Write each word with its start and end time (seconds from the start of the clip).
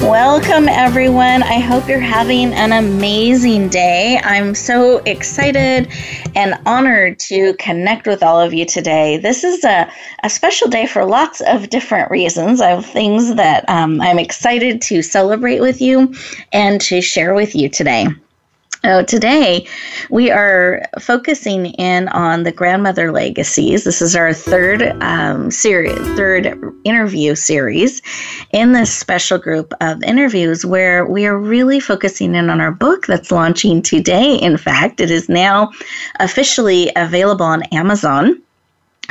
Welcome, 0.00 0.66
everyone. 0.66 1.42
I 1.42 1.58
hope 1.58 1.86
you're 1.86 2.00
having 2.00 2.54
an 2.54 2.72
amazing 2.72 3.68
day. 3.68 4.18
I'm 4.24 4.54
so 4.54 4.98
excited 5.04 5.92
and 6.34 6.58
honored 6.64 7.18
to 7.20 7.52
connect 7.58 8.06
with 8.06 8.22
all 8.22 8.40
of 8.40 8.54
you 8.54 8.64
today. 8.64 9.18
This 9.18 9.44
is 9.44 9.62
a, 9.62 9.92
a 10.22 10.30
special 10.30 10.68
day 10.68 10.86
for 10.86 11.04
lots 11.04 11.42
of 11.42 11.68
different 11.68 12.10
reasons. 12.10 12.62
I 12.62 12.70
have 12.70 12.86
things 12.86 13.34
that 13.34 13.68
um, 13.68 14.00
I'm 14.00 14.18
excited 14.18 14.80
to 14.82 15.02
celebrate 15.02 15.60
with 15.60 15.82
you 15.82 16.14
and 16.50 16.80
to 16.80 17.02
share 17.02 17.34
with 17.34 17.54
you 17.54 17.68
today. 17.68 18.06
So 18.82 19.02
today 19.04 19.66
we 20.08 20.30
are 20.30 20.82
focusing 20.98 21.66
in 21.66 22.08
on 22.08 22.44
the 22.44 22.52
grandmother 22.52 23.12
legacies. 23.12 23.84
This 23.84 24.00
is 24.00 24.16
our 24.16 24.32
third 24.32 24.96
um, 25.02 25.50
series, 25.50 25.98
third 26.16 26.56
interview 26.84 27.34
series 27.34 28.00
in 28.52 28.72
this 28.72 28.90
special 28.90 29.36
group 29.36 29.74
of 29.82 30.02
interviews 30.02 30.64
where 30.64 31.04
we 31.04 31.26
are 31.26 31.36
really 31.36 31.78
focusing 31.78 32.34
in 32.34 32.48
on 32.48 32.62
our 32.62 32.72
book 32.72 33.06
that's 33.06 33.30
launching 33.30 33.82
today. 33.82 34.36
In 34.36 34.56
fact, 34.56 35.00
it 35.00 35.10
is 35.10 35.28
now 35.28 35.72
officially 36.18 36.90
available 36.96 37.44
on 37.44 37.62
Amazon. 37.64 38.40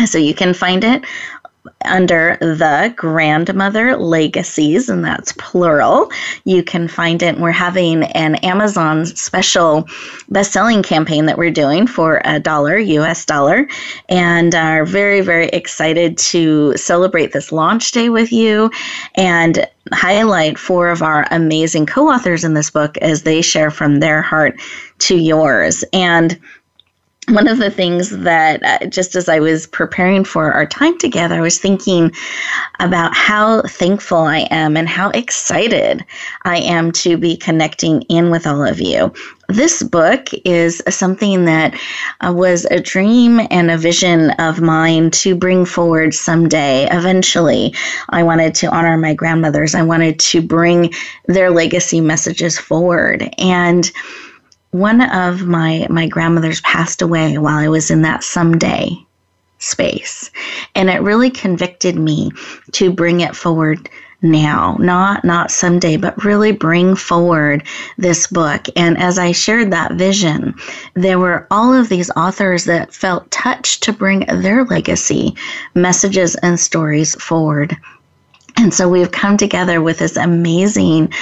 So 0.05 0.17
you 0.17 0.33
can 0.33 0.53
find 0.53 0.83
it 0.83 1.03
under 1.85 2.37
the 2.39 2.93
grandmother 2.95 3.97
legacies 3.97 4.89
and 4.89 5.03
that's 5.03 5.33
plural. 5.33 6.11
You 6.45 6.63
can 6.63 6.87
find 6.87 7.21
it. 7.23 7.39
We're 7.39 7.51
having 7.51 8.03
an 8.03 8.35
amazon 8.35 9.05
special 9.05 9.87
best-selling 10.29 10.83
campaign 10.83 11.25
that 11.25 11.37
we're 11.37 11.51
doing 11.51 11.87
for 11.87 12.21
a 12.25 12.39
dollar 12.39 12.79
us 12.79 13.25
dollar 13.25 13.67
and 14.09 14.53
are 14.55 14.85
very 14.85 15.21
very 15.21 15.47
excited 15.49 16.17
to 16.17 16.75
celebrate 16.75 17.31
this 17.31 17.51
launch 17.51 17.91
day 17.91 18.09
with 18.09 18.31
you 18.31 18.71
and 19.15 19.67
highlight 19.93 20.57
four 20.57 20.89
of 20.89 21.01
our 21.01 21.27
amazing 21.31 21.85
co-authors 21.85 22.43
in 22.43 22.53
this 22.53 22.69
book 22.69 22.97
as 22.97 23.23
they 23.23 23.41
share 23.41 23.71
from 23.71 23.99
their 23.99 24.21
heart 24.21 24.59
to 24.99 25.15
yours. 25.15 25.83
And 25.93 26.39
one 27.29 27.47
of 27.47 27.57
the 27.57 27.71
things 27.71 28.09
that 28.09 28.63
uh, 28.63 28.87
just 28.87 29.15
as 29.15 29.29
I 29.29 29.39
was 29.39 29.67
preparing 29.67 30.23
for 30.23 30.51
our 30.51 30.65
time 30.65 30.97
together, 30.97 31.35
I 31.35 31.41
was 31.41 31.59
thinking 31.59 32.11
about 32.79 33.15
how 33.15 33.61
thankful 33.63 34.19
I 34.19 34.47
am 34.51 34.75
and 34.75 34.87
how 34.87 35.09
excited 35.11 36.03
I 36.43 36.57
am 36.57 36.91
to 36.93 37.17
be 37.17 37.37
connecting 37.37 38.01
in 38.03 38.31
with 38.31 38.47
all 38.47 38.63
of 38.63 38.79
you. 38.79 39.13
This 39.47 39.81
book 39.81 40.29
is 40.45 40.81
something 40.89 41.45
that 41.45 41.73
uh, 42.21 42.31
was 42.35 42.65
a 42.65 42.79
dream 42.79 43.41
and 43.49 43.71
a 43.71 43.77
vision 43.77 44.31
of 44.31 44.61
mine 44.61 45.09
to 45.11 45.35
bring 45.35 45.65
forward 45.65 46.13
someday. 46.13 46.87
Eventually, 46.91 47.73
I 48.09 48.21
wanted 48.23 48.53
to 48.55 48.67
honor 48.67 48.97
my 48.97 49.13
grandmothers. 49.13 49.73
I 49.73 49.81
wanted 49.81 50.19
to 50.19 50.41
bring 50.41 50.93
their 51.25 51.49
legacy 51.49 51.99
messages 51.99 52.59
forward. 52.59 53.27
And 53.39 53.91
one 54.71 55.01
of 55.01 55.45
my 55.45 55.87
my 55.89 56.07
grandmothers 56.07 56.61
passed 56.61 57.01
away 57.01 57.37
while 57.37 57.57
I 57.57 57.69
was 57.69 57.89
in 57.89 58.03
that 58.03 58.23
someday 58.23 59.05
space. 59.59 60.31
And 60.75 60.89
it 60.89 61.01
really 61.01 61.29
convicted 61.29 61.95
me 61.95 62.31
to 62.73 62.91
bring 62.91 63.21
it 63.21 63.35
forward 63.35 63.89
now, 64.21 64.75
not 64.79 65.23
not 65.23 65.49
someday, 65.51 65.95
but 65.95 66.25
really 66.25 66.51
bring 66.51 66.95
forward 66.95 67.63
this 67.97 68.27
book. 68.27 68.67
And 68.75 68.97
as 68.97 69.17
I 69.17 69.31
shared 69.31 69.71
that 69.71 69.93
vision, 69.93 70.55
there 70.93 71.19
were 71.19 71.47
all 71.49 71.73
of 71.73 71.89
these 71.89 72.11
authors 72.11 72.65
that 72.65 72.93
felt 72.93 73.31
touched 73.31 73.83
to 73.83 73.93
bring 73.93 74.25
their 74.27 74.65
legacy 74.65 75.35
messages 75.73 76.35
and 76.35 76.59
stories 76.59 77.15
forward. 77.15 77.77
And 78.59 78.73
so 78.73 78.89
we've 78.89 79.11
come 79.11 79.37
together 79.37 79.81
with 79.81 79.99
this 79.99 80.17
amazing 80.17 81.13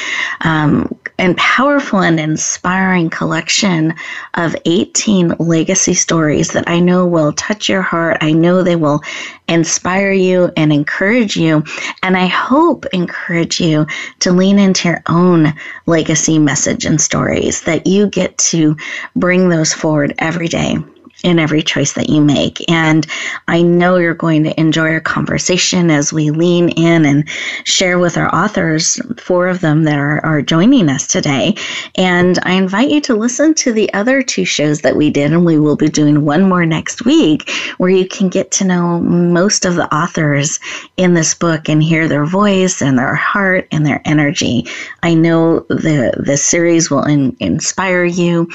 um, 0.41 0.97
and 1.19 1.37
powerful 1.37 1.99
and 1.99 2.19
inspiring 2.19 3.11
collection 3.11 3.93
of 4.33 4.55
18 4.65 5.35
legacy 5.37 5.93
stories 5.93 6.49
that 6.53 6.67
I 6.67 6.79
know 6.79 7.05
will 7.05 7.33
touch 7.33 7.69
your 7.69 7.83
heart. 7.83 8.17
I 8.21 8.31
know 8.31 8.63
they 8.63 8.75
will 8.75 9.03
inspire 9.47 10.11
you 10.11 10.51
and 10.57 10.73
encourage 10.73 11.37
you. 11.37 11.63
And 12.01 12.17
I 12.17 12.25
hope 12.25 12.87
encourage 12.87 13.61
you 13.61 13.85
to 14.21 14.31
lean 14.31 14.57
into 14.57 14.87
your 14.87 15.03
own 15.07 15.53
legacy 15.85 16.39
message 16.39 16.85
and 16.85 16.99
stories 16.99 17.61
that 17.61 17.85
you 17.85 18.07
get 18.07 18.35
to 18.49 18.75
bring 19.15 19.49
those 19.49 19.73
forward 19.73 20.15
every 20.17 20.47
day 20.47 20.77
in 21.23 21.39
every 21.39 21.61
choice 21.61 21.93
that 21.93 22.09
you 22.09 22.21
make. 22.21 22.69
And 22.69 23.05
I 23.47 23.61
know 23.61 23.97
you're 23.97 24.13
going 24.13 24.43
to 24.43 24.59
enjoy 24.59 24.91
our 24.91 24.99
conversation 24.99 25.89
as 25.89 26.13
we 26.13 26.29
lean 26.29 26.69
in 26.69 27.05
and 27.05 27.27
share 27.63 27.99
with 27.99 28.17
our 28.17 28.33
authors, 28.33 28.99
four 29.17 29.47
of 29.47 29.61
them 29.61 29.83
that 29.83 29.97
are, 29.97 30.23
are 30.25 30.41
joining 30.41 30.89
us 30.89 31.07
today. 31.07 31.55
And 31.95 32.39
I 32.43 32.53
invite 32.53 32.89
you 32.89 33.01
to 33.01 33.15
listen 33.15 33.53
to 33.55 33.73
the 33.73 33.91
other 33.93 34.21
two 34.21 34.45
shows 34.45 34.81
that 34.81 34.95
we 34.95 35.09
did, 35.09 35.33
and 35.33 35.45
we 35.45 35.59
will 35.59 35.75
be 35.75 35.89
doing 35.89 36.23
one 36.23 36.47
more 36.47 36.65
next 36.65 37.05
week 37.05 37.49
where 37.77 37.89
you 37.89 38.07
can 38.07 38.29
get 38.29 38.51
to 38.51 38.65
know 38.65 38.99
most 38.99 39.65
of 39.65 39.75
the 39.75 39.93
authors 39.93 40.59
in 40.97 41.13
this 41.13 41.33
book 41.33 41.69
and 41.69 41.81
hear 41.81 42.07
their 42.07 42.25
voice 42.25 42.81
and 42.81 42.97
their 42.97 43.15
heart 43.15 43.67
and 43.71 43.85
their 43.85 44.01
energy. 44.05 44.65
I 45.03 45.13
know 45.13 45.61
the 45.61 46.13
the 46.17 46.37
series 46.37 46.89
will 46.89 47.03
in, 47.03 47.35
inspire 47.39 48.05
you 48.05 48.49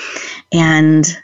and 0.53 1.17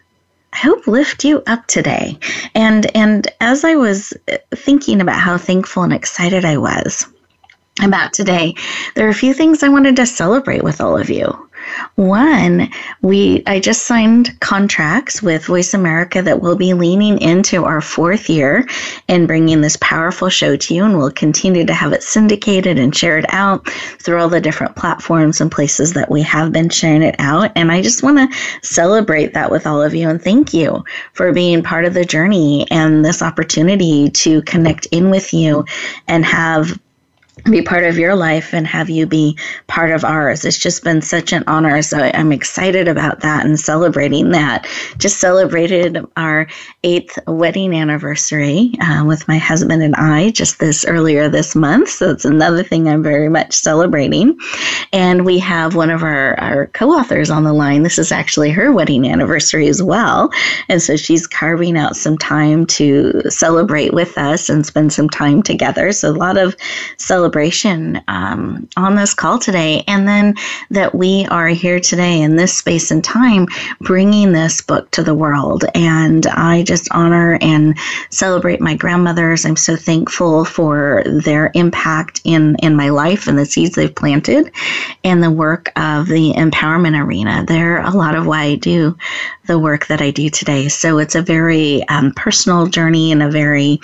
hope 0.54 0.86
lift 0.86 1.24
you 1.24 1.42
up 1.46 1.66
today. 1.66 2.18
And 2.54 2.94
and 2.96 3.28
as 3.40 3.64
I 3.64 3.76
was 3.76 4.12
thinking 4.54 5.00
about 5.00 5.20
how 5.20 5.38
thankful 5.38 5.82
and 5.82 5.92
excited 5.92 6.44
I 6.44 6.58
was 6.58 7.06
about 7.82 8.12
today, 8.12 8.54
there 8.94 9.06
are 9.06 9.10
a 9.10 9.14
few 9.14 9.34
things 9.34 9.62
I 9.62 9.68
wanted 9.68 9.96
to 9.96 10.06
celebrate 10.06 10.64
with 10.64 10.80
all 10.80 10.96
of 10.96 11.10
you. 11.10 11.47
One, 11.96 12.70
we 13.02 13.42
I 13.46 13.60
just 13.60 13.82
signed 13.82 14.38
contracts 14.40 15.22
with 15.22 15.46
Voice 15.46 15.74
America 15.74 16.22
that 16.22 16.40
will 16.40 16.56
be 16.56 16.74
leaning 16.74 17.20
into 17.20 17.64
our 17.64 17.80
fourth 17.80 18.28
year 18.28 18.66
and 19.08 19.26
bringing 19.26 19.60
this 19.60 19.76
powerful 19.80 20.28
show 20.28 20.56
to 20.56 20.74
you, 20.74 20.84
and 20.84 20.96
we'll 20.96 21.10
continue 21.10 21.66
to 21.66 21.74
have 21.74 21.92
it 21.92 22.02
syndicated 22.02 22.78
and 22.78 22.94
shared 22.94 23.26
out 23.30 23.68
through 23.68 24.20
all 24.20 24.28
the 24.28 24.40
different 24.40 24.76
platforms 24.76 25.40
and 25.40 25.50
places 25.50 25.92
that 25.94 26.10
we 26.10 26.22
have 26.22 26.52
been 26.52 26.68
sharing 26.68 27.02
it 27.02 27.16
out. 27.18 27.50
And 27.56 27.72
I 27.72 27.82
just 27.82 28.02
want 28.02 28.18
to 28.18 28.38
celebrate 28.62 29.34
that 29.34 29.50
with 29.50 29.66
all 29.66 29.82
of 29.82 29.94
you 29.94 30.08
and 30.08 30.22
thank 30.22 30.54
you 30.54 30.84
for 31.12 31.32
being 31.32 31.62
part 31.62 31.84
of 31.84 31.94
the 31.94 32.04
journey 32.04 32.66
and 32.70 33.04
this 33.04 33.22
opportunity 33.22 34.10
to 34.10 34.42
connect 34.42 34.86
in 34.86 35.10
with 35.10 35.32
you 35.32 35.64
and 36.06 36.24
have 36.24 36.78
be 37.44 37.62
part 37.62 37.84
of 37.84 37.98
your 37.98 38.14
life 38.14 38.52
and 38.52 38.66
have 38.66 38.90
you 38.90 39.06
be 39.06 39.38
part 39.66 39.90
of 39.90 40.04
ours. 40.04 40.44
It's 40.44 40.58
just 40.58 40.84
been 40.84 41.00
such 41.00 41.32
an 41.32 41.44
honor. 41.46 41.82
So 41.82 41.98
I'm 42.14 42.32
excited 42.32 42.88
about 42.88 43.20
that 43.20 43.46
and 43.46 43.58
celebrating 43.58 44.30
that. 44.30 44.66
Just 44.98 45.18
celebrated 45.18 46.04
our 46.16 46.46
eighth 46.84 47.18
wedding 47.26 47.74
anniversary 47.74 48.72
uh, 48.80 49.04
with 49.06 49.26
my 49.28 49.38
husband 49.38 49.82
and 49.82 49.94
I 49.96 50.30
just 50.30 50.58
this 50.58 50.84
earlier 50.84 51.28
this 51.28 51.54
month. 51.54 51.88
So 51.90 52.10
it's 52.10 52.24
another 52.24 52.62
thing 52.62 52.88
I'm 52.88 53.02
very 53.02 53.28
much 53.28 53.54
celebrating. 53.54 54.38
And 54.92 55.24
we 55.24 55.38
have 55.38 55.74
one 55.74 55.90
of 55.90 56.02
our, 56.02 56.38
our 56.40 56.66
co 56.68 56.90
authors 56.90 57.30
on 57.30 57.44
the 57.44 57.52
line. 57.52 57.82
This 57.82 57.98
is 57.98 58.12
actually 58.12 58.50
her 58.50 58.72
wedding 58.72 59.08
anniversary 59.08 59.68
as 59.68 59.82
well. 59.82 60.30
And 60.68 60.82
so 60.82 60.96
she's 60.96 61.26
carving 61.26 61.76
out 61.76 61.96
some 61.96 62.18
time 62.18 62.66
to 62.66 63.22
celebrate 63.28 63.94
with 63.94 64.16
us 64.18 64.48
and 64.48 64.66
spend 64.66 64.92
some 64.92 65.08
time 65.08 65.42
together. 65.42 65.92
So 65.92 66.10
a 66.10 66.12
lot 66.12 66.36
of 66.36 66.56
celebration 66.98 67.27
celebration 67.28 68.00
um, 68.08 68.66
on 68.78 68.94
this 68.94 69.12
call 69.12 69.38
today, 69.38 69.84
and 69.86 70.08
then 70.08 70.34
that 70.70 70.94
we 70.94 71.26
are 71.26 71.48
here 71.48 71.78
today 71.78 72.22
in 72.22 72.36
this 72.36 72.56
space 72.56 72.90
and 72.90 73.04
time 73.04 73.46
bringing 73.82 74.32
this 74.32 74.62
book 74.62 74.90
to 74.92 75.02
the 75.02 75.14
world. 75.14 75.64
And 75.74 76.26
I 76.26 76.62
just 76.62 76.88
honor 76.90 77.36
and 77.42 77.76
celebrate 78.08 78.62
my 78.62 78.74
grandmothers. 78.74 79.44
I'm 79.44 79.56
so 79.56 79.76
thankful 79.76 80.46
for 80.46 81.02
their 81.04 81.50
impact 81.52 82.22
in, 82.24 82.56
in 82.62 82.74
my 82.74 82.88
life 82.88 83.28
and 83.28 83.38
the 83.38 83.44
seeds 83.44 83.74
they've 83.74 83.94
planted 83.94 84.50
and 85.04 85.22
the 85.22 85.30
work 85.30 85.70
of 85.76 86.06
the 86.06 86.32
empowerment 86.32 86.98
arena. 86.98 87.44
They're 87.46 87.82
a 87.82 87.90
lot 87.90 88.14
of 88.14 88.26
why 88.26 88.44
I 88.44 88.54
do 88.54 88.96
the 89.48 89.58
work 89.58 89.86
that 89.86 90.00
I 90.00 90.10
do 90.10 90.30
today. 90.30 90.68
So 90.68 90.98
it's 90.98 91.14
a 91.14 91.22
very 91.22 91.82
um, 91.88 92.12
personal 92.12 92.66
journey 92.66 93.10
and 93.12 93.22
a 93.22 93.30
very 93.30 93.80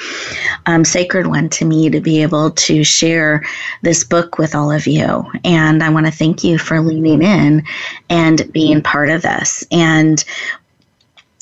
um, 0.66 0.84
sacred 0.84 1.26
one 1.26 1.48
to 1.50 1.64
me 1.64 1.90
to 1.90 2.00
be 2.00 2.22
able 2.22 2.50
to 2.52 2.84
share 2.84 3.33
this 3.82 4.04
book 4.04 4.38
with 4.38 4.54
all 4.54 4.70
of 4.70 4.86
you. 4.86 5.24
And 5.44 5.82
I 5.82 5.88
want 5.88 6.06
to 6.06 6.12
thank 6.12 6.44
you 6.44 6.58
for 6.58 6.80
leaning 6.80 7.22
in 7.22 7.64
and 8.10 8.52
being 8.52 8.82
part 8.82 9.10
of 9.10 9.22
this. 9.22 9.64
And 9.70 10.24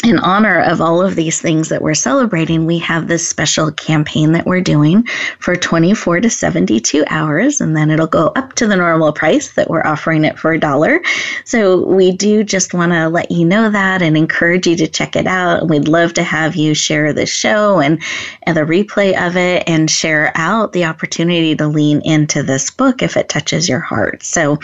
in 0.05 0.19
honor 0.19 0.61
of 0.61 0.81
all 0.81 1.01
of 1.01 1.15
these 1.15 1.41
things 1.41 1.69
that 1.69 1.81
we're 1.81 1.95
celebrating, 1.95 2.67
we 2.67 2.79
have 2.79 3.07
this 3.07 3.27
special 3.27 3.71
campaign 3.71 4.33
that 4.33 4.47
we're 4.47 4.61
doing 4.61 5.05
for 5.39 5.55
24 5.55 6.21
to 6.21 6.31
72 6.31 7.05
hours, 7.09 7.61
and 7.61 7.77
then 7.77 7.91
it'll 7.91 8.09
go 8.09 8.33
up 8.35 8.55
to 8.55 8.67
the 8.67 8.77
normal 8.77 9.13
price 9.13 9.53
that 9.53 9.71
we're 9.71 9.87
offering 9.87 10.25
it 10.25 10.39
for 10.39 10.53
a 10.53 10.59
dollar. 10.59 11.01
So 11.45 11.85
we 11.87 12.11
do 12.11 12.43
just 12.43 12.75
want 12.75 12.93
to 12.93 13.09
let 13.09 13.31
you 13.31 13.45
know 13.45 13.71
that 13.71 14.03
and 14.03 14.17
encourage 14.17 14.67
you 14.67 14.75
to 14.77 14.89
check 14.89 15.15
it 15.15 15.29
out. 15.29 15.61
And 15.61 15.71
we'd 15.71 15.87
love 15.87 16.15
to 16.15 16.25
have 16.25 16.57
you 16.57 16.75
share 16.75 17.13
the 17.13 17.27
show 17.27 17.79
and, 17.79 18.03
and 18.43 18.57
the 18.57 18.63
replay 18.63 19.15
of 19.25 19.37
it 19.37 19.63
and 19.69 19.89
share 19.89 20.33
out 20.35 20.73
the 20.73 20.85
opportunity 20.85 21.55
to 21.55 21.69
lean 21.69 22.01
into 22.05 22.43
this 22.43 22.71
book 22.71 23.03
if 23.03 23.17
it 23.17 23.29
touches 23.29 23.69
your 23.69 23.81
heart. 23.81 24.25
So 24.25 24.57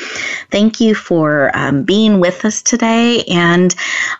thank 0.51 0.81
you 0.81 0.97
for 0.97 1.57
um, 1.57 1.85
being 1.85 2.19
with 2.19 2.45
us 2.45 2.61
today. 2.61 3.23
And 3.25 3.73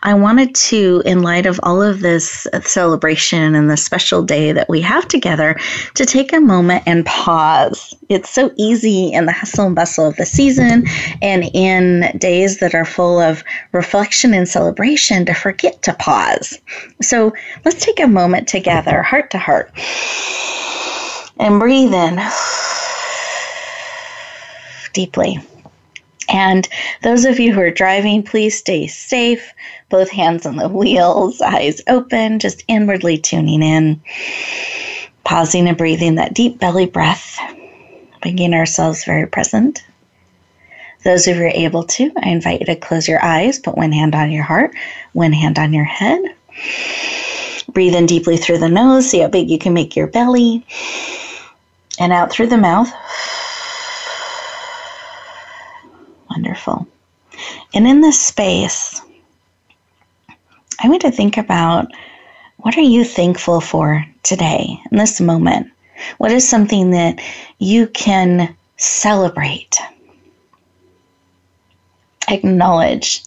I 0.03 0.13
wanted 0.13 0.55
to 0.55 1.03
in 1.09 1.23
light 1.23 1.47
of 1.47 1.59
all 1.63 1.81
of 1.81 2.01
this 2.01 2.45
celebration 2.61 3.55
and 3.55 3.67
the 3.67 3.75
special 3.75 4.21
day 4.21 4.51
that 4.51 4.69
we 4.69 4.79
have 4.79 5.07
together, 5.07 5.59
to 5.95 6.05
take 6.05 6.31
a 6.31 6.39
moment 6.39 6.83
and 6.85 7.03
pause. 7.07 7.95
It's 8.09 8.29
so 8.29 8.51
easy 8.57 9.11
in 9.11 9.25
the 9.25 9.31
hustle 9.31 9.65
and 9.65 9.75
bustle 9.75 10.05
of 10.05 10.15
the 10.17 10.25
season 10.27 10.85
and 11.23 11.45
in 11.55 12.15
days 12.19 12.59
that 12.59 12.75
are 12.75 12.85
full 12.85 13.19
of 13.19 13.43
reflection 13.71 14.35
and 14.35 14.47
celebration 14.47 15.25
to 15.25 15.33
forget 15.33 15.81
to 15.81 15.93
pause. 15.95 16.59
So 17.01 17.33
let's 17.65 17.83
take 17.83 17.99
a 17.99 18.07
moment 18.07 18.47
together, 18.47 19.01
heart 19.01 19.31
to 19.31 19.39
heart, 19.39 19.71
and 21.39 21.59
breathe 21.59 21.93
in 21.93 22.19
deeply. 24.93 25.39
And 26.29 26.67
those 27.01 27.25
of 27.25 27.39
you 27.39 27.53
who 27.53 27.59
are 27.59 27.71
driving, 27.71 28.21
please 28.23 28.57
stay 28.57 28.87
safe, 28.87 29.51
both 29.89 30.09
hands 30.11 30.45
on 30.45 30.57
the 30.57 30.69
wheels, 30.69 31.41
eyes 31.41 31.81
open, 31.87 32.39
just 32.39 32.63
inwardly 32.67 33.17
tuning 33.17 33.63
in, 33.63 34.01
pausing 35.23 35.67
and 35.67 35.77
breathing 35.77 36.15
that 36.15 36.35
deep 36.35 36.59
belly 36.59 36.85
breath, 36.85 37.39
making 38.23 38.53
ourselves 38.53 39.05
very 39.05 39.27
present. 39.27 39.83
Those 41.03 41.27
of 41.27 41.35
you 41.35 41.41
who 41.41 41.47
are 41.47 41.51
able 41.51 41.83
to, 41.83 42.11
I 42.21 42.29
invite 42.29 42.59
you 42.59 42.65
to 42.67 42.75
close 42.75 43.07
your 43.07 43.23
eyes, 43.23 43.57
put 43.57 43.77
one 43.77 43.91
hand 43.91 44.13
on 44.13 44.31
your 44.31 44.43
heart, 44.43 44.75
one 45.13 45.33
hand 45.33 45.57
on 45.57 45.73
your 45.73 45.85
head. 45.85 46.21
Breathe 47.69 47.95
in 47.95 48.05
deeply 48.05 48.37
through 48.37 48.57
the 48.57 48.69
nose, 48.69 49.09
see 49.09 49.19
how 49.19 49.29
big 49.29 49.49
you 49.49 49.57
can 49.57 49.73
make 49.73 49.95
your 49.95 50.07
belly, 50.07 50.65
and 51.99 52.11
out 52.11 52.31
through 52.31 52.47
the 52.47 52.57
mouth. 52.57 52.91
Wonderful. 56.39 56.87
And 57.73 57.85
in 57.85 57.99
this 57.99 58.17
space, 58.17 59.01
I 60.81 60.87
want 60.87 61.01
to 61.01 61.11
think 61.11 61.35
about 61.35 61.91
what 62.59 62.77
are 62.77 62.81
you 62.81 63.03
thankful 63.03 63.59
for 63.59 64.05
today 64.23 64.79
in 64.89 64.97
this 64.97 65.19
moment? 65.19 65.69
What 66.17 66.31
is 66.31 66.47
something 66.47 66.91
that 66.91 67.19
you 67.57 67.87
can 67.87 68.55
celebrate, 68.77 69.81
acknowledge, 72.29 73.21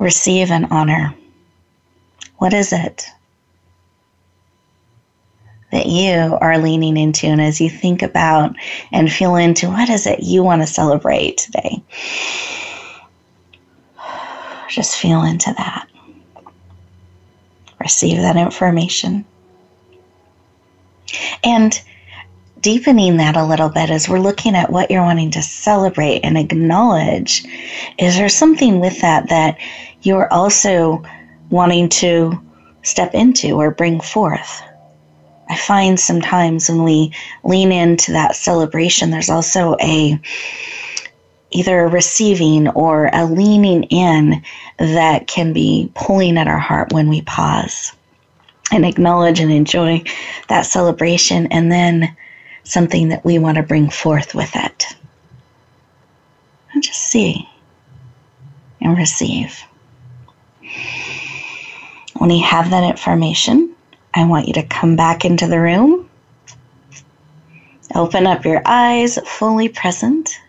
receive, 0.00 0.50
and 0.50 0.66
honor? 0.72 1.14
What 2.38 2.52
is 2.52 2.72
it 2.72 3.06
that 5.74 5.86
you 5.86 6.38
are 6.40 6.56
leaning 6.58 6.96
into? 6.96 7.26
And 7.26 7.40
as 7.40 7.60
you 7.60 7.68
think 7.68 8.02
about 8.02 8.54
and 8.92 9.12
feel 9.12 9.36
into 9.36 9.68
what 9.68 9.90
is 9.90 10.06
it 10.06 10.20
you 10.22 10.42
want 10.42 10.62
to 10.62 10.66
celebrate 10.66 11.36
today, 11.36 11.82
just 14.68 14.96
feel 14.96 15.22
into 15.22 15.52
that. 15.56 15.88
Receive 17.80 18.18
that 18.18 18.36
information. 18.36 19.24
And 21.42 21.80
deepening 22.60 23.18
that 23.18 23.36
a 23.36 23.44
little 23.44 23.68
bit 23.68 23.90
as 23.90 24.08
we're 24.08 24.18
looking 24.18 24.54
at 24.54 24.70
what 24.70 24.90
you're 24.90 25.02
wanting 25.02 25.30
to 25.32 25.42
celebrate 25.42 26.20
and 26.20 26.38
acknowledge, 26.38 27.44
is 27.98 28.16
there 28.16 28.28
something 28.28 28.80
with 28.80 29.00
that 29.02 29.28
that 29.28 29.58
you're 30.02 30.32
also 30.32 31.02
wanting 31.50 31.88
to 31.88 32.40
step 32.82 33.12
into 33.12 33.56
or 33.60 33.70
bring 33.70 34.00
forth? 34.00 34.62
I 35.48 35.56
find 35.56 35.98
sometimes 35.98 36.68
when 36.68 36.82
we 36.82 37.12
lean 37.42 37.72
into 37.72 38.12
that 38.12 38.36
celebration, 38.36 39.10
there's 39.10 39.30
also 39.30 39.76
a 39.80 40.18
either 41.50 41.80
a 41.80 41.88
receiving 41.88 42.68
or 42.70 43.10
a 43.12 43.24
leaning 43.24 43.84
in 43.84 44.42
that 44.78 45.28
can 45.28 45.52
be 45.52 45.90
pulling 45.94 46.36
at 46.36 46.48
our 46.48 46.58
heart 46.58 46.92
when 46.92 47.08
we 47.08 47.22
pause 47.22 47.92
and 48.72 48.84
acknowledge 48.84 49.38
and 49.38 49.52
enjoy 49.52 50.02
that 50.48 50.62
celebration 50.62 51.46
and 51.48 51.70
then 51.70 52.16
something 52.64 53.08
that 53.08 53.24
we 53.24 53.38
want 53.38 53.56
to 53.56 53.62
bring 53.62 53.88
forth 53.88 54.34
with 54.34 54.50
it. 54.56 54.86
And 56.72 56.82
just 56.82 57.00
see 57.02 57.48
and 58.80 58.96
receive. 58.96 59.62
When 62.16 62.30
you 62.30 62.42
have 62.44 62.70
that 62.70 62.82
information, 62.82 63.73
I 64.14 64.24
want 64.24 64.46
you 64.46 64.54
to 64.54 64.62
come 64.62 64.94
back 64.94 65.24
into 65.24 65.46
the 65.46 65.60
room. 65.60 66.08
Open 67.94 68.26
up 68.26 68.44
your 68.44 68.62
eyes, 68.64 69.18
fully 69.26 69.68
present. 69.68 70.40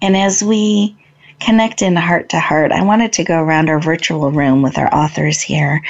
And 0.00 0.16
as 0.16 0.42
we 0.42 0.96
connect 1.40 1.82
in 1.82 1.94
heart 1.96 2.30
to 2.30 2.40
heart, 2.40 2.72
I 2.72 2.82
wanted 2.82 3.12
to 3.14 3.24
go 3.24 3.38
around 3.38 3.68
our 3.68 3.80
virtual 3.80 4.30
room 4.30 4.62
with 4.62 4.78
our 4.78 4.92
authors 4.94 5.40
here 5.40 5.82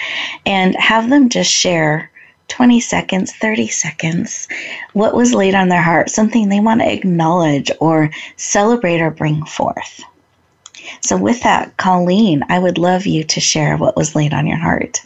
and 0.45 0.75
have 0.77 1.11
them 1.11 1.29
just 1.29 1.51
share 1.51 2.11
20 2.49 2.81
seconds, 2.81 3.33
30 3.33 3.69
seconds, 3.69 4.49
what 4.93 5.15
was 5.15 5.35
laid 5.35 5.55
on 5.55 5.69
their 5.69 5.81
heart, 5.81 6.11
something 6.11 6.49
they 6.49 6.61
want 6.61 6.81
to 6.81 6.93
acknowledge 6.93 7.71
or 7.81 8.11
celebrate 8.37 9.01
or 9.01 9.11
bring 9.11 9.45
forth. 9.45 10.03
So, 11.01 11.17
with 11.17 11.43
that, 11.45 11.77
Colleen, 11.77 12.45
I 12.49 12.59
would 12.59 12.77
love 12.77 13.07
you 13.07 13.25
to 13.25 13.41
share 13.41 13.77
what 13.77 13.97
was 13.97 14.15
laid 14.15 14.35
on 14.35 14.47
your 14.47 14.59
heart. 14.59 15.03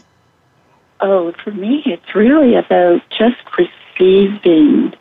Oh, 1.01 1.33
for 1.45 1.51
me, 1.51 1.83
it's 1.85 2.15
really 2.15 2.55
about 2.55 3.03
just 3.11 3.37
receiving 3.59 4.95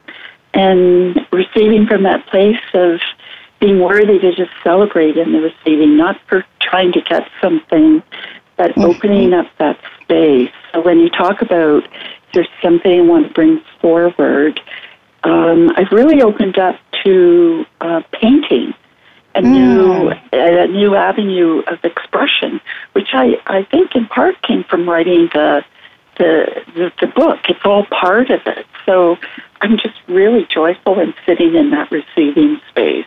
and 0.53 1.27
receiving 1.31 1.85
from 1.85 2.03
that 2.03 2.25
place 2.27 2.59
of 2.73 2.99
being 3.59 3.79
worthy 3.79 4.19
to 4.19 4.35
just 4.35 4.51
celebrate 4.63 5.17
in 5.17 5.31
the 5.31 5.39
receiving, 5.39 5.97
not 5.97 6.19
for 6.27 6.45
trying 6.61 6.91
to 6.93 7.01
get 7.01 7.27
something, 7.41 8.03
but 8.57 8.71
mm-hmm. 8.71 8.81
opening 8.81 9.33
up 9.33 9.47
that 9.59 9.79
space. 10.01 10.51
So 10.73 10.81
when 10.81 10.99
you 10.99 11.09
talk 11.09 11.41
about 11.41 11.87
there's 12.33 12.49
something 12.61 12.91
you 12.91 13.05
want 13.05 13.27
to 13.27 13.33
bring 13.33 13.61
forward, 13.81 14.59
um, 15.23 15.71
I've 15.77 15.91
really 15.91 16.21
opened 16.21 16.57
up 16.57 16.75
to 17.03 17.65
uh, 17.81 18.01
painting 18.11 18.73
a 19.35 19.41
mm. 19.41 19.45
new 19.45 20.11
a 20.33 20.67
new 20.67 20.95
avenue 20.95 21.61
of 21.67 21.83
expression, 21.83 22.61
which 22.93 23.09
I, 23.13 23.35
I 23.45 23.63
think 23.63 23.95
in 23.95 24.05
part 24.07 24.41
came 24.41 24.63
from 24.63 24.87
writing 24.89 25.29
the 25.33 25.63
the, 26.17 26.63
the, 26.75 26.91
the 27.01 27.07
book. 27.07 27.39
It's 27.49 27.65
all 27.65 27.85
part 27.85 28.29
of 28.29 28.41
it. 28.45 28.65
So 28.85 29.17
I'm 29.61 29.77
just 29.77 29.95
really 30.07 30.47
joyful 30.53 30.99
in 30.99 31.13
sitting 31.25 31.55
in 31.55 31.71
that 31.71 31.91
receiving 31.91 32.59
space. 32.69 33.05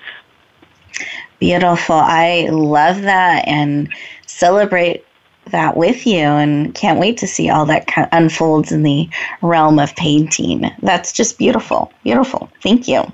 Beautiful. 1.39 1.97
I 1.97 2.49
love 2.51 3.03
that 3.03 3.47
and 3.47 3.93
celebrate 4.27 5.05
that 5.47 5.77
with 5.77 6.07
you 6.07 6.19
and 6.19 6.75
can't 6.75 6.99
wait 6.99 7.17
to 7.19 7.27
see 7.27 7.49
all 7.49 7.65
that 7.67 7.89
unfolds 8.13 8.73
in 8.73 8.83
the 8.83 9.09
realm 9.41 9.79
of 9.79 9.95
painting. 9.97 10.71
That's 10.83 11.13
just 11.13 11.39
beautiful. 11.39 11.93
Beautiful. 12.03 12.51
Thank 12.63 12.89
you. 12.89 13.05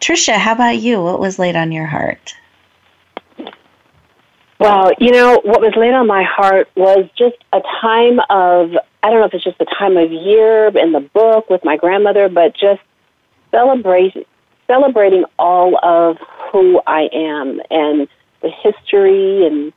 Trisha, 0.00 0.34
how 0.36 0.52
about 0.52 0.78
you? 0.78 1.02
What 1.02 1.20
was 1.20 1.38
laid 1.38 1.56
on 1.56 1.72
your 1.72 1.86
heart? 1.86 2.34
Well, 4.58 4.90
you 4.98 5.12
know, 5.12 5.40
what 5.44 5.60
was 5.60 5.74
laid 5.76 5.92
on 5.92 6.06
my 6.06 6.22
heart 6.22 6.68
was 6.76 7.08
just 7.16 7.36
a 7.52 7.60
time 7.80 8.20
of, 8.30 8.72
I 9.02 9.10
don't 9.10 9.20
know 9.20 9.26
if 9.26 9.34
it's 9.34 9.44
just 9.44 9.58
the 9.58 9.66
time 9.78 9.96
of 9.96 10.10
year 10.10 10.68
in 10.68 10.92
the 10.92 11.00
book 11.00 11.50
with 11.50 11.62
my 11.64 11.76
grandmother, 11.76 12.28
but 12.28 12.54
just 12.54 12.80
celebrating 13.50 14.24
celebrating 14.66 15.24
all 15.38 15.78
of 15.82 16.16
who 16.50 16.80
I 16.86 17.08
am 17.12 17.60
and 17.70 18.08
the 18.42 18.50
history 18.50 19.46
and 19.46 19.72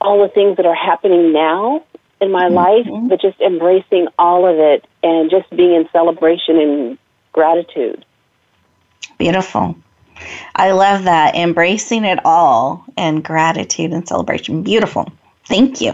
all 0.00 0.22
the 0.22 0.28
things 0.28 0.56
that 0.56 0.66
are 0.66 0.74
happening 0.74 1.32
now 1.32 1.84
in 2.20 2.32
my 2.32 2.44
mm-hmm. 2.44 2.54
life, 2.54 3.08
but 3.08 3.20
just 3.20 3.40
embracing 3.40 4.08
all 4.18 4.46
of 4.46 4.58
it 4.58 4.84
and 5.02 5.30
just 5.30 5.48
being 5.50 5.74
in 5.74 5.88
celebration 5.92 6.58
and 6.58 6.98
gratitude. 7.32 8.04
Beautiful. 9.18 9.76
I 10.54 10.72
love 10.72 11.04
that. 11.04 11.34
Embracing 11.34 12.04
it 12.04 12.18
all 12.24 12.84
and 12.96 13.24
gratitude 13.24 13.92
and 13.92 14.06
celebration. 14.06 14.62
Beautiful. 14.62 15.10
Thank 15.46 15.80
you. 15.80 15.92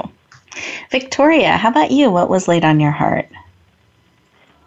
Victoria, 0.91 1.57
how 1.57 1.71
about 1.71 1.91
you? 1.91 2.11
What 2.11 2.29
was 2.29 2.49
laid 2.49 2.65
on 2.65 2.81
your 2.81 2.93
heart? 2.93 3.29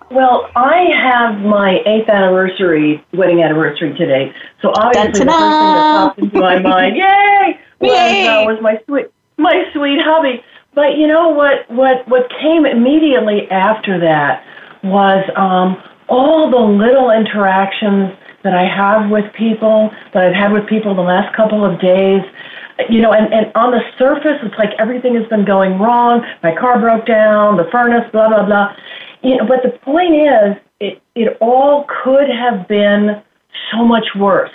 Well, 0.10 0.50
I 0.56 0.86
have 0.96 1.40
my 1.42 1.80
eighth 1.86 2.08
anniversary, 2.08 3.04
wedding 3.14 3.42
anniversary 3.42 3.94
today. 3.98 4.34
So 4.62 4.72
obviously, 4.76 5.12
the 5.12 5.18
first 5.18 5.18
thing 5.18 5.28
that 5.28 5.92
popped 5.98 6.20
into 6.20 6.40
my 6.40 6.60
mind, 6.60 6.96
yay, 6.96 7.60
was, 7.82 7.92
yay! 7.92 8.28
Uh, 8.28 8.46
was 8.46 8.62
my 8.62 8.80
sweet, 8.86 9.08
my 9.38 9.66
sweet 9.74 10.00
hubby. 10.02 10.44
But 10.74 10.98
you 10.98 11.08
know 11.08 11.30
what? 11.30 11.70
What 11.70 12.08
what 12.08 12.30
came 12.42 12.66
immediately 12.66 13.50
after 13.52 14.00
that 14.00 14.46
was 14.84 15.30
um, 15.36 15.82
all 16.08 16.50
the 16.50 16.58
little 16.58 17.12
interactions 17.12 18.14
that 18.44 18.53
I 18.53 18.65
have 18.65 19.10
with 19.10 19.32
people, 19.34 19.91
that 20.13 20.24
I've 20.24 20.36
had 20.36 20.51
with 20.51 20.67
people 20.67 20.96
the 20.96 21.01
last 21.01 21.36
couple 21.36 21.65
of 21.65 21.79
days. 21.79 22.22
You 22.89 23.01
know, 23.01 23.12
and, 23.12 23.34
and 23.34 23.51
on 23.56 23.72
the 23.72 23.82
surface, 23.98 24.39
it's 24.44 24.58
like 24.58 24.70
everything 24.77 25.15
has 25.15 25.27
been 25.27 25.46
going 25.46 25.79
wrong. 25.79 26.24
My 26.44 26.56
car 26.56 26.79
broke 26.79 27.06
down, 27.06 27.58
the 27.58 27.67
furnace, 27.72 28.10
blah, 28.12 28.29
blah, 28.29 28.46
blah. 28.46 28.75
You 29.24 29.38
know, 29.38 29.48
but 29.48 29.63
the 29.63 29.77
point 29.79 30.13
is, 30.15 30.58
it, 30.79 31.01
it 31.15 31.38
all 31.41 31.88
could 32.03 32.29
have 32.29 32.67
been 32.67 33.22
so 33.72 33.84
much 33.84 34.06
worse. 34.15 34.51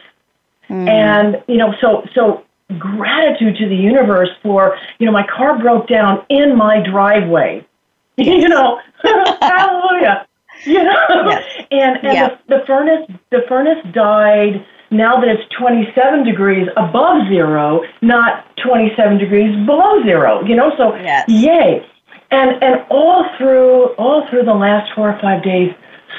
Mm. 0.69 0.89
And, 0.89 1.43
you 1.49 1.57
know, 1.57 1.75
so, 1.81 2.07
so 2.15 2.45
gratitude 2.79 3.57
to 3.57 3.69
the 3.69 3.77
universe 3.77 4.31
for, 4.43 4.79
you 4.99 5.07
know, 5.07 5.12
my 5.12 5.27
car 5.27 5.59
broke 5.59 5.89
down 5.89 6.25
in 6.29 6.57
my 6.57 6.81
driveway. 6.81 7.67
you 8.17 8.49
know, 8.49 8.81
hallelujah. 9.41 10.27
You 10.66 10.85
know, 10.85 11.07
yes. 11.26 11.45
and 11.71 11.97
and 12.04 12.14
yeah. 12.14 12.28
the, 12.47 12.59
the 12.59 12.66
furnace 12.66 13.11
the 13.31 13.40
furnace 13.49 13.85
died 13.92 14.64
now 14.92 15.19
that 15.21 15.28
it's 15.28 15.42
27 15.59 16.23
degrees 16.23 16.69
above 16.76 17.26
zero, 17.28 17.81
not 18.02 18.45
27 18.62 19.19
degrees 19.19 19.66
below 19.66 20.02
zero. 20.04 20.45
You 20.45 20.54
know, 20.54 20.71
so 20.76 20.95
yes. 20.95 21.28
yay. 21.28 21.85
And 22.31 22.62
and 22.62 22.87
all 22.90 23.26
through 23.37 23.95
all 23.97 24.28
through 24.31 24.45
the 24.45 24.54
last 24.54 24.92
four 24.95 25.11
or 25.11 25.21
five 25.21 25.42
days, 25.42 25.73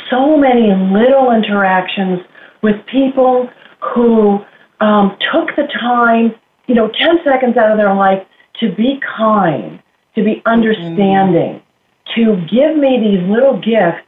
so 0.09 0.35
many 0.38 0.73
little 0.91 1.31
interactions 1.31 2.19
with 2.62 2.75
people 2.88 3.50
who 3.79 4.39
um, 4.79 5.17
took 5.31 5.55
the 5.55 5.67
time, 5.79 6.33
you 6.67 6.75
know, 6.75 6.89
10 7.00 7.17
seconds 7.23 7.57
out 7.57 7.71
of 7.71 7.77
their 7.77 7.93
life 7.93 8.25
to 8.59 8.73
be 8.73 9.00
kind, 9.17 9.81
to 10.15 10.23
be 10.23 10.41
understanding, 10.45 11.62
mm-hmm. 11.62 12.21
to 12.21 12.35
give 12.47 12.77
me 12.77 13.00
these 13.00 13.29
little 13.29 13.59
gifts 13.59 14.05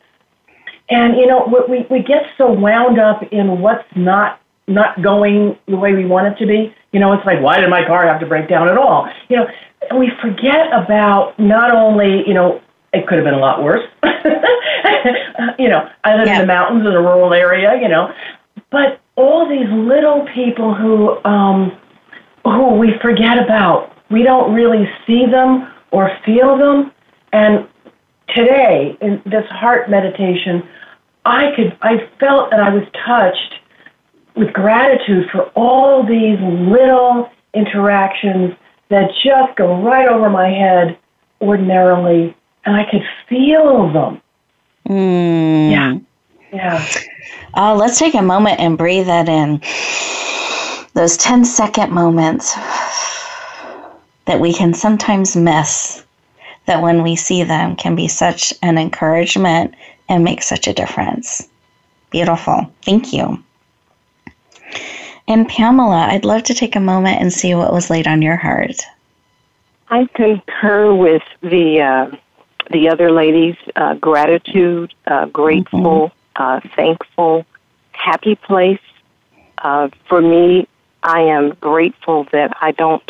and 0.89 1.15
you 1.15 1.27
know, 1.27 1.45
we 1.69 1.85
we 1.89 2.03
get 2.03 2.23
so 2.37 2.51
wound 2.51 2.99
up 2.99 3.23
in 3.31 3.59
what's 3.61 3.85
not 3.95 4.41
not 4.67 5.01
going 5.01 5.57
the 5.67 5.77
way 5.77 5.93
we 5.93 6.05
want 6.05 6.27
it 6.27 6.37
to 6.39 6.47
be. 6.47 6.73
You 6.91 6.99
know, 6.99 7.13
it's 7.13 7.25
like, 7.25 7.41
why 7.41 7.59
did 7.59 7.69
my 7.69 7.85
car 7.85 8.07
have 8.07 8.19
to 8.19 8.25
break 8.25 8.49
down 8.49 8.69
at 8.69 8.77
all? 8.77 9.07
You 9.29 9.37
know, 9.37 9.47
we 9.97 10.11
forget 10.21 10.67
about 10.73 11.37
not 11.39 11.71
only 11.71 12.27
you 12.27 12.33
know 12.33 12.61
it 12.93 13.07
could 13.07 13.17
have 13.17 13.25
been 13.25 13.33
a 13.33 13.39
lot 13.39 13.63
worse. 13.63 13.85
you 15.59 15.69
know, 15.69 15.89
I 16.03 16.15
live 16.15 16.27
yeah. 16.27 16.35
in 16.35 16.41
the 16.41 16.47
mountains 16.47 16.85
in 16.85 16.93
a 16.93 17.01
rural 17.01 17.33
area. 17.33 17.79
You 17.81 17.89
know, 17.89 18.13
but 18.71 19.01
all 19.15 19.49
these 19.49 19.69
little 19.69 20.25
people 20.33 20.73
who 20.73 21.23
um, 21.25 21.77
who 22.45 22.75
we 22.75 22.93
forget 23.01 23.37
about. 23.43 23.91
We 24.11 24.23
don't 24.23 24.53
really 24.53 24.87
see 25.07 25.25
them 25.25 25.71
or 25.91 26.11
feel 26.25 26.57
them, 26.57 26.91
and 27.33 27.67
today 28.35 28.97
in 29.01 29.21
this 29.25 29.45
heart 29.49 29.89
meditation, 29.89 30.67
I 31.25 31.53
could, 31.55 31.77
I 31.81 32.07
felt 32.19 32.51
and 32.53 32.61
I 32.61 32.69
was 32.69 32.83
touched 33.05 33.55
with 34.35 34.53
gratitude 34.53 35.29
for 35.31 35.43
all 35.55 36.05
these 36.05 36.37
little 36.41 37.31
interactions 37.53 38.53
that 38.89 39.09
just 39.23 39.55
go 39.55 39.81
right 39.81 40.07
over 40.07 40.29
my 40.29 40.49
head 40.49 40.97
ordinarily, 41.41 42.35
and 42.65 42.75
I 42.75 42.89
could 42.89 43.03
feel 43.27 43.91
them. 43.91 44.21
Mm. 44.87 45.71
Yeah. 45.71 45.97
Yeah. 46.53 46.87
Uh, 47.55 47.75
let's 47.75 47.97
take 47.97 48.13
a 48.13 48.21
moment 48.21 48.59
and 48.59 48.77
breathe 48.77 49.07
that 49.07 49.27
in. 49.27 49.61
Those 50.93 51.17
10 51.17 51.43
second 51.43 51.91
moments 51.91 52.53
that 54.25 54.39
we 54.39 54.53
can 54.53 54.73
sometimes 54.73 55.35
miss 55.35 56.04
that 56.65 56.81
when 56.81 57.03
we 57.03 57.15
see 57.15 57.43
them 57.43 57.75
can 57.75 57.95
be 57.95 58.07
such 58.07 58.53
an 58.61 58.77
encouragement 58.77 59.75
and 60.09 60.23
make 60.23 60.41
such 60.41 60.67
a 60.67 60.73
difference. 60.73 61.47
Beautiful. 62.11 62.71
Thank 62.81 63.13
you. 63.13 63.43
And 65.27 65.49
Pamala, 65.49 66.07
I'd 66.09 66.25
love 66.25 66.43
to 66.43 66.53
take 66.53 66.75
a 66.75 66.79
moment 66.79 67.19
and 67.19 67.33
see 67.33 67.55
what 67.55 67.73
was 67.73 67.89
laid 67.89 68.07
on 68.07 68.21
your 68.21 68.35
heart. 68.35 68.81
I 69.89 70.07
concur 70.13 70.93
with 70.93 71.23
the 71.41 71.81
uh, 71.81 72.15
the 72.71 72.89
other 72.89 73.11
ladies. 73.11 73.55
Uh, 73.75 73.95
gratitude, 73.95 74.93
uh, 75.07 75.25
grateful, 75.25 75.79
mm-hmm. 75.79 76.15
Uh, 76.37 76.59
thankful, 76.75 77.45
happy 77.93 78.35
place. 78.35 78.81
Uh, 79.59 79.87
for 80.09 80.21
me, 80.21 80.67
I 81.01 81.21
am 81.21 81.51
grateful 81.61 82.25
that 82.33 82.57
I 82.61 82.71
don't 82.71 83.09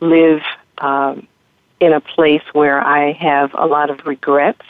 live 0.00 0.42
um, 0.78 1.28
in 1.80 1.92
a 1.92 2.00
place 2.00 2.42
where 2.52 2.80
I 2.80 3.12
have 3.12 3.54
a 3.54 3.66
lot 3.66 3.90
of 3.90 4.06
regrets. 4.06 4.62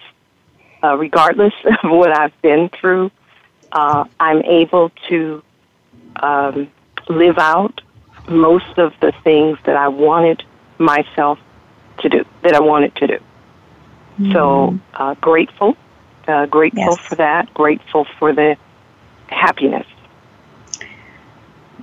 Uh, 0.83 0.97
regardless 0.99 1.55
of 1.65 1.91
what 1.91 2.11
I've 2.11 2.41
been 2.43 2.69
through, 2.69 3.11
uh, 3.73 4.05
I'm 4.21 4.43
able 4.43 4.91
to 5.09 5.43
um, 6.17 6.69
live 7.09 7.39
out 7.39 7.81
most 8.29 8.79
of 8.79 8.93
the 9.01 9.13
things 9.23 9.59
that 9.65 9.77
I 9.77 9.89
wanted 9.89 10.45
myself 10.79 11.39
to 11.99 12.09
do, 12.09 12.25
that 12.43 12.55
I 12.55 12.61
wanted 12.61 12.95
to 12.97 13.07
do. 13.07 13.19
Mm-hmm. 14.19 14.33
So 14.33 14.79
uh, 14.95 15.15
grateful, 15.15 15.77
uh, 16.29 16.47
grateful 16.47 16.83
yes. 16.83 16.99
for 17.01 17.15
that, 17.17 17.53
grateful 17.55 18.07
for 18.19 18.33
the 18.33 18.57
happiness 19.29 19.87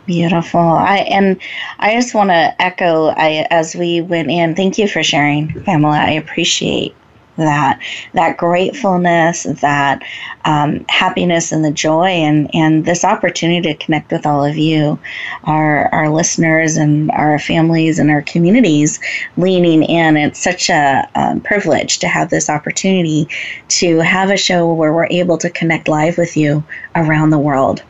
Beautiful. 0.06 0.60
I 0.60 0.98
and 0.98 1.40
I 1.80 1.94
just 1.94 2.16
want 2.16 2.32
to 2.32 2.62
echo 2.62 3.08
I 3.08 3.46
as 3.52 3.76
we 3.76 4.02
went 4.02 4.32
in. 4.32 4.56
Thank 4.56 4.78
you 4.78 4.88
for 4.88 5.04
sharing, 5.04 5.50
Pamala. 5.64 6.00
I 6.00 6.12
appreciate 6.12 6.96
that 7.38 7.80
that 8.14 8.38
gratefulness, 8.38 9.44
that 9.44 10.02
um, 10.46 10.86
happiness, 10.90 11.52
and 11.52 11.64
the 11.64 11.72
joy, 11.72 12.08
and 12.08 12.50
and 12.54 12.84
this 12.84 13.04
opportunity 13.06 13.74
to 13.74 13.86
connect 13.86 14.12
with 14.12 14.26
all 14.26 14.44
of 14.44 14.58
you, 14.58 15.00
our 15.44 15.88
our 15.94 16.10
listeners 16.10 16.78
and 16.78 17.12
our 17.12 17.38
families 17.38 18.00
and 18.00 18.10
our 18.10 18.24
communities, 18.24 19.00
leaning 19.38 19.84
in. 19.84 20.18
It's 20.18 20.44
such 20.44 20.70
a 20.70 21.08
um, 21.14 21.42
privilege 21.42 22.00
to 22.00 22.08
have 22.08 22.32
this 22.32 22.50
opportunity 22.50 23.28
to 23.70 24.00
have 24.00 24.32
a 24.32 24.38
show 24.38 24.74
where 24.74 24.94
we're 24.94 25.08
able 25.12 25.38
to 25.38 25.50
connect 25.50 25.88
live 25.88 26.18
with 26.18 26.36
you 26.36 26.64
around 26.96 27.30
the 27.30 27.40
world 27.40 27.84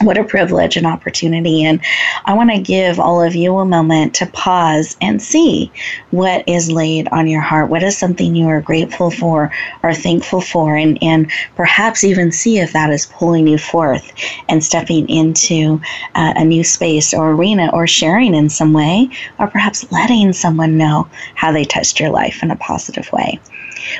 what 0.00 0.18
a 0.18 0.24
privilege 0.24 0.76
and 0.76 0.86
opportunity. 0.86 1.64
And 1.64 1.80
I 2.24 2.34
want 2.34 2.50
to 2.50 2.60
give 2.60 3.00
all 3.00 3.22
of 3.22 3.34
you 3.34 3.56
a 3.58 3.64
moment 3.64 4.14
to 4.16 4.26
pause 4.26 4.96
and 5.00 5.20
see 5.20 5.72
what 6.10 6.48
is 6.48 6.70
laid 6.70 7.08
on 7.08 7.26
your 7.26 7.40
heart. 7.40 7.70
What 7.70 7.82
is 7.82 7.98
something 7.98 8.34
you 8.34 8.46
are 8.48 8.60
grateful 8.60 9.10
for 9.10 9.52
or 9.82 9.94
thankful 9.94 10.40
for? 10.40 10.76
And, 10.76 11.02
and 11.02 11.30
perhaps 11.56 12.04
even 12.04 12.32
see 12.32 12.58
if 12.58 12.72
that 12.72 12.90
is 12.90 13.06
pulling 13.06 13.46
you 13.46 13.58
forth 13.58 14.12
and 14.48 14.62
stepping 14.62 15.08
into 15.08 15.80
uh, 16.14 16.34
a 16.36 16.44
new 16.44 16.64
space 16.64 17.12
or 17.12 17.32
arena 17.32 17.70
or 17.72 17.86
sharing 17.86 18.34
in 18.34 18.48
some 18.48 18.72
way, 18.72 19.10
or 19.38 19.48
perhaps 19.48 19.90
letting 19.90 20.32
someone 20.32 20.76
know 20.76 21.08
how 21.34 21.52
they 21.52 21.64
touched 21.64 22.00
your 22.00 22.10
life 22.10 22.42
in 22.42 22.50
a 22.50 22.56
positive 22.56 23.10
way. 23.12 23.40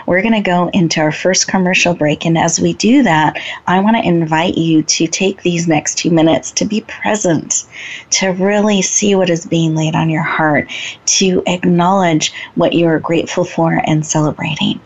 We're 0.06 0.22
going 0.22 0.34
to 0.34 0.40
go 0.40 0.68
into 0.68 1.00
our 1.00 1.12
first 1.12 1.48
commercial 1.48 1.94
break. 1.94 2.24
And 2.24 2.38
as 2.38 2.60
we 2.60 2.74
do 2.74 3.02
that, 3.02 3.38
I 3.66 3.80
want 3.80 3.96
to 3.96 4.06
invite 4.06 4.56
you 4.56 4.82
to 4.82 5.06
take 5.06 5.42
these 5.42 5.68
next 5.68 5.98
two 5.98 6.10
minutes 6.10 6.50
to 6.52 6.64
be 6.64 6.82
present, 6.82 7.66
to 8.10 8.28
really 8.28 8.82
see 8.82 9.14
what 9.14 9.30
is 9.30 9.46
being 9.46 9.74
laid 9.74 9.94
on 9.94 10.10
your 10.10 10.22
heart, 10.22 10.70
to 11.06 11.42
acknowledge 11.46 12.32
what 12.54 12.72
you're 12.72 12.98
grateful 13.00 13.44
for 13.44 13.82
and 13.86 14.04
celebrating. 14.04 14.80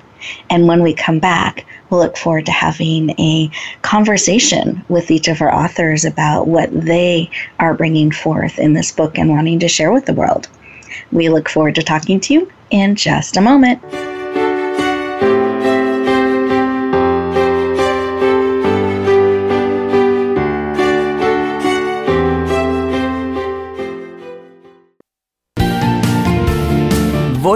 And 0.50 0.68
when 0.68 0.82
we 0.82 0.94
come 0.94 1.18
back, 1.18 1.66
we'll 1.90 2.00
look 2.00 2.16
forward 2.16 2.46
to 2.46 2.52
having 2.52 3.10
a 3.18 3.50
conversation 3.82 4.84
with 4.88 5.10
each 5.10 5.28
of 5.28 5.40
our 5.40 5.52
authors 5.52 6.04
about 6.04 6.46
what 6.46 6.70
they 6.72 7.30
are 7.58 7.74
bringing 7.74 8.10
forth 8.10 8.58
in 8.58 8.72
this 8.72 8.92
book 8.92 9.18
and 9.18 9.30
wanting 9.30 9.58
to 9.60 9.68
share 9.68 9.92
with 9.92 10.06
the 10.06 10.14
world. 10.14 10.48
We 11.10 11.28
look 11.28 11.48
forward 11.48 11.74
to 11.76 11.82
talking 11.82 12.20
to 12.20 12.34
you 12.34 12.52
in 12.70 12.94
just 12.94 13.36
a 13.36 13.40
moment. 13.40 13.82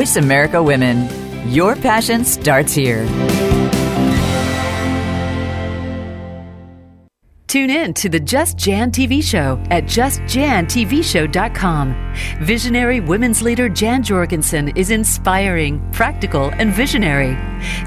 Voice 0.06 0.14
America 0.14 0.62
Women. 0.62 1.10
Your 1.52 1.74
passion 1.74 2.24
starts 2.24 2.72
here. 2.72 3.04
Tune 7.48 7.70
in 7.70 7.92
to 7.94 8.08
the 8.08 8.20
Just 8.20 8.56
Jan 8.56 8.92
TV 8.92 9.20
show 9.20 9.60
at 9.72 9.86
justjantvshow.com. 9.86 12.14
Visionary 12.40 13.00
women's 13.00 13.42
leader 13.42 13.68
Jan 13.68 14.04
Jorgensen 14.04 14.68
is 14.76 14.92
inspiring, 14.92 15.84
practical, 15.90 16.50
and 16.50 16.72
visionary. 16.72 17.36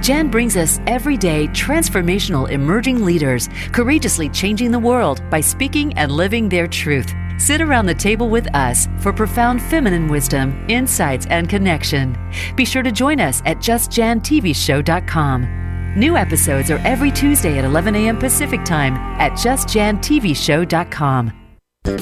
Jan 0.01 0.29
brings 0.29 0.57
us 0.57 0.81
everyday 0.87 1.47
transformational 1.47 2.49
emerging 2.49 3.05
leaders, 3.05 3.47
courageously 3.71 4.27
changing 4.27 4.71
the 4.71 4.79
world 4.79 5.21
by 5.29 5.39
speaking 5.39 5.97
and 5.97 6.11
living 6.11 6.49
their 6.49 6.67
truth. 6.67 7.13
Sit 7.39 7.61
around 7.61 7.85
the 7.85 7.95
table 7.95 8.29
with 8.29 8.53
us 8.53 8.89
for 8.99 9.13
profound 9.13 9.61
feminine 9.61 10.09
wisdom, 10.09 10.65
insights, 10.67 11.25
and 11.27 11.47
connection. 11.47 12.17
Be 12.57 12.65
sure 12.65 12.83
to 12.83 12.91
join 12.91 13.21
us 13.21 13.41
at 13.45 13.59
justjantvshow.com. 13.59 15.93
New 15.95 16.17
episodes 16.17 16.69
are 16.69 16.79
every 16.79 17.11
Tuesday 17.11 17.57
at 17.57 17.63
11 17.65 17.95
a.m. 17.95 18.19
Pacific 18.19 18.63
Time 18.65 18.95
at 19.19 19.31
justjantvshow.com. 19.31 21.31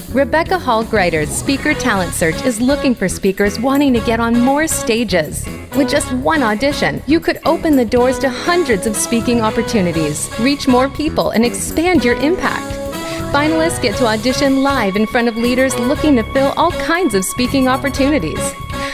Rebecca 0.09 0.57
Hall 0.57 0.83
Gruyter's 0.83 1.29
Speaker 1.29 1.75
Talent 1.75 2.13
Search 2.13 2.43
is 2.43 2.59
looking 2.59 2.95
for 2.95 3.07
speakers 3.07 3.59
wanting 3.59 3.93
to 3.93 3.99
get 4.01 4.19
on 4.19 4.39
more 4.39 4.67
stages. 4.67 5.45
With 5.75 5.87
just 5.87 6.11
one 6.13 6.41
audition, 6.41 7.03
you 7.05 7.19
could 7.19 7.39
open 7.45 7.75
the 7.75 7.85
doors 7.85 8.17
to 8.19 8.29
hundreds 8.29 8.87
of 8.87 8.95
speaking 8.95 9.41
opportunities, 9.41 10.31
reach 10.39 10.67
more 10.67 10.89
people, 10.89 11.29
and 11.29 11.45
expand 11.45 12.03
your 12.03 12.15
impact. 12.15 12.86
Finalists 13.27 13.81
get 13.81 13.97
to 13.97 14.05
audition 14.05 14.63
live 14.63 14.95
in 14.95 15.05
front 15.05 15.27
of 15.27 15.35
leaders 15.35 15.77
looking 15.79 16.15
to 16.15 16.23
fill 16.31 16.53
all 16.55 16.71
kinds 16.71 17.13
of 17.13 17.25
speaking 17.25 17.67
opportunities. 17.67 18.39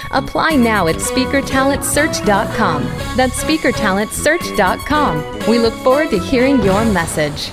Apply 0.09 0.55
now 0.55 0.87
at 0.87 0.95
speakertalentsearch.com. 0.95 2.83
That's 3.15 3.43
speakertalentsearch.com. 3.43 5.47
We 5.47 5.59
look 5.59 5.75
forward 5.75 6.09
to 6.09 6.17
hearing 6.17 6.63
your 6.63 6.83
message. 6.85 7.51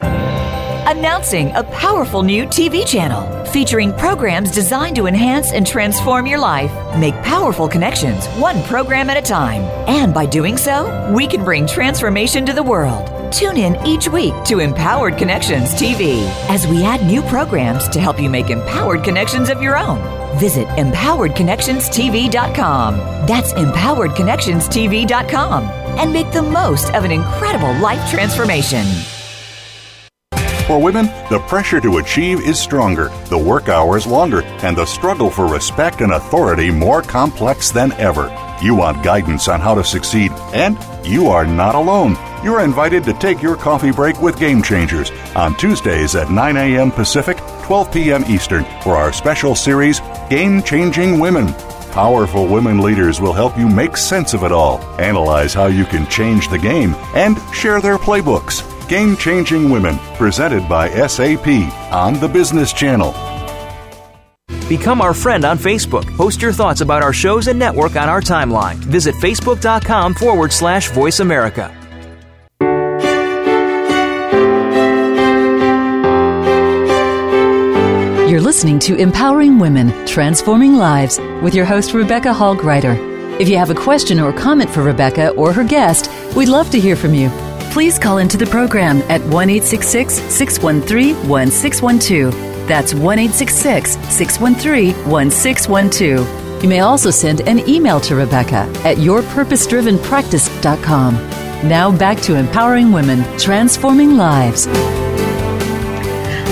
Announcing 0.00 1.50
a 1.56 1.64
powerful 1.64 2.22
new 2.22 2.46
TV 2.46 2.86
channel 2.86 3.44
featuring 3.46 3.92
programs 3.94 4.52
designed 4.52 4.94
to 4.94 5.06
enhance 5.06 5.50
and 5.50 5.66
transform 5.66 6.26
your 6.26 6.38
life. 6.38 6.70
Make 6.96 7.14
powerful 7.22 7.68
connections, 7.68 8.28
one 8.38 8.62
program 8.64 9.10
at 9.10 9.16
a 9.16 9.22
time. 9.22 9.62
And 9.88 10.14
by 10.14 10.26
doing 10.26 10.56
so, 10.56 11.12
we 11.12 11.26
can 11.26 11.44
bring 11.44 11.66
transformation 11.66 12.46
to 12.46 12.52
the 12.52 12.62
world. 12.62 13.19
Tune 13.30 13.56
in 13.56 13.78
each 13.86 14.08
week 14.08 14.34
to 14.44 14.58
Empowered 14.58 15.16
Connections 15.16 15.72
TV 15.74 16.26
as 16.48 16.66
we 16.66 16.82
add 16.82 17.06
new 17.06 17.22
programs 17.22 17.88
to 17.90 18.00
help 18.00 18.20
you 18.20 18.28
make 18.28 18.50
empowered 18.50 19.04
connections 19.04 19.48
of 19.50 19.62
your 19.62 19.78
own. 19.78 20.00
Visit 20.40 20.66
empoweredconnectionstv.com. 20.68 22.96
That's 23.26 23.52
empoweredconnectionstv.com 23.52 25.64
and 25.64 26.12
make 26.12 26.32
the 26.32 26.42
most 26.42 26.92
of 26.94 27.04
an 27.04 27.12
incredible 27.12 27.72
life 27.74 28.10
transformation. 28.10 28.84
For 30.66 30.80
women, 30.80 31.06
the 31.30 31.38
pressure 31.46 31.80
to 31.80 31.98
achieve 31.98 32.40
is 32.40 32.58
stronger, 32.58 33.12
the 33.26 33.38
work 33.38 33.68
hours 33.68 34.06
longer, 34.06 34.42
and 34.62 34.74
the 34.76 34.86
struggle 34.86 35.30
for 35.30 35.46
respect 35.46 36.00
and 36.00 36.12
authority 36.12 36.70
more 36.70 37.02
complex 37.02 37.70
than 37.70 37.92
ever. 37.92 38.28
You 38.62 38.74
want 38.74 39.02
guidance 39.02 39.48
on 39.48 39.60
how 39.60 39.74
to 39.74 39.82
succeed, 39.82 40.32
and 40.52 40.78
you 41.02 41.28
are 41.28 41.46
not 41.46 41.74
alone. 41.74 42.16
You're 42.44 42.60
invited 42.60 43.04
to 43.04 43.14
take 43.14 43.40
your 43.40 43.56
coffee 43.56 43.90
break 43.90 44.20
with 44.20 44.38
Game 44.38 44.62
Changers 44.62 45.10
on 45.34 45.56
Tuesdays 45.56 46.14
at 46.14 46.30
9 46.30 46.56
a.m. 46.56 46.90
Pacific, 46.90 47.38
12 47.62 47.92
p.m. 47.92 48.24
Eastern 48.26 48.64
for 48.82 48.96
our 48.96 49.12
special 49.12 49.54
series, 49.54 50.00
Game 50.28 50.62
Changing 50.62 51.18
Women. 51.18 51.54
Powerful 51.92 52.46
women 52.46 52.80
leaders 52.80 53.20
will 53.20 53.32
help 53.32 53.56
you 53.58 53.68
make 53.68 53.96
sense 53.96 54.34
of 54.34 54.44
it 54.44 54.52
all, 54.52 54.78
analyze 55.00 55.54
how 55.54 55.66
you 55.66 55.84
can 55.84 56.06
change 56.08 56.48
the 56.48 56.58
game, 56.58 56.94
and 57.14 57.38
share 57.54 57.80
their 57.80 57.98
playbooks. 57.98 58.62
Game 58.88 59.16
Changing 59.16 59.70
Women, 59.70 59.98
presented 60.16 60.68
by 60.68 60.90
SAP 61.06 61.46
on 61.92 62.14
the 62.20 62.28
Business 62.28 62.72
Channel. 62.72 63.14
Become 64.70 65.00
our 65.00 65.12
friend 65.12 65.44
on 65.44 65.58
Facebook. 65.58 66.06
Post 66.16 66.40
your 66.40 66.52
thoughts 66.52 66.80
about 66.80 67.02
our 67.02 67.12
shows 67.12 67.48
and 67.48 67.58
network 67.58 67.96
on 67.96 68.08
our 68.08 68.20
timeline. 68.20 68.76
Visit 68.76 69.16
facebook.com 69.16 70.14
forward 70.14 70.52
slash 70.52 70.92
voice 70.92 71.18
America. 71.18 71.76
You're 78.30 78.40
listening 78.40 78.78
to 78.78 78.94
Empowering 78.94 79.58
Women, 79.58 80.06
Transforming 80.06 80.76
Lives 80.76 81.18
with 81.42 81.52
your 81.52 81.64
host, 81.64 81.92
Rebecca 81.92 82.32
Hall 82.32 82.54
Gruyter. 82.54 82.94
If 83.40 83.48
you 83.48 83.56
have 83.56 83.70
a 83.70 83.74
question 83.74 84.20
or 84.20 84.32
comment 84.32 84.70
for 84.70 84.84
Rebecca 84.84 85.30
or 85.30 85.52
her 85.52 85.64
guest, 85.64 86.08
we'd 86.36 86.48
love 86.48 86.70
to 86.70 86.78
hear 86.78 86.94
from 86.94 87.12
you. 87.12 87.28
Please 87.72 87.98
call 87.98 88.18
into 88.18 88.36
the 88.36 88.46
program 88.46 88.98
at 89.10 89.20
1 89.22 89.62
613 89.62 91.28
1612. 91.28 92.49
That's 92.70 92.94
1 92.94 93.32
613 93.32 94.94
1612. 95.10 96.62
You 96.62 96.68
may 96.68 96.78
also 96.78 97.10
send 97.10 97.40
an 97.48 97.68
email 97.68 97.98
to 98.02 98.14
Rebecca 98.14 98.72
at 98.84 98.98
yourpurposedrivenpractice.com. 98.98 101.14
Now 101.68 101.90
back 101.90 102.20
to 102.20 102.36
empowering 102.36 102.92
women, 102.92 103.24
transforming 103.40 104.16
lives. 104.16 104.68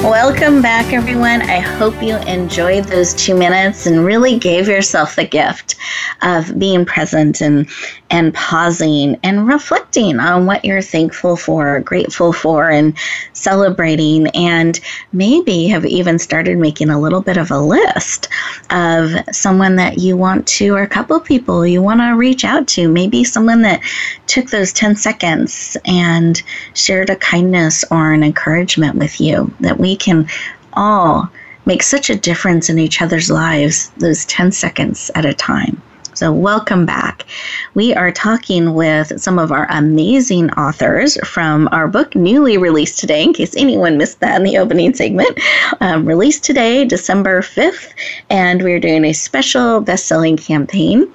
Welcome 0.02 0.61
back, 0.61 0.92
everyone. 0.92 1.42
I 1.42 1.61
hope 1.61 2.02
you 2.02 2.16
enjoyed 2.16 2.87
those 2.87 3.14
two 3.14 3.37
minutes 3.37 3.87
and 3.87 4.04
really 4.04 4.40
gave 4.40 4.66
yourself 4.66 5.14
the 5.14 5.24
gift 5.24 5.76
of 6.22 6.59
being 6.59 6.85
present 6.85 7.40
and 7.40 7.68
and 8.10 8.32
pausing 8.34 9.18
and 9.22 9.46
reflecting 9.46 10.18
on 10.18 10.46
what 10.46 10.64
you're 10.64 10.82
thankful 10.82 11.36
for, 11.36 11.80
grateful 11.80 12.32
for, 12.32 12.70
and 12.70 12.96
celebrating. 13.32 14.28
And 14.28 14.78
maybe 15.12 15.66
have 15.68 15.84
even 15.84 16.18
started 16.18 16.58
making 16.58 16.90
a 16.90 17.00
little 17.00 17.20
bit 17.20 17.36
of 17.36 17.50
a 17.50 17.58
list 17.58 18.28
of 18.70 19.12
someone 19.30 19.76
that 19.76 19.98
you 19.98 20.16
want 20.16 20.46
to, 20.48 20.74
or 20.74 20.82
a 20.82 20.88
couple 20.88 21.20
people 21.20 21.66
you 21.66 21.82
want 21.82 22.00
to 22.00 22.16
reach 22.16 22.44
out 22.44 22.66
to. 22.68 22.88
Maybe 22.88 23.24
someone 23.24 23.62
that 23.62 23.82
took 24.26 24.50
those 24.50 24.72
10 24.72 24.96
seconds 24.96 25.76
and 25.84 26.42
shared 26.74 27.10
a 27.10 27.16
kindness 27.16 27.84
or 27.90 28.12
an 28.12 28.22
encouragement 28.22 28.96
with 28.96 29.20
you 29.20 29.52
that 29.60 29.78
we 29.78 29.96
can 29.96 30.28
all 30.72 31.30
make 31.66 31.82
such 31.82 32.08
a 32.08 32.16
difference 32.16 32.70
in 32.70 32.78
each 32.78 33.02
other's 33.02 33.30
lives, 33.30 33.90
those 33.98 34.24
10 34.24 34.52
seconds 34.52 35.10
at 35.14 35.26
a 35.26 35.34
time. 35.34 35.80
So, 36.18 36.33
welcome 36.33 36.85
back. 36.85 37.26
We 37.74 37.94
are 37.94 38.11
talking 38.11 38.74
with 38.74 39.20
some 39.20 39.38
of 39.38 39.52
our 39.52 39.68
amazing 39.70 40.50
authors 40.54 41.16
from 41.24 41.68
our 41.70 41.87
book, 41.87 42.16
newly 42.16 42.59
released 42.59 42.98
today, 42.98 43.22
in 43.22 43.33
case 43.33 43.54
anyone 43.57 43.96
missed 43.96 44.18
that 44.18 44.35
in 44.35 44.42
the 44.42 44.59
opening 44.59 44.94
segment. 44.94 45.38
Um, 45.81 46.04
released 46.04 46.42
today, 46.42 46.85
December 46.85 47.40
5th, 47.40 47.92
and 48.31 48.64
we're 48.64 48.81
doing 48.81 49.04
a 49.04 49.12
special 49.12 49.81
best 49.81 50.07
selling 50.07 50.37
campaign 50.37 51.07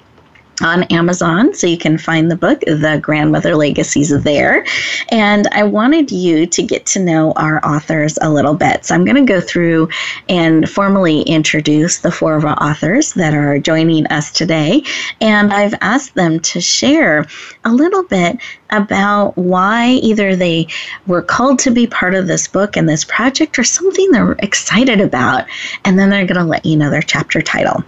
on 0.62 0.84
Amazon, 0.84 1.52
so 1.54 1.66
you 1.66 1.78
can 1.78 1.98
find 1.98 2.30
the 2.30 2.36
book, 2.36 2.60
The 2.60 2.98
Grandmother 3.02 3.56
Legacies, 3.56 4.10
there. 4.22 4.64
And 5.08 5.46
I 5.48 5.64
wanted 5.64 6.12
you 6.12 6.46
to 6.46 6.62
get 6.62 6.86
to 6.86 7.00
know 7.00 7.32
our 7.32 7.64
authors 7.66 8.18
a 8.20 8.30
little 8.30 8.54
bit. 8.54 8.84
So 8.84 8.94
I'm 8.94 9.04
going 9.04 9.16
to 9.16 9.32
go 9.32 9.40
through 9.40 9.88
and 10.28 10.68
formally 10.68 11.22
introduce 11.22 11.98
the 11.98 12.12
four 12.12 12.36
of 12.36 12.44
our 12.44 12.62
authors 12.62 13.14
that 13.14 13.34
are 13.34 13.58
joining 13.58 14.06
us 14.08 14.30
today. 14.30 14.82
And 15.20 15.52
I've 15.52 15.74
asked 15.80 16.14
them 16.14 16.40
to 16.40 16.60
share 16.60 17.26
a 17.64 17.72
little 17.72 18.04
bit 18.04 18.38
about 18.70 19.36
why 19.36 19.90
either 20.02 20.36
they 20.36 20.68
were 21.06 21.22
called 21.22 21.58
to 21.60 21.70
be 21.70 21.86
part 21.86 22.14
of 22.14 22.26
this 22.26 22.46
book 22.48 22.76
and 22.76 22.88
this 22.88 23.04
project 23.04 23.58
or 23.58 23.64
something 23.64 24.10
they're 24.10 24.32
excited 24.40 25.00
about. 25.00 25.46
And 25.84 25.98
then 25.98 26.10
they're 26.10 26.26
going 26.26 26.40
to 26.40 26.44
let 26.44 26.66
you 26.66 26.76
know 26.76 26.90
their 26.90 27.02
chapter 27.02 27.42
title. 27.42 27.84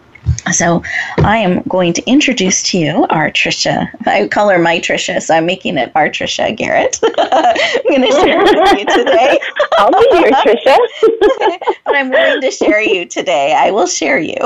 So 0.52 0.82
I 1.18 1.38
am 1.38 1.62
going 1.62 1.92
to 1.94 2.08
introduce 2.08 2.62
to 2.70 2.78
you 2.78 3.06
our 3.10 3.30
Trisha. 3.30 3.88
I 4.06 4.28
call 4.28 4.48
her 4.48 4.58
my 4.58 4.78
Trisha, 4.78 5.20
so 5.20 5.34
I'm 5.34 5.46
making 5.46 5.76
it 5.76 5.90
our 5.94 6.08
Trisha 6.08 6.54
Garrett. 6.56 7.00
I'm 7.18 7.82
going 7.88 8.02
to 8.02 8.12
share 8.12 8.42
with 8.42 8.78
you 8.78 8.86
today. 8.86 9.38
I'll 9.78 9.90
be 9.90 10.08
your 10.12 10.30
Trisha. 10.30 10.76
but 11.84 11.96
I'm 11.96 12.10
willing 12.10 12.40
to 12.40 12.50
share 12.50 12.80
you 12.80 13.06
today. 13.06 13.54
I 13.54 13.70
will 13.70 13.86
share 13.86 14.18
you. 14.18 14.36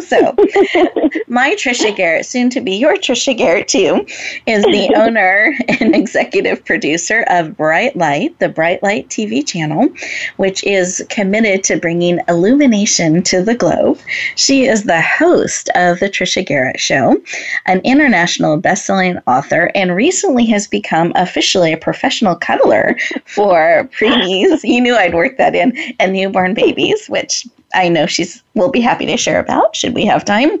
so 0.00 0.34
my 1.26 1.54
Trisha 1.56 1.94
Garrett, 1.94 2.26
soon 2.26 2.48
to 2.50 2.60
be 2.60 2.72
your 2.72 2.94
Trisha 2.96 3.36
Garrett 3.36 3.68
too, 3.68 4.06
is 4.46 4.62
the 4.64 4.92
owner 4.96 5.54
and 5.80 5.94
executive 5.94 6.64
producer 6.64 7.24
of 7.28 7.48
BriteLite, 7.48 8.38
the 8.38 8.48
BriteLite 8.48 9.08
TV 9.08 9.46
channel, 9.46 9.88
which 10.36 10.62
is 10.64 11.04
committed 11.10 11.64
to 11.64 11.76
bringing 11.76 12.20
illumination 12.28 13.22
to 13.24 13.42
the 13.42 13.54
globe. 13.54 13.98
She 14.36 14.66
is 14.72 14.84
the 14.84 15.02
host 15.02 15.68
of 15.74 16.00
The 16.00 16.08
Trisha 16.08 16.44
Garrett 16.44 16.80
Show, 16.80 17.22
an 17.66 17.82
international 17.84 18.56
best-selling 18.56 19.18
author, 19.26 19.70
and 19.74 19.94
recently 19.94 20.46
has 20.46 20.66
become 20.66 21.12
officially 21.14 21.74
a 21.74 21.76
professional 21.76 22.36
cuddler 22.36 22.96
for 23.26 23.86
preemies. 23.92 24.64
you 24.64 24.80
knew 24.80 24.96
I'd 24.96 25.14
work 25.14 25.36
that 25.36 25.54
in, 25.54 25.76
and 26.00 26.14
newborn 26.14 26.54
babies, 26.54 27.06
which 27.08 27.46
I 27.74 27.90
know 27.90 28.06
she's 28.06 28.42
will 28.54 28.70
be 28.70 28.80
happy 28.80 29.04
to 29.04 29.16
share 29.18 29.40
about 29.40 29.76
should 29.76 29.94
we 29.94 30.06
have 30.06 30.24
time 30.24 30.58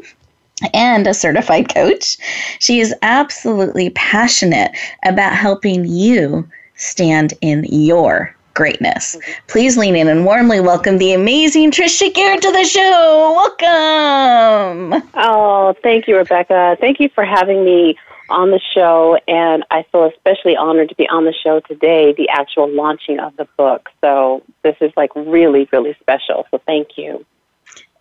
and 0.74 1.06
a 1.06 1.14
certified 1.14 1.72
coach. 1.72 2.18
She 2.58 2.80
is 2.80 2.94
absolutely 3.00 3.90
passionate 3.90 4.76
about 5.06 5.34
helping 5.34 5.86
you 5.86 6.46
stand 6.76 7.32
in 7.40 7.64
your 7.70 8.36
greatness. 8.54 9.16
Mm-hmm. 9.16 9.32
Please 9.48 9.76
lean 9.76 9.96
in 9.96 10.08
and 10.08 10.24
warmly 10.24 10.60
welcome 10.60 10.98
the 10.98 11.12
amazing 11.12 11.70
Trisha 11.70 12.12
Garrett 12.12 12.42
to 12.42 12.52
the 12.52 12.64
show. 12.64 13.34
Welcome. 13.60 15.10
Oh, 15.14 15.74
thank 15.82 16.08
you, 16.08 16.16
Rebecca. 16.16 16.76
Thank 16.80 17.00
you 17.00 17.08
for 17.14 17.24
having 17.24 17.64
me 17.64 17.96
on 18.28 18.50
the 18.50 18.60
show, 18.74 19.18
and 19.28 19.64
I 19.70 19.84
feel 19.92 20.04
especially 20.04 20.56
honored 20.56 20.88
to 20.88 20.94
be 20.94 21.08
on 21.08 21.24
the 21.24 21.34
show 21.34 21.60
today, 21.60 22.12
the 22.12 22.28
actual 22.30 22.68
launching 22.68 23.20
of 23.20 23.36
the 23.36 23.46
book. 23.56 23.90
So 24.00 24.42
this 24.62 24.76
is 24.80 24.90
like 24.96 25.10
really, 25.14 25.68
really 25.72 25.94
special. 26.00 26.46
So 26.50 26.60
thank 26.66 26.96
you. 26.96 27.26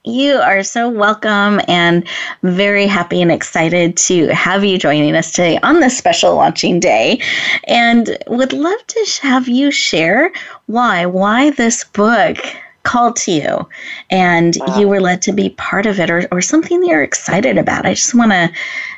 You 0.04 0.38
are 0.38 0.64
so 0.64 0.90
welcome 0.90 1.62
and 1.68 2.08
very 2.42 2.88
happy 2.88 3.22
and 3.22 3.32
excited 3.32 3.96
to 3.98 4.34
have 4.34 4.66
you 4.66 4.80
joining 4.80 5.16
us 5.16 5.32
today 5.32 5.60
on 5.62 5.80
this 5.80 5.96
special 5.96 6.34
launching 6.34 6.80
day. 6.80 7.22
And 7.68 8.18
would 8.26 8.52
love 8.52 8.88
to 8.88 9.20
have 9.22 9.48
you 9.48 9.70
share 9.70 10.32
why, 10.66 11.06
why 11.06 11.52
this 11.52 11.84
book 11.84 12.38
called 12.82 13.16
to 13.18 13.32
you 13.32 13.70
and 14.10 14.58
wow. 14.60 14.80
you 14.80 14.88
were 14.88 15.02
led 15.02 15.22
to 15.22 15.34
be 15.34 15.50
part 15.50 15.86
of 15.86 16.00
it 16.00 16.10
or, 16.10 16.28
or 16.32 16.42
something 16.42 16.82
that 16.82 16.88
you're 16.88 17.04
excited 17.04 17.60
about. 17.60 17.86
I 17.86 17.94
just 17.94 18.16
want 18.16 18.32
to 18.32 18.52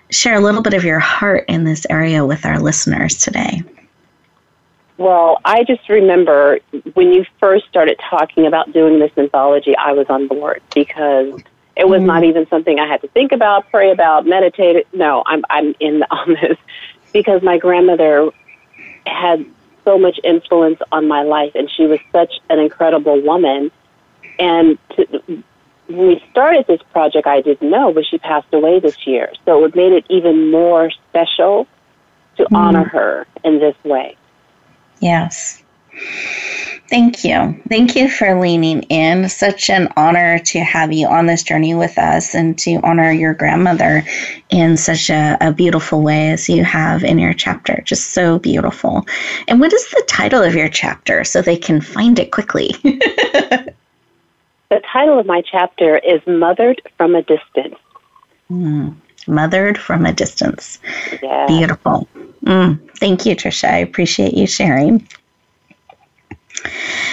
share 0.09 0.35
a 0.35 0.39
little 0.39 0.61
bit 0.61 0.73
of 0.73 0.85
your 0.85 0.99
heart 0.99 1.43
in 1.49 1.65
this 1.65 1.85
area 1.89 2.25
with 2.25 2.45
our 2.45 2.59
listeners 2.59 3.17
today. 3.17 3.61
Well, 4.97 5.39
I 5.43 5.63
just 5.63 5.89
remember 5.89 6.59
when 6.93 7.11
you 7.11 7.25
first 7.39 7.65
started 7.67 7.99
talking 8.09 8.45
about 8.45 8.71
doing 8.73 8.99
this 8.99 9.11
anthology, 9.17 9.75
I 9.75 9.93
was 9.93 10.07
on 10.09 10.27
board 10.27 10.61
because 10.73 11.41
it 11.75 11.87
was 11.87 12.01
mm 12.01 12.05
not 12.05 12.23
even 12.23 12.47
something 12.49 12.79
I 12.79 12.87
had 12.87 13.01
to 13.01 13.07
think 13.07 13.31
about, 13.31 13.69
pray 13.71 13.91
about, 13.91 14.27
meditate. 14.27 14.85
No, 14.93 15.23
I'm 15.25 15.43
I'm 15.49 15.73
in 15.79 16.03
on 16.11 16.37
this 16.41 16.57
because 17.11 17.41
my 17.41 17.57
grandmother 17.57 18.29
had 19.07 19.45
so 19.83 19.97
much 19.97 20.19
influence 20.23 20.79
on 20.91 21.07
my 21.07 21.23
life, 21.23 21.53
and 21.55 21.69
she 21.69 21.87
was 21.87 21.99
such 22.11 22.39
an 22.49 22.59
incredible 22.59 23.19
woman. 23.21 23.71
And 24.39 24.77
to, 24.95 25.43
when 25.87 26.07
we 26.07 26.23
started 26.31 26.65
this 26.67 26.81
project, 26.91 27.27
I 27.27 27.41
didn't 27.41 27.69
know, 27.69 27.91
but 27.91 28.05
she 28.05 28.17
passed 28.17 28.53
away 28.53 28.79
this 28.79 29.05
year, 29.05 29.31
so 29.45 29.63
it 29.65 29.75
made 29.75 29.91
it 29.91 30.05
even 30.09 30.51
more 30.51 30.91
special 31.09 31.67
to 32.37 32.45
mm 32.45 32.57
honor 32.57 32.83
her 32.83 33.27
in 33.43 33.59
this 33.59 33.75
way. 33.83 34.15
Yes. 35.03 35.61
Thank 36.87 37.25
you. 37.25 37.61
Thank 37.67 37.95
you 37.95 38.09
for 38.09 38.39
leaning 38.39 38.83
in. 38.83 39.27
Such 39.27 39.69
an 39.69 39.91
honor 39.97 40.39
to 40.39 40.59
have 40.59 40.93
you 40.93 41.07
on 41.07 41.25
this 41.25 41.43
journey 41.43 41.73
with 41.73 41.97
us 41.97 42.33
and 42.33 42.57
to 42.59 42.79
honor 42.83 43.11
your 43.11 43.33
grandmother 43.33 44.05
in 44.49 44.77
such 44.77 45.09
a, 45.09 45.37
a, 45.41 45.51
beautiful 45.51 46.01
way 46.01 46.29
as 46.29 46.47
you 46.47 46.63
have 46.63 47.03
in 47.03 47.19
your 47.19 47.33
chapter. 47.33 47.81
Just 47.83 48.11
so 48.11 48.39
beautiful. 48.39 49.05
And 49.49 49.59
what 49.59 49.73
is 49.73 49.89
the 49.89 50.03
title 50.07 50.41
of 50.41 50.55
your 50.55 50.69
chapter 50.69 51.25
so 51.25 51.41
they 51.41 51.57
can 51.57 51.81
find 51.81 52.17
it 52.17 52.31
quickly? 52.31 52.69
the 52.83 53.73
title 54.89 55.19
of 55.19 55.25
my 55.25 55.41
chapter 55.41 55.97
is 55.97 56.21
Mothered 56.25 56.81
from 56.95 57.15
a 57.15 57.23
Distance. 57.23 57.75
Mm, 58.49 58.95
mothered 59.27 59.77
from 59.77 60.05
a 60.05 60.13
Distance. 60.13 60.79
Yeah. 61.21 61.47
Beautiful. 61.47 62.07
Mm, 62.45 62.79
thank 62.97 63.25
you, 63.25 63.35
Trisha. 63.35 63.69
I 63.69 63.77
appreciate 63.77 64.33
you 64.33 64.47
sharing. 64.47 65.07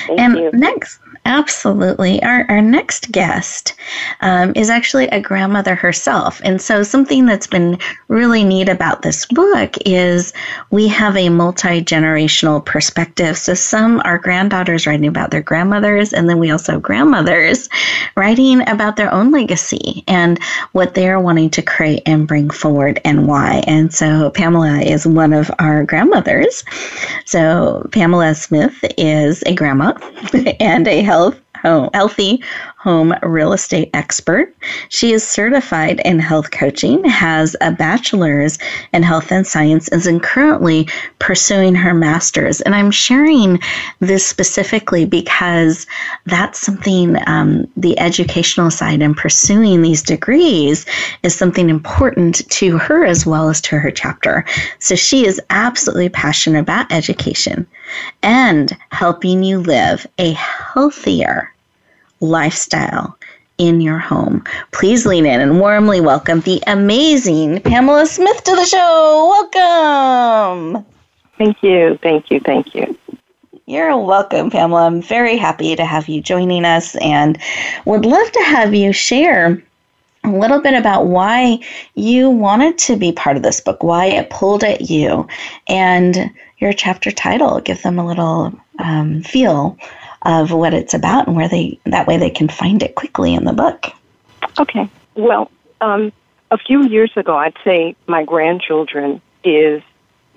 Thank 0.07 0.20
and 0.20 0.35
you. 0.37 0.51
next, 0.53 0.99
Absolutely. 1.27 2.23
Our, 2.23 2.47
our 2.49 2.63
next 2.63 3.13
guest 3.13 3.75
um, 4.23 4.53
is 4.57 4.71
actually 4.71 5.07
a 5.09 5.21
grandmother 5.21 5.75
herself. 5.75 6.41
And 6.45 6.63
so, 6.63 6.83
something 6.83 7.27
that's 7.27 7.47
been 7.47 7.79
really 8.09 8.43
neat 8.43 8.71
about 8.71 9.03
this 9.03 9.27
book 9.27 9.77
is 9.85 10.33
we 10.71 10.89
have 10.89 11.17
a 11.17 11.29
multi 11.29 11.83
generational 11.83 12.65
perspective. 12.65 13.37
So, 13.37 13.53
some 13.53 14.01
are 14.05 14.17
granddaughters 14.17 14.87
writing 14.87 15.09
about 15.09 15.31
their 15.31 15.43
grandmothers, 15.43 16.15
and 16.15 16.27
then 16.29 16.39
we 16.39 16.51
also 16.51 16.73
have 16.73 16.83
grandmothers 16.83 17.69
writing 18.17 18.67
about 18.67 18.97
their 18.97 19.13
own 19.13 19.31
legacy 19.31 20.03
and 20.09 20.43
what 20.73 20.95
they 20.95 21.09
are 21.09 21.21
wanting 21.21 21.51
to 21.51 21.63
create 21.63 22.03
and 22.07 22.27
bring 22.27 22.49
forward 22.49 22.99
and 23.05 23.29
why. 23.29 23.63
And 23.67 23.93
so, 23.93 24.31
Pamala 24.31 24.81
is 24.81 25.07
one 25.07 25.35
of 25.35 25.51
our 25.59 25.85
grandmothers. 25.85 26.65
So, 27.27 27.87
Pamala 27.93 28.35
Smith 28.35 28.83
is 28.97 29.43
a 29.43 29.55
grandma 29.55 29.93
and 30.61 30.89
a 30.89 31.10
health 31.11 31.40
home, 31.61 31.90
healthy 31.92 32.42
home 32.79 33.12
real 33.23 33.53
estate 33.53 33.90
expert. 33.92 34.55
She 34.88 35.12
is 35.12 35.27
certified 35.27 36.01
in 36.05 36.18
health 36.18 36.51
coaching, 36.51 37.05
has 37.05 37.55
a 37.61 37.73
bachelor's 37.73 38.59
in 38.92 39.03
health 39.03 39.31
and 39.31 39.46
science, 39.46 39.88
and 39.88 40.01
is 40.01 40.23
currently 40.23 40.88
pursuing 41.18 41.75
her 41.75 41.92
master's. 41.92 42.61
And 42.62 42.75
I'm 42.75 42.90
sharing 42.90 43.61
this 43.99 44.27
specifically 44.27 45.05
because 45.05 45.87
that's 46.27 46.59
something 46.59 47.16
um, 47.27 47.66
the 47.77 47.99
educational 47.99 48.70
side 48.70 49.03
and 49.03 49.16
pursuing 49.16 49.83
these 49.83 50.03
degrees 50.03 50.87
is 51.23 51.35
something 51.35 51.68
important 51.68 52.49
to 52.51 52.79
her 52.79 53.05
as 53.05 53.27
well 53.27 53.49
as 53.49 53.61
to 53.62 53.79
her 53.79 53.90
chapter. 53.90 54.44
So 54.79 54.94
she 54.94 55.27
is 55.27 55.40
absolutely 55.51 56.09
passionate 56.09 56.61
about 56.61 56.90
education 56.90 57.66
and 58.23 58.77
helping 58.90 59.42
you 59.42 59.59
live 59.59 60.07
a 60.18 60.33
healthier 60.75 61.53
lifestyle 62.21 63.17
in 63.59 63.81
your 63.81 63.99
home. 63.99 64.45
Please 64.73 65.05
lean 65.05 65.27
in 65.27 65.41
and 65.41 65.61
warmly 65.61 66.01
welcome 66.01 66.41
the 66.41 66.63
amazing 66.67 67.61
Pamala 67.61 68.07
Smith 68.07 68.43
to 68.45 68.57
the 68.57 68.65
show. 68.65 69.49
Welcome. 69.53 70.87
Thank 71.37 71.63
you. 71.63 71.99
Thank 72.03 72.31
you. 72.31 72.41
Thank 72.41 72.75
you. 72.75 72.97
You're 73.67 73.97
welcome, 73.99 74.51
Pamala. 74.51 74.87
I'm 74.87 75.03
very 75.03 75.37
happy 75.37 75.77
to 75.77 75.85
have 75.85 76.09
you 76.09 76.21
joining 76.21 76.65
us 76.65 76.97
and 76.97 77.39
would 77.85 78.05
love 78.05 78.33
to 78.33 78.43
have 78.43 78.75
you 78.75 78.93
share 78.93 79.63
a 80.25 80.31
little 80.31 80.61
bit 80.61 80.75
about 80.75 81.07
why 81.07 81.59
you 81.95 82.29
wanted 82.31 82.79
to 82.79 82.97
be 82.97 83.13
part 83.13 83.37
of 83.37 83.43
this 83.43 83.61
book, 83.61 83.83
why 83.83 84.07
it 84.07 84.31
pulled 84.31 84.65
at 84.65 84.91
you, 84.91 85.27
and 85.69 86.31
your 86.59 86.73
chapter 86.73 87.11
title. 87.11 87.61
Give 87.61 87.81
them 87.83 87.99
a 87.99 88.07
little 88.07 88.53
um, 88.79 89.23
feel 89.23 89.79
of 90.23 90.53
what 90.53 90.75
it's 90.75 90.95
about 90.95 91.27
and 91.27 91.37
where 91.37 91.49
they 91.49 91.79
that 91.85 92.07
way 92.07 92.17
they 92.17 92.31
can 92.31 92.49
find 92.49 92.83
it 92.83 92.95
quickly 92.95 93.35
in 93.35 93.45
the 93.45 93.53
book. 93.53 93.87
Okay. 94.59 94.89
Well, 95.15 95.51
um, 95.81 96.13
a 96.51 96.59
few 96.59 96.87
years 96.87 97.11
ago, 97.17 97.37
I'd 97.37 97.57
say 97.65 97.97
my 98.07 98.25
grandchildren 98.25 99.21
is 99.45 99.83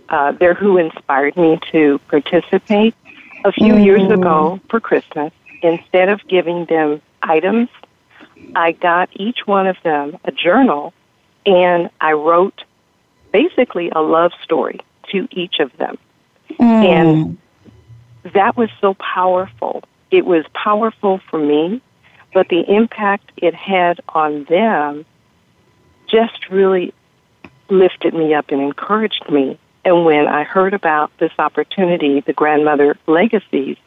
uh, 0.10 0.32
they're 0.34 0.54
who 0.54 0.78
inspired 0.78 1.36
me 1.36 1.60
to 1.72 2.00
participate. 2.08 2.96
A 3.46 3.52
few 3.52 3.74
mm. 3.74 3.84
years 3.84 4.10
ago 4.10 4.62
for 4.70 4.80
Christmas, 4.80 5.34
instead 5.62 6.08
of 6.08 6.26
giving 6.28 6.66
them 6.66 7.02
items, 7.22 7.68
I 8.56 8.72
got 8.72 9.10
each 9.14 9.46
one 9.46 9.68
of 9.68 9.76
them 9.84 10.18
a 10.24 10.32
journal 10.32 10.94
and 11.46 11.90
I 12.00 12.14
wrote 12.14 12.64
basically 13.32 13.90
a 13.90 14.02
love 14.02 14.32
story 14.44 14.80
to 15.12 15.28
each 15.32 15.60
of 15.60 15.76
them. 15.78 15.98
Mm. 16.52 16.86
And 16.86 17.38
that 18.34 18.56
was 18.56 18.70
so 18.80 18.94
powerful. 18.96 19.84
It 20.12 20.26
was 20.26 20.46
powerful 20.54 21.20
for 21.30 21.40
me, 21.40 21.82
but 22.34 22.50
the 22.50 22.64
impact 22.68 23.32
it 23.38 23.54
had 23.54 24.00
on 24.10 24.46
them 24.46 25.06
just 26.08 26.50
really 26.50 26.94
lifted 27.70 28.14
me 28.14 28.34
up 28.34 28.50
and 28.50 28.62
encouraged 28.62 29.30
me. 29.30 29.58
And 29.86 30.06
when 30.06 30.28
I 30.28 30.44
heard 30.44 30.74
about 30.74 31.16
this 31.18 31.32
opportunity, 31.38 32.22
the 32.22 32.34
grandmother 32.34 32.98
legacies, 33.08 33.78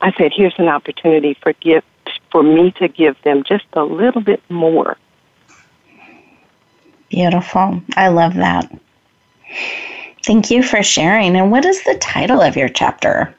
I 0.00 0.12
said, 0.12 0.32
here's 0.34 0.58
an 0.58 0.68
opportunity 0.68 1.34
for 1.34 1.52
gift 1.54 1.86
for 2.30 2.42
me 2.42 2.72
to 2.72 2.88
give 2.88 3.20
them 3.22 3.44
just 3.44 3.64
a 3.74 3.84
little 3.84 4.20
bit 4.20 4.42
more. 4.50 4.96
Beautiful. 7.08 7.82
I 7.94 8.08
love 8.08 8.34
that. 8.34 8.74
Thank 10.24 10.50
you 10.50 10.62
for 10.62 10.82
sharing. 10.82 11.36
And 11.36 11.50
what 11.50 11.64
is 11.64 11.82
the 11.84 11.96
title 12.00 12.40
of 12.40 12.56
your 12.56 12.68
chapter? 12.68 13.34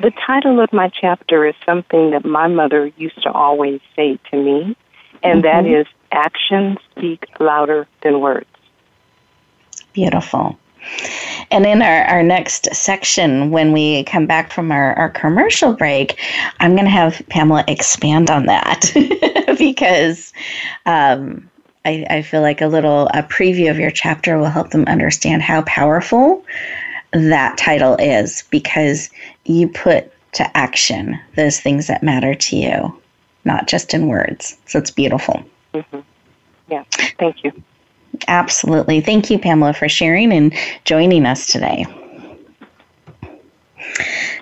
The 0.00 0.12
title 0.26 0.60
of 0.60 0.72
my 0.72 0.88
chapter 0.88 1.46
is 1.46 1.54
something 1.66 2.12
that 2.12 2.24
my 2.24 2.46
mother 2.46 2.86
used 2.96 3.22
to 3.22 3.32
always 3.32 3.80
say 3.94 4.18
to 4.30 4.42
me, 4.42 4.76
and 5.22 5.42
mm-hmm. 5.42 5.66
that 5.66 5.66
is 5.66 5.86
actions 6.10 6.78
speak 6.90 7.26
louder 7.38 7.86
than 8.02 8.20
words. 8.20 8.46
Beautiful. 9.92 10.58
And 11.50 11.66
in 11.66 11.82
our, 11.82 12.04
our 12.04 12.22
next 12.22 12.74
section, 12.74 13.50
when 13.50 13.72
we 13.72 14.04
come 14.04 14.26
back 14.26 14.50
from 14.50 14.72
our, 14.72 14.94
our 14.94 15.10
commercial 15.10 15.74
break, 15.74 16.18
I'm 16.60 16.72
going 16.72 16.86
to 16.86 16.90
have 16.90 17.22
Pamala 17.28 17.64
expand 17.68 18.30
on 18.30 18.46
that 18.46 18.90
because 19.58 20.32
um, 20.86 21.50
I, 21.84 22.06
I 22.08 22.22
feel 22.22 22.40
like 22.40 22.60
a 22.60 22.66
little 22.66 23.08
a 23.08 23.22
preview 23.22 23.70
of 23.70 23.78
your 23.78 23.90
chapter 23.90 24.38
will 24.38 24.46
help 24.46 24.70
them 24.70 24.84
understand 24.86 25.42
how 25.42 25.62
powerful 25.62 26.44
that 27.12 27.58
title 27.58 27.96
is 27.96 28.44
because 28.50 29.10
you 29.44 29.68
put 29.68 30.12
to 30.32 30.56
action 30.56 31.18
those 31.36 31.58
things 31.60 31.88
that 31.88 32.02
matter 32.02 32.34
to 32.34 32.56
you. 32.56 33.00
not 33.44 33.66
just 33.66 33.94
in 33.94 34.06
words. 34.06 34.56
So 34.66 34.78
it's 34.78 34.90
beautiful. 34.90 35.42
Mm-hmm. 35.74 36.00
Yeah, 36.68 36.84
thank 37.18 37.42
you. 37.42 37.52
Absolutely. 38.28 39.00
Thank 39.00 39.30
you, 39.30 39.38
Pamala, 39.38 39.74
for 39.74 39.88
sharing 39.88 40.32
and 40.32 40.54
joining 40.84 41.26
us 41.26 41.46
today. 41.46 41.86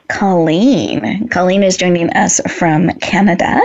Colleen. 0.08 1.28
Colleen 1.28 1.62
is 1.62 1.76
joining 1.76 2.10
us 2.10 2.40
from 2.48 2.90
Canada, 3.00 3.60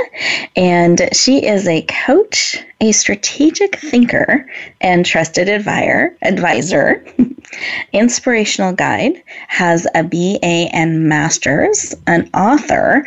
and 0.56 1.10
she 1.14 1.46
is 1.46 1.68
a 1.68 1.84
coach, 1.84 2.62
a 2.82 2.92
strategic 2.92 3.78
thinker, 3.78 4.48
and 4.82 5.06
trusted 5.06 5.48
advisor, 5.48 6.16
advisor, 6.22 7.04
inspirational 7.94 8.74
guide, 8.74 9.24
has 9.48 9.88
a 9.96 10.04
BA 10.04 10.70
and 10.76 11.08
master's, 11.08 11.96
an 12.08 12.30
author, 12.34 13.06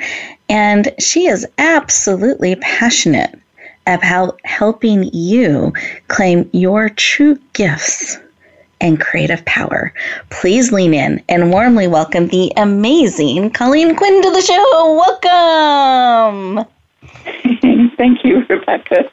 and 0.49 0.93
she 0.99 1.27
is 1.27 1.47
absolutely 1.59 2.57
passionate 2.57 3.39
about 3.87 4.41
helping 4.45 5.05
you 5.15 5.73
claim 6.09 6.49
your 6.53 6.89
true 6.89 7.39
gifts 7.53 8.19
and 8.81 9.01
creative 9.01 9.45
power. 9.45 9.93
Please 10.31 10.71
lean 10.73 10.95
in 10.95 11.23
and 11.29 11.51
warmly 11.51 11.89
welcome 11.89 12.29
the 12.29 12.53
amazing 12.57 13.51
Colleen 13.51 13.97
Quinn 13.97 14.23
to 14.23 14.31
the 14.31 14.41
show. 14.41 15.23
Welcome. 15.23 16.65
Thank 17.97 18.25
you, 18.25 18.47
Rebecca. 18.49 19.11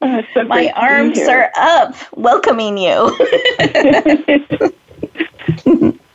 Uh, 0.00 0.22
so 0.34 0.44
My 0.44 0.72
arms 0.76 1.18
are 1.20 1.50
up 1.56 1.94
welcoming 2.16 2.78
you. 2.78 3.16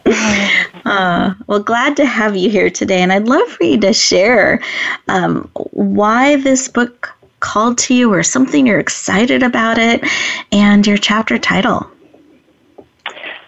uh, 0.85 1.33
well, 1.47 1.59
glad 1.59 1.97
to 1.97 2.05
have 2.05 2.35
you 2.35 2.49
here 2.49 2.69
today, 2.69 3.01
and 3.01 3.11
I'd 3.11 3.27
love 3.27 3.47
for 3.49 3.63
you 3.63 3.79
to 3.81 3.93
share 3.93 4.61
um, 5.07 5.49
why 5.71 6.37
this 6.37 6.67
book 6.67 7.13
called 7.39 7.77
to 7.77 7.93
you 7.93 8.13
or 8.13 8.23
something 8.23 8.65
you're 8.65 8.79
excited 8.79 9.43
about 9.43 9.77
it 9.77 10.03
and 10.51 10.87
your 10.87 10.97
chapter 10.97 11.37
title. 11.37 11.89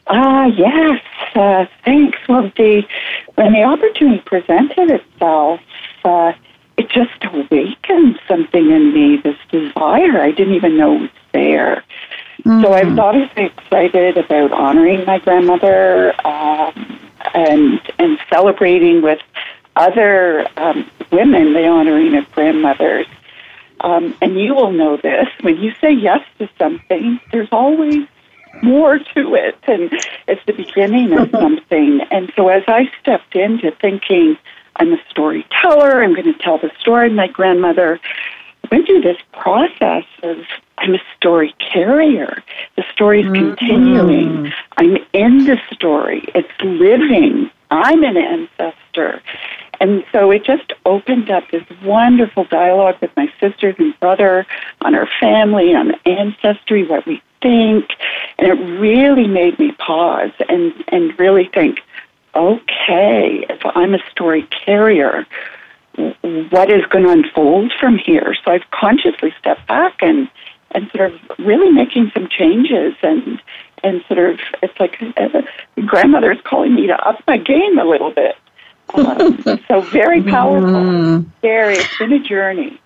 Ah, 0.09 0.43
uh, 0.43 0.47
yes. 0.47 1.01
Uh, 1.35 1.65
thanks. 1.85 2.17
Well, 2.27 2.51
the, 2.57 2.83
when 3.35 3.53
the 3.53 3.63
opportunity 3.63 4.21
presented 4.25 4.89
itself, 4.89 5.61
uh, 6.03 6.33
it 6.77 6.89
just 6.89 7.23
awakened 7.25 8.19
something 8.27 8.71
in 8.71 8.93
me, 8.93 9.17
this 9.17 9.37
desire. 9.51 10.19
I 10.19 10.31
didn't 10.31 10.55
even 10.55 10.77
know 10.77 10.95
it 10.95 11.01
was 11.01 11.09
there. 11.33 11.83
Mm-hmm. 12.43 12.63
So 12.63 12.73
I 12.73 12.83
was 12.83 12.97
obviously 12.97 13.45
excited 13.45 14.17
about 14.17 14.51
honoring 14.51 15.05
my 15.05 15.19
grandmother 15.19 16.13
um, 16.25 16.99
and 17.33 17.81
and 17.99 18.17
celebrating 18.29 19.01
with 19.01 19.19
other 19.75 20.47
um, 20.57 20.89
women 21.11 21.53
the 21.53 21.67
honoring 21.67 22.15
of 22.15 22.31
grandmothers. 22.31 23.07
Um, 23.81 24.15
and 24.21 24.39
you 24.39 24.55
will 24.55 24.71
know 24.71 24.97
this 24.97 25.27
when 25.41 25.57
you 25.57 25.73
say 25.81 25.91
yes 25.91 26.25
to 26.37 26.49
something, 26.57 27.19
there's 27.31 27.49
always 27.51 28.07
more 28.62 28.99
to 29.15 29.35
it, 29.35 29.57
and 29.67 29.91
it's 30.27 30.41
the 30.45 30.53
beginning 30.53 31.13
of 31.13 31.29
something. 31.31 32.01
And 32.12 32.31
so, 32.35 32.49
as 32.49 32.63
I 32.67 32.89
stepped 33.01 33.35
into 33.35 33.71
thinking, 33.81 34.38
I'm 34.77 34.93
a 34.93 34.99
storyteller, 35.09 36.03
I'm 36.03 36.13
going 36.13 36.33
to 36.33 36.39
tell 36.39 36.57
the 36.57 36.71
story 36.79 37.09
my 37.09 37.27
grandmother, 37.27 37.99
went 38.71 38.85
through 38.85 39.01
this 39.01 39.17
process 39.33 40.05
of 40.23 40.38
I'm 40.77 40.95
a 40.95 40.99
story 41.17 41.53
carrier. 41.59 42.41
The 42.77 42.83
story 42.93 43.21
is 43.21 43.27
mm-hmm. 43.27 43.55
continuing. 43.55 44.53
I'm 44.77 44.97
in 45.13 45.45
the 45.45 45.57
story. 45.73 46.23
It's 46.33 46.49
living. 46.62 47.51
I'm 47.71 48.03
an 48.03 48.17
ancestor. 48.17 49.21
And 49.81 50.03
so 50.12 50.31
it 50.31 50.43
just 50.43 50.73
opened 50.85 51.29
up 51.29 51.43
this 51.51 51.63
wonderful 51.83 52.45
dialogue 52.45 52.95
with 53.01 53.12
my 53.15 53.31
sisters 53.39 53.75
and 53.77 53.97
brother 53.99 54.45
on 54.81 54.95
our 54.95 55.07
family, 55.19 55.73
on 55.73 55.93
ancestry, 56.05 56.85
what 56.88 57.05
we 57.05 57.21
think. 57.41 57.89
And 58.38 58.47
it 58.47 58.80
really 58.80 59.28
made 59.28 59.60
me 59.60 59.71
pause 59.73 60.32
and, 60.47 60.73
and 60.88 61.17
really 61.19 61.49
think, 61.54 61.80
okay, 62.36 63.45
if 63.49 63.60
I'm 63.65 63.93
a 63.93 63.99
story 64.12 64.47
carrier, 64.65 65.25
what 66.49 66.71
is 66.71 66.86
going 66.89 67.06
to 67.06 67.12
unfold 67.12 67.73
from 67.80 67.97
here? 67.97 68.36
So 68.43 68.52
I've 68.52 68.69
consciously 68.71 69.34
stepped 69.39 69.67
back 69.67 70.02
and, 70.02 70.30
and 70.71 70.89
sort 70.91 71.13
of 71.13 71.19
really 71.39 71.71
making 71.71 72.12
some 72.13 72.30
changes 72.30 72.93
and, 73.02 73.41
and 73.84 74.04
sort 74.08 74.32
of, 74.32 74.39
it's 74.62 74.80
like 74.80 75.02
uh, 75.17 75.41
grandmother 75.86 76.32
is 76.32 76.39
calling 76.43 76.75
me 76.75 76.88
to 76.88 77.08
up 77.08 77.21
my 77.28 77.38
game 77.38 77.78
a 77.80 77.86
little 77.86 78.12
bit. 78.12 78.36
Um, 78.93 79.41
so 79.67 79.82
very 79.82 80.23
powerful. 80.23 80.69
Mm. 80.69 81.25
Very. 81.41 81.75
It's 81.75 81.97
been 81.97 82.13
a 82.13 82.19
journey. 82.19 82.80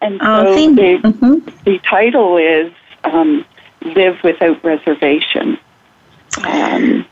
And 0.00 0.18
oh, 0.22 0.56
so 0.56 0.74
the, 0.74 0.98
mm-hmm. 1.02 1.64
the 1.64 1.78
title 1.78 2.38
is 2.38 2.72
um, 3.04 3.44
Live 3.82 4.22
Without 4.22 4.62
Reservation. 4.64 5.58
Um, 6.44 7.06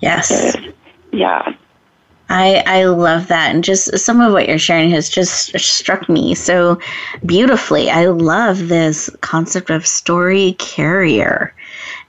yes. 0.00 0.30
Uh, 0.30 0.72
yeah. 1.12 1.54
I, 2.28 2.64
I 2.66 2.84
love 2.86 3.28
that. 3.28 3.54
And 3.54 3.62
just 3.62 3.96
some 3.98 4.20
of 4.20 4.32
what 4.32 4.48
you're 4.48 4.58
sharing 4.58 4.90
has 4.90 5.08
just 5.08 5.56
struck 5.58 6.08
me 6.08 6.34
so 6.34 6.80
beautifully. 7.24 7.88
I 7.88 8.06
love 8.06 8.68
this 8.68 9.08
concept 9.20 9.70
of 9.70 9.86
story 9.86 10.54
carrier 10.58 11.54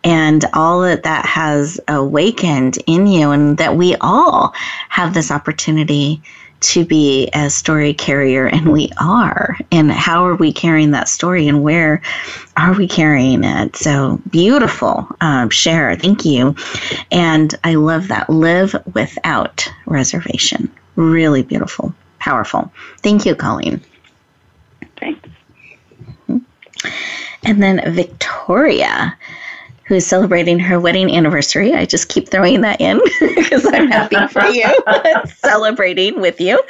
and 0.04 0.44
all 0.54 0.82
that 0.82 1.04
that 1.04 1.26
has 1.26 1.80
awakened 1.88 2.78
in 2.88 3.08
you, 3.08 3.32
and 3.32 3.58
that 3.58 3.76
we 3.76 3.96
all 4.02 4.54
have 4.90 5.14
this 5.14 5.32
opportunity 5.32 6.22
to 6.60 6.86
be 6.86 7.30
a 7.34 7.50
story 7.50 7.94
carrier, 7.94 8.48
and 8.48 8.72
we 8.72 8.92
are. 9.00 9.58
And 9.72 9.92
how 9.92 10.26
are 10.26 10.36
we 10.36 10.52
carrying 10.52 10.92
that 10.92 11.08
story, 11.08 11.48
and 11.48 11.64
where 11.64 12.02
are 12.56 12.74
we 12.74 12.88
carrying 12.88 13.44
it? 13.44 13.76
So 13.76 14.20
beautiful, 14.30 15.08
um, 15.22 15.50
share. 15.50 15.96
Thank 15.96 16.26
you. 16.26 16.56
And 17.12 17.54
I 17.64 17.76
love 17.76 18.08
that. 18.08 18.30
Live 18.30 18.76
without 18.94 19.72
reservation. 19.86 20.72
Really 20.96 21.44
beautiful, 21.44 21.94
powerful. 22.20 22.72
Thank 23.00 23.26
you, 23.26 23.36
Colleen. 23.36 23.82
Thanks. 24.98 25.30
And 27.44 27.62
then 27.64 27.94
Victoria 27.94 29.16
who 29.88 29.96
is 29.96 30.06
celebrating 30.06 30.60
her 30.60 30.80
wedding 30.80 31.16
anniversary. 31.16 31.74
I 31.74 31.86
just 31.86 32.10
keep 32.10 32.28
throwing 32.28 32.62
that 32.62 32.82
in 32.82 33.00
because 33.20 33.66
I'm 33.66 33.90
happy 33.90 34.28
for 34.28 34.46
you, 34.48 34.66
celebrating 35.38 36.20
with 36.20 36.42
you. 36.42 36.62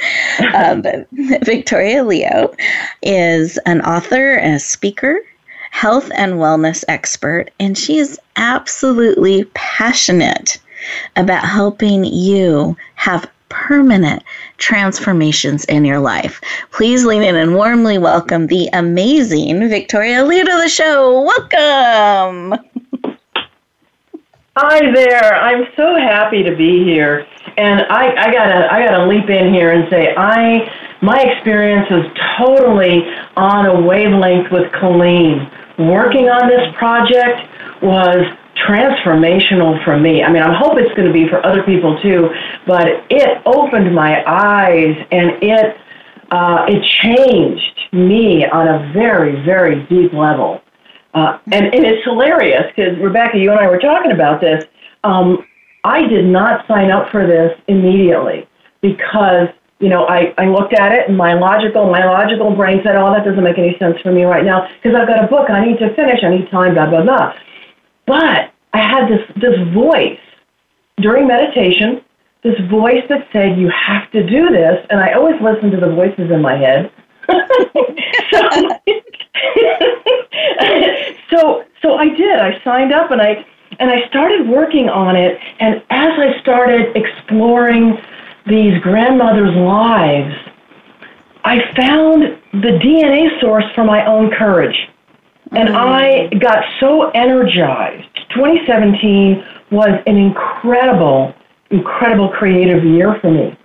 Um, 0.54 0.84
Victoria 1.12 2.04
Leo 2.04 2.54
is 3.02 3.58
an 3.66 3.82
author 3.82 4.36
and 4.36 4.56
a 4.56 4.60
speaker, 4.60 5.20
health 5.72 6.12
and 6.16 6.34
wellness 6.34 6.84
expert, 6.88 7.50
and 7.60 7.76
she 7.76 7.98
is 7.98 8.20
absolutely 8.36 9.46
passionate 9.56 10.60
about 11.16 11.44
helping 11.44 12.04
you 12.06 12.78
have 12.96 13.28
permanent 13.50 14.24
transformations 14.58 15.66
in 15.66 15.86
your 15.86 16.00
life. 16.00 16.42
Please 16.72 17.06
lean 17.06 17.24
in 17.24 17.36
and 17.36 17.56
warmly 17.56 17.98
welcome 17.98 18.48
the 18.48 18.70
amazing 18.74 19.68
Victoria 19.70 20.24
Leo 20.24 20.44
to 20.44 20.58
the 20.58 20.70
show. 20.70 21.22
Welcome. 21.22 22.60
Hi 24.58 24.92
there. 24.92 25.36
I'm 25.36 25.68
so 25.76 25.96
happy 25.98 26.42
to 26.42 26.56
be 26.56 26.84
here. 26.84 27.28
And 27.58 27.82
I, 27.92 28.28
I 28.28 28.32
gotta 28.32 28.74
I 28.74 28.86
gotta 28.86 29.06
leap 29.06 29.30
in 29.30 29.54
here 29.54 29.72
and 29.72 29.88
say 29.90 30.16
I 30.16 30.96
my 31.02 31.20
experience 31.22 31.88
is 31.92 32.06
totally 32.40 33.04
on 33.36 33.68
a 33.68 33.82
wavelength 33.82 34.52
with 34.52 34.72
Colleen. 34.74 35.50
Working 35.78 36.30
on 36.30 36.50
this 36.50 36.76
project 36.76 37.48
was 37.84 38.26
transformational 38.66 39.84
for 39.84 39.98
me. 39.98 40.24
I 40.24 40.32
mean, 40.32 40.42
I 40.42 40.58
hope 40.58 40.78
it's 40.78 40.94
going 40.96 41.08
to 41.08 41.14
be 41.14 41.28
for 41.28 41.46
other 41.46 41.64
people 41.64 42.00
too, 42.02 42.30
but 42.66 42.88
it 43.10 43.42
opened 43.46 43.94
my 43.94 44.24
eyes 44.26 44.96
and 45.12 45.44
it 45.44 45.78
uh, 46.32 46.66
it 46.68 46.84
changed 46.84 47.94
me 47.94 48.46
on 48.46 48.68
a 48.68 48.92
very, 48.94 49.44
very 49.46 49.84
deep 49.86 50.12
level. 50.14 50.62
Uh, 51.14 51.40
and, 51.52 51.74
and 51.74 51.86
it's 51.86 52.04
hilarious 52.04 52.64
because 52.76 52.98
Rebecca, 53.00 53.38
you 53.38 53.52
and 53.52 53.60
I 53.60 53.70
were 53.70 53.80
talking 53.80 54.12
about 54.12 54.42
this. 54.42 54.66
Um, 55.04 55.46
I 55.84 56.06
did 56.06 56.26
not 56.26 56.68
sign 56.68 56.92
up 56.92 57.10
for 57.12 57.26
this 57.26 57.58
immediately 57.68 58.48
because 58.82 59.48
you 59.80 59.90
know 59.90 60.06
I, 60.08 60.34
I 60.38 60.48
looked 60.48 60.74
at 60.74 60.92
it 60.92 61.08
and 61.08 61.18
my 61.18 61.34
logical 61.34 61.90
my 61.90 62.06
logical 62.06 62.54
brain 62.56 62.82
said, 62.84 62.96
"Oh, 62.98 63.14
that 63.14 63.24
doesn't 63.24 63.44
make 63.44 63.58
any 63.58 63.78
sense 63.80 64.00
for 64.02 64.12
me 64.12 64.24
right 64.24 64.44
now 64.44 64.68
because 64.76 65.00
I've 65.00 65.08
got 65.08 65.24
a 65.24 65.28
book 65.28 65.50
I 65.50 65.66
need 65.66 65.80
to 65.80 65.96
finish. 65.96 66.24
I 66.24 66.30
need 66.30 66.52
time, 66.52 66.74
blah 66.74 66.90
blah 66.90 67.04
blah." 67.04 67.34
But 68.08 68.52
I 68.74 68.80
had 68.80 69.08
this 69.10 69.22
this 69.36 69.60
voice 69.74 70.20
during 71.00 71.28
meditation, 71.28 72.02
this 72.42 72.60
voice 72.70 73.04
that 73.10 73.28
said, 73.32 73.60
"You 73.60 73.70
have 73.70 74.10
to 74.12 74.26
do 74.26 74.50
this," 74.50 74.84
and 74.90 75.00
I 75.00 75.14
always 75.14 75.40
listen 75.42 75.70
to 75.72 75.78
the 75.78 75.92
voices 75.94 76.32
in 76.32 76.42
my 76.42 76.56
head. 76.56 76.92
so, 77.30 78.50
so 81.30 81.66
so 81.82 81.96
I 81.96 82.10
did. 82.16 82.40
I 82.40 82.60
signed 82.64 82.94
up 82.94 83.12
and 83.12 83.22
I 83.22 83.46
and 83.80 83.92
I 83.92 84.08
started 84.08 84.48
working 84.48 84.90
on 84.90 85.16
it. 85.16 85.40
And 85.60 85.84
as 85.90 86.12
I 86.18 86.40
started 86.42 86.96
exploring 86.96 87.98
these 88.48 88.82
grandmothers' 88.82 89.56
lives, 89.56 90.34
I 91.44 91.60
found 91.76 92.24
the 92.54 92.80
DNA 92.80 93.40
source 93.42 93.66
for 93.76 93.84
my 93.84 94.06
own 94.06 94.32
courage. 94.32 94.76
And 95.52 95.70
mm. 95.70 95.76
I 95.76 96.34
got 96.40 96.64
so 96.80 97.10
energized. 97.12 98.08
2017 98.36 99.44
was 99.72 100.02
an 100.06 100.18
incredible, 100.18 101.34
incredible 101.72 102.30
creative 102.30 102.84
year 102.84 103.18
for 103.22 103.32
me. 103.32 103.58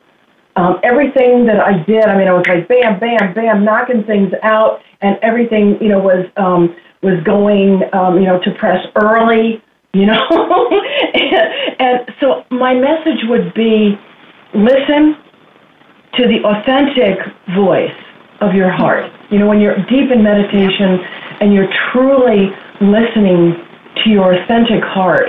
Um, 0.55 0.81
everything 0.83 1.47
that 1.47 1.61
I 1.61 1.83
did, 1.85 2.05
I 2.05 2.16
mean, 2.16 2.29
I 2.29 2.33
was 2.33 2.45
like 2.47 2.68
bam, 2.68 3.01
bam, 3.01 3.33
bam, 3.35 3.64
knocking 3.64 4.05
things 4.05 4.33
out, 4.42 4.81
and 5.01 5.18
everything, 5.23 5.79
you 5.81 5.88
know, 5.88 5.99
was 5.99 6.27
um, 6.37 6.77
was 7.03 7.23
going, 7.25 7.83
um, 7.92 8.18
you 8.18 8.27
know, 8.27 8.38
to 8.40 8.51
press 8.59 8.87
early, 9.03 9.62
you 9.92 10.07
know, 10.07 10.29
and, 11.14 11.81
and 11.81 11.99
so 12.21 12.45
my 12.51 12.75
message 12.75 13.25
would 13.29 13.53
be, 13.55 13.99
listen 14.55 15.16
to 16.14 16.29
the 16.29 16.45
authentic 16.45 17.18
voice 17.57 17.90
of 18.40 18.55
your 18.55 18.71
heart. 18.71 19.11
You 19.33 19.38
know, 19.38 19.47
when 19.49 19.61
you're 19.61 19.77
deep 19.87 20.12
in 20.12 20.23
meditation 20.23 21.01
and 21.40 21.55
you're 21.55 21.73
truly 21.90 22.51
listening 22.83 23.57
to 24.05 24.11
your 24.11 24.35
authentic 24.35 24.85
heart. 24.85 25.29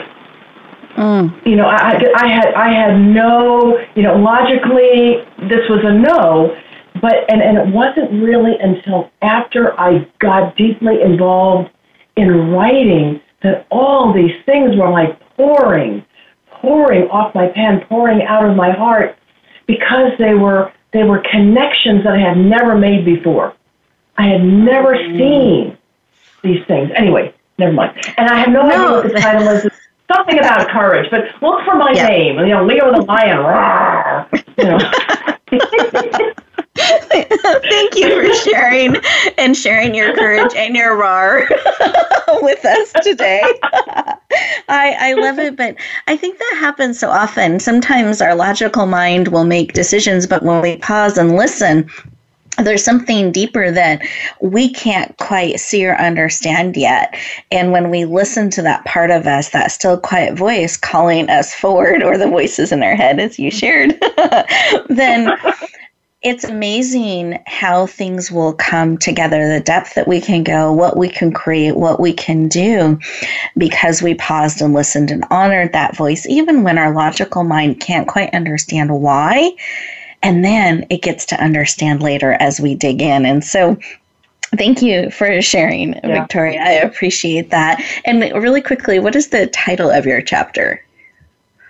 Mm. 0.97 1.47
You 1.47 1.55
know, 1.55 1.65
I, 1.65 1.97
I 2.15 2.27
had 2.27 2.53
I 2.53 2.69
had 2.69 2.99
no, 2.99 3.79
you 3.95 4.03
know, 4.03 4.15
logically 4.17 5.23
this 5.49 5.67
was 5.69 5.79
a 5.85 5.93
no, 5.93 6.53
but 7.01 7.15
and, 7.31 7.41
and 7.41 7.57
it 7.57 7.73
wasn't 7.73 8.11
really 8.21 8.53
until 8.59 9.09
after 9.21 9.79
I 9.79 10.05
got 10.19 10.57
deeply 10.57 11.01
involved 11.01 11.71
in 12.17 12.51
writing 12.51 13.21
that 13.41 13.65
all 13.71 14.13
these 14.13 14.35
things 14.45 14.75
were 14.75 14.91
like 14.91 15.17
pouring, 15.37 16.05
pouring 16.61 17.03
off 17.09 17.33
my 17.33 17.47
pen, 17.47 17.85
pouring 17.87 18.21
out 18.23 18.47
of 18.47 18.55
my 18.55 18.71
heart 18.71 19.17
because 19.65 20.11
they 20.19 20.33
were 20.33 20.73
they 20.91 21.03
were 21.03 21.23
connections 21.31 22.03
that 22.03 22.13
I 22.13 22.19
had 22.19 22.37
never 22.37 22.77
made 22.77 23.05
before. 23.05 23.55
I 24.17 24.27
had 24.27 24.43
never 24.43 24.95
mm. 24.95 25.17
seen 25.17 25.77
these 26.43 26.65
things. 26.67 26.91
Anyway, 26.95 27.33
never 27.57 27.73
mind. 27.73 27.97
And 28.17 28.29
I 28.29 28.39
have 28.39 28.49
no, 28.49 28.63
no. 28.63 28.69
idea 28.69 28.91
what 28.91 29.13
the 29.13 29.19
title 29.19 29.47
is. 29.49 29.67
Something 30.13 30.37
about 30.37 30.67
courage, 30.69 31.09
but 31.09 31.21
look 31.41 31.63
for 31.63 31.75
my 31.75 31.93
yeah. 31.95 32.07
name. 32.07 32.37
You 32.39 32.47
know, 32.47 32.65
Leo 32.65 32.91
the 32.91 33.01
Lion. 33.01 34.27
you 34.57 34.65
know. 34.65 36.33
Thank 36.75 37.95
you 37.95 38.09
for 38.09 38.33
sharing 38.49 38.95
and 39.37 39.55
sharing 39.55 39.93
your 39.93 40.15
courage 40.15 40.53
and 40.55 40.75
your 40.75 40.97
roar 40.97 41.47
with 42.41 42.65
us 42.65 42.93
today. 43.03 43.41
I, 44.67 44.95
I 44.99 45.13
love 45.13 45.39
it, 45.39 45.55
but 45.55 45.75
I 46.07 46.17
think 46.17 46.39
that 46.39 46.57
happens 46.59 46.99
so 46.99 47.09
often. 47.09 47.59
Sometimes 47.59 48.21
our 48.21 48.35
logical 48.35 48.87
mind 48.87 49.27
will 49.29 49.45
make 49.45 49.73
decisions, 49.73 50.25
but 50.25 50.43
when 50.43 50.61
we 50.61 50.77
pause 50.77 51.17
and 51.17 51.35
listen, 51.35 51.89
there's 52.57 52.83
something 52.83 53.31
deeper 53.31 53.71
that 53.71 54.01
we 54.41 54.69
can't 54.71 55.15
quite 55.17 55.59
see 55.59 55.85
or 55.85 55.95
understand 55.95 56.77
yet. 56.77 57.15
And 57.51 57.71
when 57.71 57.89
we 57.89 58.05
listen 58.05 58.49
to 58.51 58.61
that 58.61 58.85
part 58.85 59.11
of 59.11 59.25
us, 59.25 59.49
that 59.49 59.71
still 59.71 59.99
quiet 59.99 60.37
voice 60.37 60.77
calling 60.77 61.29
us 61.29 61.53
forward, 61.53 62.03
or 62.03 62.17
the 62.17 62.27
voices 62.27 62.71
in 62.71 62.83
our 62.83 62.95
head, 62.95 63.19
as 63.19 63.39
you 63.39 63.49
shared, 63.49 63.99
then 64.89 65.31
it's 66.23 66.45
amazing 66.45 67.43
how 67.47 67.85
things 67.85 68.31
will 68.31 68.53
come 68.53 68.97
together, 68.97 69.49
the 69.49 69.59
depth 69.59 69.95
that 69.95 70.07
we 70.07 70.21
can 70.21 70.43
go, 70.43 70.71
what 70.71 70.95
we 70.95 71.09
can 71.09 71.33
create, 71.33 71.75
what 71.75 71.99
we 71.99 72.13
can 72.13 72.47
do, 72.47 72.97
because 73.57 74.01
we 74.01 74.13
paused 74.13 74.61
and 74.61 74.73
listened 74.73 75.11
and 75.11 75.25
honored 75.29 75.73
that 75.73 75.97
voice, 75.97 76.25
even 76.27 76.63
when 76.63 76.77
our 76.77 76.93
logical 76.93 77.43
mind 77.43 77.81
can't 77.81 78.07
quite 78.07 78.33
understand 78.33 79.01
why. 79.01 79.51
And 80.23 80.43
then 80.43 80.85
it 80.89 81.01
gets 81.01 81.25
to 81.27 81.43
understand 81.43 82.01
later 82.01 82.33
as 82.39 82.59
we 82.59 82.75
dig 82.75 83.01
in. 83.01 83.25
And 83.25 83.43
so, 83.43 83.77
Thank 84.57 84.83
you 84.83 85.09
for 85.09 85.41
sharing, 85.41 85.93
yeah. 85.93 86.21
Victoria. 86.21 86.61
I 86.61 86.73
appreciate 86.73 87.49
that. 87.49 87.81
And 88.05 88.21
really 88.21 88.61
quickly, 88.61 88.99
what 88.99 89.15
is 89.15 89.29
the 89.29 89.47
title 89.47 89.89
of 89.89 90.05
your 90.05 90.21
chapter? 90.21 90.83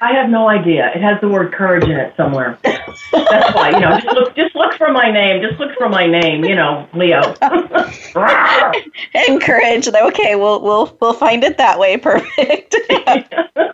I 0.01 0.11
have 0.11 0.29
no 0.29 0.49
idea. 0.49 0.91
It 0.93 1.01
has 1.01 1.21
the 1.21 1.29
word 1.29 1.53
courage 1.53 1.85
in 1.85 1.91
it 1.91 2.13
somewhere. 2.17 2.59
That's 2.63 3.55
why, 3.55 3.69
you 3.69 3.79
know, 3.79 3.97
just 4.01 4.13
look 4.13 4.35
just 4.35 4.53
look 4.53 4.73
for 4.73 4.91
my 4.91 5.09
name. 5.09 5.41
Just 5.41 5.57
look 5.61 5.73
for 5.77 5.87
my 5.87 6.05
name, 6.05 6.43
you 6.43 6.55
know, 6.55 6.85
Leo. 6.93 7.21
and 9.13 9.41
courage. 9.41 9.87
Okay, 9.87 10.35
we'll 10.35 10.61
we'll 10.61 10.97
we'll 10.99 11.13
find 11.13 11.45
it 11.45 11.57
that 11.57 11.79
way. 11.79 11.95
Perfect. 11.95 12.75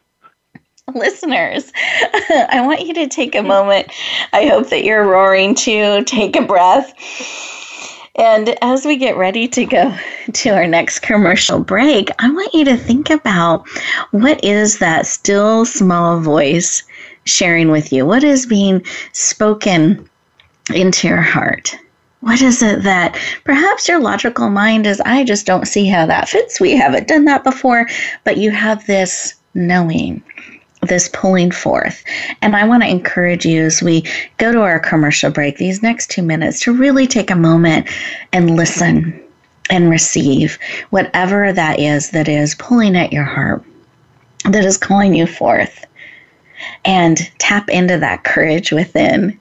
Listeners, 0.99 1.71
I 1.75 2.62
want 2.65 2.85
you 2.85 2.93
to 2.93 3.07
take 3.07 3.35
a 3.35 3.43
moment. 3.43 3.91
I 4.33 4.45
hope 4.45 4.69
that 4.69 4.83
you're 4.83 5.07
roaring 5.07 5.55
too. 5.55 6.03
Take 6.03 6.35
a 6.35 6.41
breath 6.41 6.93
and 8.19 8.57
as 8.62 8.85
we 8.85 8.97
get 8.97 9.15
ready 9.15 9.47
to 9.47 9.65
go 9.65 9.95
to 10.33 10.49
our 10.49 10.67
next 10.67 10.99
commercial 10.99 11.59
break, 11.59 12.09
I 12.19 12.29
want 12.29 12.53
you 12.53 12.65
to 12.65 12.75
think 12.75 13.09
about 13.09 13.65
what 14.12 14.43
is 14.43 14.79
that 14.79 15.05
still 15.05 15.63
small 15.63 16.19
voice 16.19 16.83
sharing 17.23 17.71
with 17.71 17.93
you? 17.93 18.05
What 18.05 18.25
is 18.25 18.45
being 18.45 18.85
spoken 19.13 20.09
into 20.73 21.07
your 21.07 21.21
heart? 21.21 21.77
What 22.19 22.41
is 22.41 22.62
it 22.62 22.83
that 22.83 23.17
perhaps 23.45 23.88
your 23.88 24.01
logical 24.01 24.49
mind 24.49 24.85
is, 24.85 24.99
I 25.05 25.23
just 25.23 25.45
don't 25.45 25.65
see 25.65 25.88
how 25.88 26.05
that 26.07 26.27
fits. 26.27 26.59
We 26.59 26.75
haven't 26.75 27.07
done 27.07 27.23
that 27.23 27.45
before, 27.45 27.88
but 28.25 28.35
you 28.35 28.51
have 28.51 28.85
this 28.85 29.35
knowing 29.53 30.21
this 30.89 31.10
pulling 31.13 31.52
forth. 31.52 32.04
And 32.41 32.56
I 32.56 32.67
want 32.67 32.84
to 32.84 32.89
encourage 32.89 33.45
you 33.45 33.63
as 33.63 33.82
we 33.82 34.04
go 34.38 34.52
to 34.52 34.62
our 34.62 34.80
commercial 34.80 35.32
break, 35.32 35.58
these 35.58 35.82
next 35.82 36.12
two 36.12 36.21
minutes, 36.21 36.60
to 36.62 36.73
really 36.73 37.08
take 37.08 37.32
a 37.32 37.36
moment 37.36 37.88
and 38.34 38.56
listen 38.56 39.23
and 39.69 39.89
receive 39.89 40.58
whatever 40.89 41.54
that 41.54 41.80
is 41.80 42.10
that 42.12 42.28
is 42.28 42.56
pulling 42.56 42.95
at 42.95 43.13
your 43.13 43.23
heart, 43.23 43.63
that 44.45 44.65
is 44.65 44.78
calling 44.78 45.13
you 45.13 45.28
forth. 45.28 45.86
And 46.84 47.17
tap 47.38 47.69
into 47.69 47.97
that 47.99 48.25
courage 48.25 48.71
within. 48.71 49.39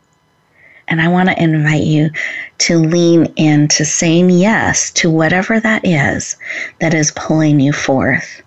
And 0.87 1.01
I 1.01 1.09
want 1.09 1.29
to 1.29 1.43
invite 1.43 1.83
you 1.83 2.11
to 2.59 2.79
lean 2.79 3.27
into 3.37 3.85
saying 3.85 4.31
yes 4.31 4.91
to 4.93 5.11
whatever 5.11 5.59
that 5.61 5.85
is 5.85 6.37
that 6.81 6.95
is 6.95 7.11
pulling 7.13 7.61
you 7.61 7.73
forth. 7.73 8.43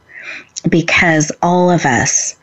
Because 0.70 1.32
all 1.42 1.70
of 1.70 1.86
us, 1.86 2.36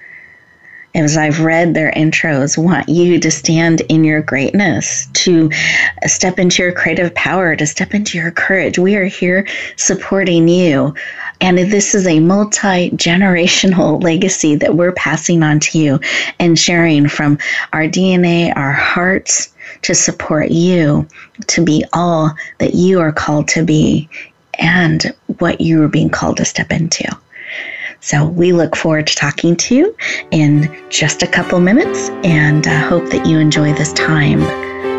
as 0.94 1.16
I've 1.16 1.40
read 1.40 1.74
their 1.74 1.92
intros, 1.92 2.56
want 2.56 2.88
you 2.88 3.20
to 3.20 3.30
stand 3.30 3.82
in 3.82 4.04
your 4.04 4.22
greatness, 4.22 5.06
to 5.12 5.50
step 6.06 6.38
into 6.38 6.62
your 6.62 6.72
creative 6.72 7.14
power, 7.14 7.54
to 7.54 7.66
step 7.66 7.94
into 7.94 8.18
your 8.18 8.30
courage. 8.30 8.78
We 8.78 8.96
are 8.96 9.04
here 9.04 9.46
supporting 9.76 10.48
you. 10.48 10.94
And 11.40 11.58
this 11.58 11.94
is 11.94 12.06
a 12.06 12.20
multi 12.20 12.90
generational 12.92 14.02
legacy 14.08 14.56
that 14.56 14.74
we're 14.74 14.92
passing 14.92 15.42
on 15.42 15.60
to 15.60 15.78
you 15.78 16.00
and 16.38 16.58
sharing 16.58 17.08
from 17.08 17.38
our 17.72 17.84
DNA, 17.84 18.56
our 18.56 18.72
hearts, 18.72 19.54
to 19.82 19.94
support 19.94 20.50
you 20.50 21.06
to 21.48 21.64
be 21.64 21.84
all 21.92 22.32
that 22.58 22.74
you 22.74 23.00
are 23.00 23.12
called 23.12 23.46
to 23.48 23.64
be 23.64 24.08
and 24.54 25.14
what 25.38 25.60
you 25.60 25.82
are 25.82 25.88
being 25.88 26.10
called 26.10 26.38
to 26.38 26.44
step 26.44 26.72
into. 26.72 27.04
So 28.08 28.24
we 28.24 28.52
look 28.52 28.74
forward 28.74 29.06
to 29.08 29.14
talking 29.14 29.54
to 29.56 29.74
you 29.74 29.94
in 30.30 30.74
just 30.88 31.22
a 31.22 31.26
couple 31.26 31.60
minutes 31.60 32.08
and 32.24 32.66
uh, 32.66 32.88
hope 32.88 33.10
that 33.10 33.26
you 33.26 33.38
enjoy 33.38 33.74
this 33.74 33.92
time 33.92 34.40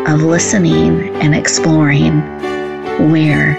of 0.06 0.22
listening 0.22 1.16
and 1.16 1.34
exploring 1.34 2.20
where 3.10 3.58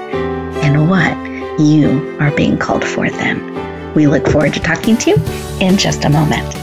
and 0.63 0.89
what 0.89 1.11
you 1.59 2.17
are 2.21 2.31
being 2.31 2.57
called 2.57 2.85
for 2.85 3.09
then. 3.09 3.93
We 3.93 4.07
look 4.07 4.25
forward 4.25 4.53
to 4.53 4.61
talking 4.61 4.95
to 4.95 5.09
you 5.09 5.15
in 5.59 5.75
just 5.75 6.05
a 6.05 6.09
moment. 6.09 6.60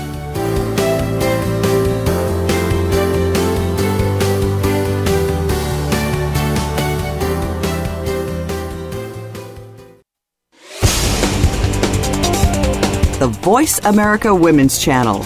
Voice 13.29 13.79
America 13.85 14.35
Women's 14.35 14.79
Channel. 14.79 15.25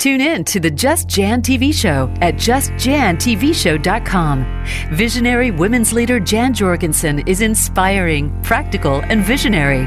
Tune 0.00 0.20
in 0.22 0.44
to 0.44 0.58
the 0.58 0.70
Just 0.70 1.08
Jan 1.08 1.42
TV 1.42 1.74
show 1.74 2.10
at 2.22 2.36
justjantvshow.com. 2.36 4.64
Visionary 4.92 5.50
women's 5.50 5.92
leader 5.92 6.18
Jan 6.18 6.54
Jorgensen 6.54 7.18
is 7.28 7.42
inspiring, 7.42 8.34
practical, 8.42 9.02
and 9.02 9.22
visionary. 9.22 9.86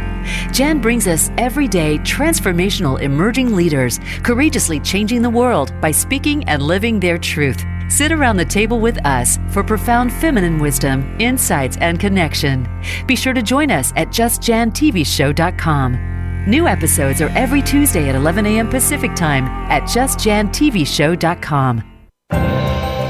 Jan 0.52 0.80
brings 0.80 1.08
us 1.08 1.32
everyday 1.40 1.98
transformational 1.98 3.02
emerging 3.02 3.56
leaders, 3.56 4.00
courageously 4.22 4.80
changing 4.82 5.24
the 5.24 5.32
world 5.32 5.74
by 5.82 5.90
speaking 5.90 6.44
and 6.44 6.62
living 6.62 7.00
their 7.00 7.18
truth. 7.18 7.66
Sit 7.94 8.12
around 8.12 8.36
the 8.38 8.46
table 8.46 8.80
with 8.80 8.98
us 9.06 9.38
for 9.50 9.64
profound 9.64 10.12
feminine 10.12 10.58
wisdom, 10.58 11.16
insights, 11.20 11.78
and 11.78 12.00
connection. 12.00 12.68
Be 13.06 13.16
sure 13.16 13.34
to 13.34 13.44
join 13.44 13.70
us 13.70 13.94
at 13.96 14.08
justjantvshow.com. 14.08 16.46
New 16.48 16.68
episodes 16.68 17.22
are 17.22 17.30
every 17.38 17.62
Tuesday 17.62 18.10
at 18.10 18.16
11 18.16 18.48
a.m. 18.48 18.68
Pacific 18.68 19.14
Time 19.14 19.44
at 19.70 19.84
justjantvshow.com. 19.84 21.84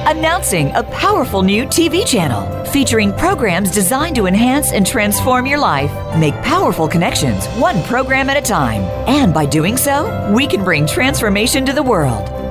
Announcing 0.05 0.69
a 0.75 0.83
powerful 0.83 1.43
new 1.43 1.63
TV 1.63 2.05
channel 2.05 2.65
featuring 2.65 3.13
programs 3.13 3.71
designed 3.71 4.17
to 4.17 4.25
enhance 4.25 4.73
and 4.73 4.85
transform 4.85 5.45
your 5.45 5.59
life. 5.59 5.93
Make 6.17 6.33
powerful 6.41 6.89
connections, 6.89 7.45
one 7.55 7.81
program 7.83 8.29
at 8.29 8.35
a 8.35 8.41
time. 8.41 8.81
And 9.07 9.33
by 9.33 9.45
doing 9.45 9.77
so, 9.77 10.29
we 10.35 10.45
can 10.45 10.65
bring 10.65 10.85
transformation 10.85 11.65
to 11.67 11.71
the 11.71 11.81
world. 11.81 12.42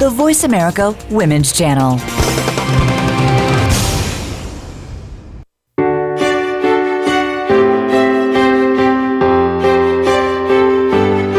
The 0.00 0.08
Voice 0.08 0.44
America 0.44 0.96
Women's 1.10 1.52
Channel. 1.52 1.98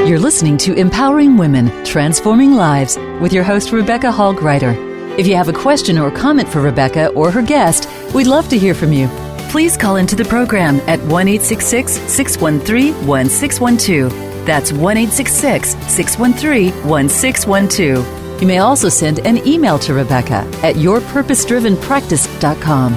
You're 0.07 0.19
listening 0.19 0.59
to 0.59 0.75
Empowering 0.75 1.37
Women, 1.37 1.83
Transforming 1.83 2.53
Lives 2.53 2.97
with 3.19 3.33
your 3.33 3.43
host, 3.43 3.71
Rebecca 3.71 4.11
Hall 4.11 4.31
Gruyter. 4.31 4.75
If 5.17 5.25
you 5.25 5.35
have 5.35 5.49
a 5.49 5.53
question 5.53 5.97
or 5.97 6.11
comment 6.11 6.47
for 6.47 6.61
Rebecca 6.61 7.07
or 7.13 7.31
her 7.31 7.41
guest, 7.41 7.89
we'd 8.13 8.27
love 8.27 8.47
to 8.49 8.59
hear 8.59 8.75
from 8.75 8.93
you 8.93 9.07
please 9.49 9.75
call 9.75 9.97
into 9.97 10.15
the 10.15 10.23
program 10.23 10.79
at 10.87 11.01
1 11.07 11.39
613 11.39 13.07
1612. 13.07 14.45
That's 14.45 14.71
1 14.71 15.07
613 15.07 16.71
1612. 16.87 18.20
You 18.41 18.47
may 18.47 18.57
also 18.57 18.89
send 18.89 19.19
an 19.19 19.47
email 19.47 19.77
to 19.77 19.93
Rebecca 19.93 20.49
at 20.63 20.75
yourpurposedrivenpractice.com. 20.75 22.93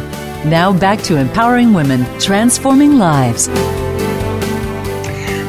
Now 0.49 0.73
back 0.73 1.03
to 1.03 1.19
empowering 1.19 1.75
women, 1.75 2.07
transforming 2.19 2.97
lives. 2.97 3.49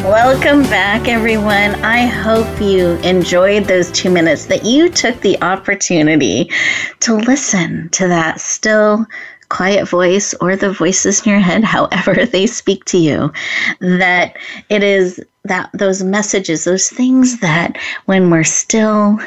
Welcome 0.03 0.63
back, 0.63 1.07
everyone. 1.07 1.75
I 1.75 2.07
hope 2.07 2.59
you 2.59 2.97
enjoyed 3.03 3.67
those 3.67 3.89
two 3.93 4.09
minutes, 4.09 4.47
that 4.47 4.65
you 4.65 4.89
took 4.89 5.17
the 5.21 5.41
opportunity 5.41 6.51
to 6.99 7.15
listen 7.15 7.87
to 7.91 8.09
that 8.09 8.41
still 8.41 9.05
quiet 9.47 9.87
voice 9.87 10.33
or 10.41 10.57
the 10.57 10.73
voices 10.73 11.25
in 11.25 11.31
your 11.31 11.39
head, 11.39 11.63
however 11.63 12.25
they 12.25 12.47
speak 12.47 12.83
to 12.85 12.97
you, 12.97 13.31
that 13.79 14.35
it 14.67 14.83
is 14.83 15.21
that 15.45 15.69
those 15.73 16.03
messages, 16.03 16.65
those 16.65 16.89
things 16.89 17.39
that 17.39 17.77
when 18.07 18.29
we're 18.29 18.43
still 18.43 19.17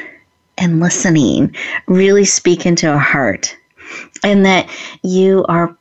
and 0.58 0.80
listening 0.80 1.54
really 1.86 2.24
speak 2.24 2.66
into 2.66 2.88
our 2.88 2.98
heart, 2.98 3.56
and 4.22 4.44
that 4.44 4.68
you 5.02 5.44
are 5.48 5.76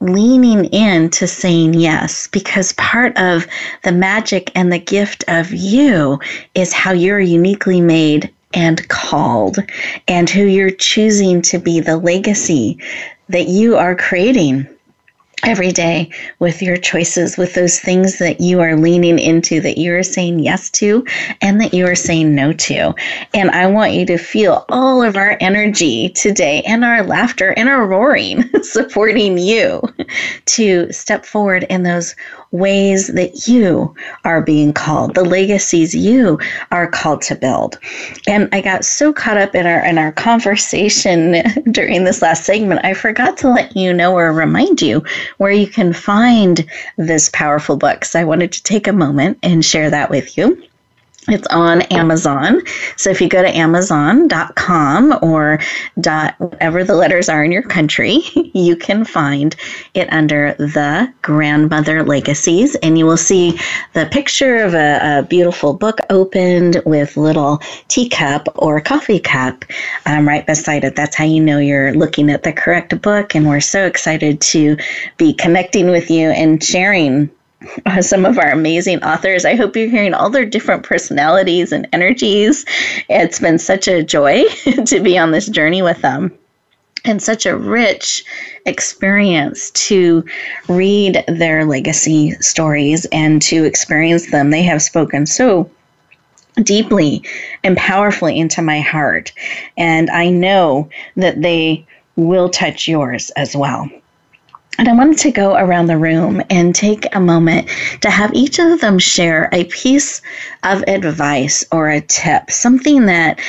leaning 0.00 0.66
in 0.66 1.08
to 1.08 1.26
saying 1.26 1.72
yes 1.72 2.26
because 2.28 2.72
part 2.74 3.16
of 3.16 3.46
the 3.82 3.92
magic 3.92 4.50
and 4.54 4.70
the 4.70 4.78
gift 4.78 5.24
of 5.28 5.52
you 5.52 6.18
is 6.54 6.72
how 6.72 6.92
you're 6.92 7.20
uniquely 7.20 7.80
made 7.80 8.30
and 8.52 8.86
called 8.88 9.58
and 10.06 10.28
who 10.28 10.44
you're 10.44 10.70
choosing 10.70 11.40
to 11.40 11.58
be 11.58 11.80
the 11.80 11.96
legacy 11.96 12.78
that 13.28 13.48
you 13.48 13.76
are 13.76 13.96
creating 13.96 14.68
every 15.44 15.70
day 15.70 16.10
with 16.38 16.62
your 16.62 16.76
choices, 16.76 17.36
with 17.36 17.54
those 17.54 17.78
things 17.78 18.18
that 18.18 18.40
you 18.40 18.60
are 18.60 18.76
leaning 18.76 19.18
into, 19.18 19.60
that 19.60 19.78
you 19.78 19.94
are 19.94 20.02
saying 20.02 20.40
yes 20.40 20.70
to, 20.70 21.04
and 21.40 21.60
that 21.60 21.74
you 21.74 21.86
are 21.86 21.94
saying 21.94 22.34
no 22.34 22.52
to. 22.52 22.94
And 23.34 23.50
I 23.50 23.66
want 23.66 23.92
you 23.92 24.06
to 24.06 24.18
feel 24.18 24.64
all 24.68 25.02
of 25.02 25.16
our 25.16 25.36
energy 25.40 26.08
today 26.10 26.62
and 26.62 26.84
our 26.84 27.02
laughter 27.02 27.50
and 27.50 27.68
our 27.68 27.86
roaring 27.86 28.44
supporting 28.62 29.38
you 29.38 29.82
to 30.46 30.90
step 30.92 31.24
forward 31.26 31.64
in 31.68 31.82
those 31.82 32.14
ways 32.58 33.08
that 33.08 33.46
you 33.46 33.94
are 34.24 34.42
being 34.42 34.72
called, 34.72 35.14
the 35.14 35.24
legacies 35.24 35.94
you 35.94 36.38
are 36.70 36.86
called 36.86 37.22
to 37.22 37.34
build. 37.34 37.78
And 38.26 38.48
I 38.52 38.60
got 38.60 38.84
so 38.84 39.12
caught 39.12 39.36
up 39.36 39.54
in 39.54 39.66
our 39.66 39.84
in 39.84 39.98
our 39.98 40.12
conversation 40.12 41.42
during 41.70 42.04
this 42.04 42.22
last 42.22 42.44
segment, 42.44 42.84
I 42.84 42.94
forgot 42.94 43.36
to 43.38 43.50
let 43.50 43.76
you 43.76 43.92
know 43.92 44.16
or 44.16 44.32
remind 44.32 44.82
you 44.82 45.04
where 45.38 45.52
you 45.52 45.66
can 45.66 45.92
find 45.92 46.66
this 46.96 47.30
powerful 47.32 47.76
book. 47.76 48.04
So 48.04 48.20
I 48.20 48.24
wanted 48.24 48.52
to 48.52 48.62
take 48.62 48.86
a 48.86 48.92
moment 48.92 49.38
and 49.42 49.64
share 49.64 49.90
that 49.90 50.10
with 50.10 50.36
you. 50.36 50.62
It's 51.28 51.46
on 51.48 51.82
Amazon. 51.82 52.62
So 52.96 53.10
if 53.10 53.20
you 53.20 53.28
go 53.28 53.42
to 53.42 53.48
amazon.com 53.48 55.18
or 55.22 55.58
dot 56.00 56.36
whatever 56.38 56.84
the 56.84 56.94
letters 56.94 57.28
are 57.28 57.42
in 57.42 57.50
your 57.50 57.62
country, 57.62 58.20
you 58.54 58.76
can 58.76 59.04
find 59.04 59.56
it 59.94 60.12
under 60.12 60.54
the 60.54 61.12
Grandmother 61.22 62.04
Legacies. 62.04 62.76
And 62.76 62.96
you 62.96 63.06
will 63.06 63.16
see 63.16 63.58
the 63.92 64.06
picture 64.06 64.58
of 64.58 64.74
a, 64.74 65.18
a 65.18 65.22
beautiful 65.24 65.74
book 65.74 65.98
opened 66.10 66.80
with 66.86 67.16
little 67.16 67.60
teacup 67.88 68.48
or 68.54 68.80
coffee 68.80 69.20
cup 69.20 69.64
um, 70.06 70.28
right 70.28 70.46
beside 70.46 70.84
it. 70.84 70.94
That's 70.94 71.16
how 71.16 71.24
you 71.24 71.42
know 71.42 71.58
you're 71.58 71.92
looking 71.94 72.30
at 72.30 72.44
the 72.44 72.52
correct 72.52 73.00
book. 73.02 73.34
And 73.34 73.48
we're 73.48 73.60
so 73.60 73.84
excited 73.84 74.40
to 74.42 74.76
be 75.16 75.34
connecting 75.34 75.90
with 75.90 76.08
you 76.08 76.30
and 76.30 76.62
sharing 76.62 77.30
some 78.00 78.24
of 78.24 78.38
our 78.38 78.50
amazing 78.50 79.02
authors. 79.02 79.44
I 79.44 79.54
hope 79.54 79.76
you're 79.76 79.88
hearing 79.88 80.14
all 80.14 80.30
their 80.30 80.44
different 80.44 80.82
personalities 80.82 81.72
and 81.72 81.88
energies. 81.92 82.64
It's 83.08 83.40
been 83.40 83.58
such 83.58 83.88
a 83.88 84.02
joy 84.02 84.44
to 84.86 85.00
be 85.00 85.18
on 85.18 85.30
this 85.30 85.46
journey 85.46 85.82
with 85.82 86.00
them 86.02 86.36
and 87.04 87.22
such 87.22 87.46
a 87.46 87.56
rich 87.56 88.24
experience 88.66 89.70
to 89.70 90.24
read 90.68 91.24
their 91.28 91.64
legacy 91.64 92.32
stories 92.40 93.06
and 93.12 93.40
to 93.42 93.64
experience 93.64 94.30
them. 94.30 94.50
They 94.50 94.64
have 94.64 94.82
spoken 94.82 95.24
so 95.24 95.70
deeply 96.62 97.22
and 97.62 97.76
powerfully 97.76 98.38
into 98.38 98.62
my 98.62 98.80
heart. 98.80 99.32
And 99.76 100.10
I 100.10 100.30
know 100.30 100.88
that 101.16 101.40
they 101.42 101.86
will 102.16 102.48
touch 102.48 102.88
yours 102.88 103.30
as 103.36 103.54
well. 103.54 103.88
And 104.78 104.88
I 104.88 104.92
wanted 104.92 105.18
to 105.18 105.30
go 105.30 105.56
around 105.56 105.86
the 105.86 105.96
room 105.96 106.42
and 106.50 106.74
take 106.74 107.06
a 107.14 107.20
moment 107.20 107.68
to 108.02 108.10
have 108.10 108.34
each 108.34 108.58
of 108.58 108.80
them 108.80 108.98
share 108.98 109.48
a 109.52 109.64
piece 109.64 110.20
of 110.64 110.84
advice 110.86 111.64
or 111.72 111.88
a 111.88 112.02
tip, 112.02 112.50
something 112.50 113.06
that 113.06 113.40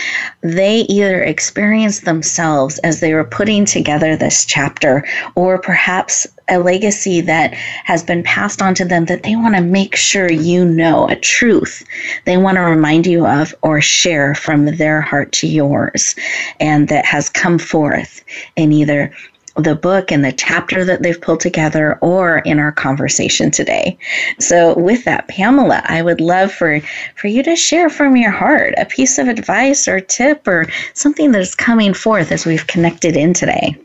they 0.42 0.82
either 0.82 1.22
experienced 1.22 2.06
themselves 2.06 2.78
as 2.80 3.02
they 3.02 3.14
were 3.14 3.26
putting 3.26 3.66
together 3.66 4.16
this 4.16 4.46
chapter, 4.46 5.06
or 5.36 5.58
perhaps 5.58 6.26
a 6.50 6.60
legacy 6.60 7.20
that 7.20 7.54
has 7.54 8.04
been 8.04 8.24
passed 8.24 8.62
on 8.62 8.74
to 8.76 8.86
them 8.86 9.06
that 9.06 9.24
they 9.24 9.36
want 9.36 9.56
to 9.56 9.62
make 9.62 9.98
sure 9.98 10.32
you 10.32 10.64
know, 10.64 11.10
a 11.10 11.16
truth 11.18 11.84
they 12.24 12.38
want 12.38 12.56
to 12.56 12.62
remind 12.62 13.06
you 13.06 13.26
of 13.26 13.54
or 13.64 13.82
share 13.82 14.34
from 14.34 14.78
their 14.78 15.02
heart 15.02 15.34
to 15.34 15.48
yours, 15.48 16.16
and 16.62 16.88
that 16.88 17.06
has 17.06 17.28
come 17.28 17.60
forth 17.60 18.24
in 18.56 18.72
either 18.72 19.12
the 19.58 19.76
book 19.76 20.12
and 20.12 20.24
the 20.24 20.32
chapter 20.32 20.86
that 20.86 21.02
they've 21.02 21.20
pulled 21.20 21.40
together 21.40 21.98
or 22.02 22.40
in 22.40 22.60
our 22.60 22.72
conversation 22.72 23.52
today. 23.52 23.98
So 24.40 24.78
with 24.78 25.04
that, 25.06 25.28
Pamala, 25.28 25.82
I 25.86 26.02
would 26.02 26.22
love 26.22 26.52
for, 26.52 26.80
for 27.16 27.28
you 27.28 27.44
to 27.44 27.56
share 27.56 27.90
from 27.90 28.16
your 28.16 28.32
heart 28.32 28.76
a 28.78 28.86
piece 28.86 29.18
of 29.18 29.28
advice 29.28 29.88
or 29.88 30.00
tip 30.00 30.48
or 30.48 30.68
something 30.94 31.32
that 31.32 31.42
is 31.42 31.56
coming 31.56 31.94
forth 31.94 32.32
as 32.32 32.46
we've 32.46 32.68
connected 32.68 33.18
in 33.18 33.34
today. 33.34 33.76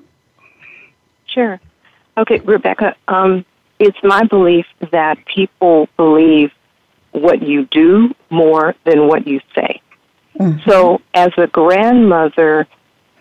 Sure. 1.27 1.59
Okay, 2.19 2.41
Rebecca, 2.41 2.95
um, 3.09 3.45
it's 3.79 3.99
my 4.03 4.25
belief 4.25 4.67
that 4.91 5.25
people 5.25 5.89
believe 5.97 6.53
what 7.13 7.43
you 7.43 7.67
do 7.67 8.15
more 8.31 8.75
than 8.85 9.09
what 9.09 9.27
you 9.27 9.41
say. 9.55 9.81
Mm-hmm. 10.39 10.69
So, 10.69 11.01
as 11.15 11.31
a 11.37 11.47
grandmother, 11.47 12.67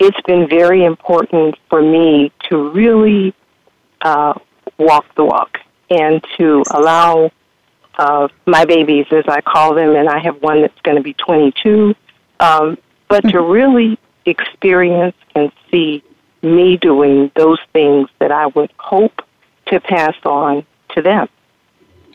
it's 0.02 0.20
been 0.22 0.48
very 0.48 0.84
important 0.84 1.56
for 1.70 1.80
me 1.80 2.32
to 2.48 2.70
really 2.70 3.34
uh, 4.00 4.34
walk 4.78 5.06
the 5.14 5.24
walk 5.24 5.58
and 5.90 6.24
to 6.36 6.64
allow 6.72 7.30
uh, 7.98 8.26
my 8.46 8.64
babies, 8.64 9.06
as 9.12 9.24
I 9.28 9.40
call 9.42 9.74
them, 9.74 9.94
and 9.94 10.08
I 10.08 10.18
have 10.18 10.42
one 10.42 10.62
that's 10.62 10.80
going 10.82 10.96
to 10.96 11.02
be 11.02 11.14
22, 11.14 11.94
um, 12.40 12.78
but 13.08 13.20
to 13.20 13.28
mm-hmm. 13.28 13.52
really 13.52 13.98
experience 14.26 15.16
and 15.34 15.52
see 15.70 16.02
me 16.42 16.76
doing 16.76 17.30
those 17.36 17.60
things 17.72 18.08
that 18.18 18.32
I 18.32 18.46
would 18.46 18.72
hope 18.78 19.22
to 19.66 19.80
pass 19.80 20.16
on 20.24 20.66
to 20.96 21.02
them. 21.02 21.28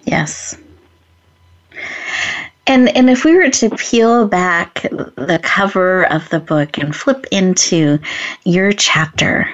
Yes. 0.03 0.57
And 2.67 2.89
and 2.95 3.09
if 3.09 3.23
we 3.23 3.35
were 3.35 3.49
to 3.49 3.69
peel 3.71 4.27
back 4.27 4.81
the 4.81 5.39
cover 5.41 6.05
of 6.11 6.29
the 6.29 6.39
book 6.39 6.77
and 6.77 6.93
flip 6.93 7.25
into 7.31 7.97
your 8.43 8.73
chapter, 8.73 9.49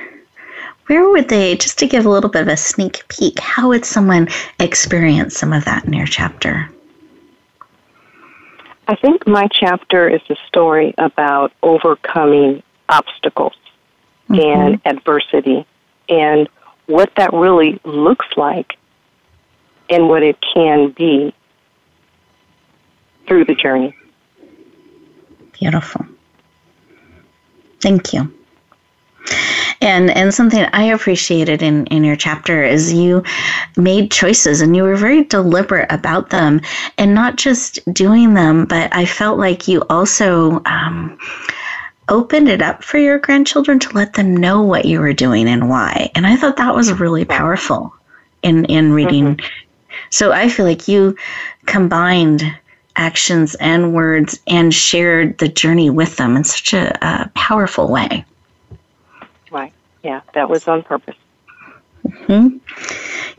where 0.87 1.07
would 1.07 1.29
they 1.29 1.55
just 1.55 1.77
to 1.79 1.87
give 1.87 2.05
a 2.05 2.09
little 2.09 2.29
bit 2.29 2.41
of 2.41 2.47
a 2.47 2.57
sneak 2.57 3.07
peek, 3.07 3.39
how 3.39 3.69
would 3.69 3.85
someone 3.85 4.29
experience 4.59 5.37
some 5.37 5.53
of 5.53 5.63
that 5.65 5.85
in 5.85 5.93
your 5.93 6.07
chapter? 6.07 6.69
I 8.87 8.95
think 8.95 9.27
my 9.27 9.47
chapter 9.47 10.09
is 10.09 10.21
a 10.29 10.35
story 10.47 10.93
about 10.97 11.53
overcoming 11.61 12.63
obstacles 12.89 13.53
mm-hmm. 14.29 14.41
and 14.41 14.81
adversity 14.85 15.65
and 16.09 16.49
what 16.87 17.11
that 17.15 17.31
really 17.31 17.79
looks 17.85 18.25
like 18.35 18.75
and 19.89 20.09
what 20.09 20.23
it 20.23 20.37
can 20.53 20.89
be 20.91 21.33
through 23.27 23.45
the 23.45 23.55
journey. 23.55 23.95
Beautiful. 25.59 26.05
Thank 27.81 28.13
you. 28.13 28.33
And 29.81 30.09
and 30.11 30.33
something 30.33 30.65
I 30.71 30.83
appreciated 30.85 31.61
in, 31.61 31.85
in 31.87 32.05
your 32.05 32.15
chapter 32.15 32.63
is 32.63 32.93
you 32.93 33.23
made 33.75 34.11
choices 34.11 34.61
and 34.61 34.75
you 34.75 34.83
were 34.83 34.95
very 34.95 35.25
deliberate 35.25 35.91
about 35.91 36.29
them 36.29 36.61
and 36.97 37.13
not 37.13 37.35
just 37.35 37.79
doing 37.93 38.33
them, 38.33 38.65
but 38.65 38.95
I 38.95 39.05
felt 39.05 39.37
like 39.37 39.67
you 39.67 39.83
also 39.89 40.61
um, 40.65 41.17
opened 42.07 42.47
it 42.47 42.61
up 42.61 42.83
for 42.83 42.97
your 42.97 43.19
grandchildren 43.19 43.79
to 43.79 43.89
let 43.93 44.13
them 44.13 44.37
know 44.37 44.61
what 44.61 44.85
you 44.85 45.01
were 45.01 45.13
doing 45.13 45.49
and 45.49 45.69
why. 45.69 46.09
And 46.15 46.25
I 46.25 46.37
thought 46.37 46.57
that 46.57 46.75
was 46.75 46.93
really 46.93 47.25
powerful 47.25 47.93
in 48.41 48.63
in 48.65 48.93
reading. 48.93 49.35
Mm-hmm. 49.35 49.45
So 50.11 50.31
I 50.31 50.47
feel 50.47 50.65
like 50.65 50.87
you 50.87 51.17
combined 51.65 52.41
actions 52.95 53.55
and 53.55 53.93
words 53.93 54.39
and 54.47 54.73
shared 54.73 55.37
the 55.39 55.47
journey 55.47 55.89
with 55.89 56.17
them 56.17 56.35
in 56.35 56.43
such 56.43 56.73
a, 56.73 56.97
a 57.05 57.29
powerful 57.35 57.89
way. 57.89 58.25
Right. 59.51 59.73
Yeah, 60.03 60.21
that 60.33 60.49
was 60.49 60.67
on 60.67 60.83
purpose. 60.83 61.15
hmm 62.03 62.57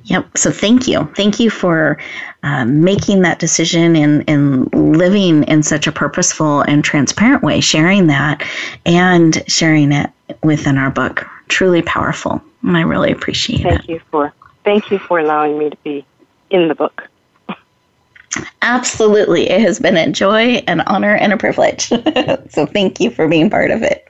Yep. 0.04 0.36
So 0.36 0.50
thank 0.50 0.86
you. 0.86 1.04
Thank 1.16 1.40
you 1.40 1.48
for 1.48 1.98
um, 2.42 2.82
making 2.82 3.22
that 3.22 3.38
decision 3.38 3.96
and, 3.96 4.28
and 4.28 4.72
living 4.74 5.44
in 5.44 5.62
such 5.62 5.86
a 5.86 5.92
purposeful 5.92 6.60
and 6.60 6.84
transparent 6.84 7.42
way, 7.42 7.60
sharing 7.60 8.08
that 8.08 8.46
and 8.84 9.42
sharing 9.48 9.92
it 9.92 10.10
within 10.42 10.76
our 10.76 10.90
book. 10.90 11.26
Truly 11.48 11.80
powerful. 11.80 12.42
And 12.62 12.76
I 12.76 12.82
really 12.82 13.12
appreciate 13.12 13.62
thank 13.62 13.80
it. 13.80 13.86
Thank 13.86 13.88
you 13.88 14.00
for 14.10 14.32
thank 14.64 14.90
you 14.90 14.98
for 14.98 15.18
allowing 15.18 15.58
me 15.58 15.70
to 15.70 15.76
be 15.84 16.04
in 16.50 16.68
the 16.68 16.74
book. 16.74 17.08
Absolutely. 18.66 19.50
It 19.50 19.60
has 19.60 19.78
been 19.78 19.96
a 19.98 20.10
joy, 20.10 20.62
an 20.66 20.80
honor, 20.82 21.14
and 21.14 21.34
a 21.34 21.36
privilege. 21.36 21.88
so 22.48 22.64
thank 22.66 22.98
you 22.98 23.10
for 23.10 23.28
being 23.28 23.50
part 23.50 23.70
of 23.70 23.82
it 23.82 24.06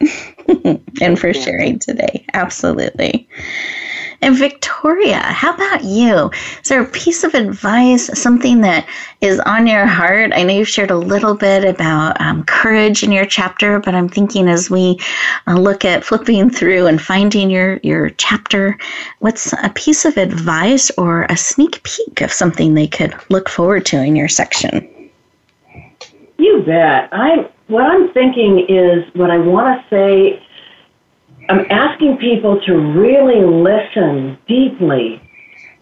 and 1.03 1.19
for 1.19 1.35
sharing 1.35 1.81
today. 1.81 2.25
Absolutely. 2.35 3.29
And 4.21 4.37
Victoria, 4.37 5.21
how 5.21 5.55
about 5.55 5.85
you? 5.85 6.31
Is 6.63 6.69
there 6.69 6.83
a 6.83 6.87
piece 6.87 7.25
of 7.25 7.35
advice, 7.35 8.11
something 8.19 8.61
that 8.63 8.87
is 9.21 9.41
on 9.41 9.67
your 9.67 9.87
heart? 9.87 10.33
I 10.35 10.43
know 10.43 10.55
you've 10.55 10.69
shared 10.69 10.91
a 10.91 10.97
little 10.97 11.35
bit 11.35 11.65
about 11.65 12.21
um, 12.21 12.45
courage 12.45 13.03
in 13.03 13.13
your 13.13 13.27
chapter, 13.27 13.81
but 13.81 13.95
I'm 13.95 14.09
thinking 14.09 14.49
as 14.49 14.71
we 14.71 14.99
uh, 15.47 15.55
look 15.55 15.85
at 15.85 16.05
flipping 16.05 16.51
through 16.51 16.87
and 16.87 17.01
finding 17.01 17.51
your, 17.51 17.79
your 17.83 18.11
chapter, 18.11 18.79
what's 19.19 19.53
a 19.53 19.71
piece 19.75 20.05
of 20.05 20.17
advice 20.17 20.91
or 20.97 21.25
a 21.25 21.37
sneak 21.37 21.83
peek 21.83 22.21
of 22.21 22.33
something 22.33 22.75
they 22.75 22.87
could 22.87 23.15
look 23.31 23.49
forward 23.49 23.87
to 23.87 24.03
in 24.03 24.17
your 24.17 24.29
section? 24.29 24.91
You 26.39 26.63
bet. 26.67 27.09
I 27.13 27.51
what 27.69 27.85
I'm 27.85 28.13
thinking 28.13 28.67
is 28.69 29.05
what 29.15 29.31
I 29.31 29.39
want 29.39 29.81
to 29.81 29.89
say 29.89 30.44
I'm 31.49 31.67
asking 31.71 32.19
people 32.19 32.61
to 32.63 32.75
really 32.75 33.45
listen 33.45 34.39
deeply 34.47 35.21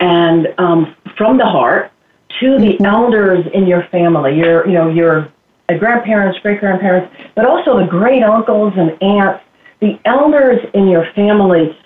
and 0.00 0.48
um, 0.58 0.96
from 1.16 1.38
the 1.38 1.46
heart 1.46 1.92
to 2.40 2.58
the 2.58 2.74
mm-hmm. 2.74 2.84
elders 2.84 3.46
in 3.54 3.66
your 3.66 3.86
family, 3.90 4.36
your 4.36 4.66
you 4.66 4.74
know 4.74 4.88
your 4.88 5.32
grandparents, 5.78 6.38
great 6.40 6.60
grandparents, 6.60 7.14
but 7.34 7.46
also 7.46 7.78
the 7.78 7.86
great 7.86 8.22
uncles 8.22 8.72
and 8.76 9.00
aunts, 9.02 9.42
the 9.80 9.98
elders 10.04 10.60
in 10.74 10.88
your 10.88 11.06
family. 11.14 11.76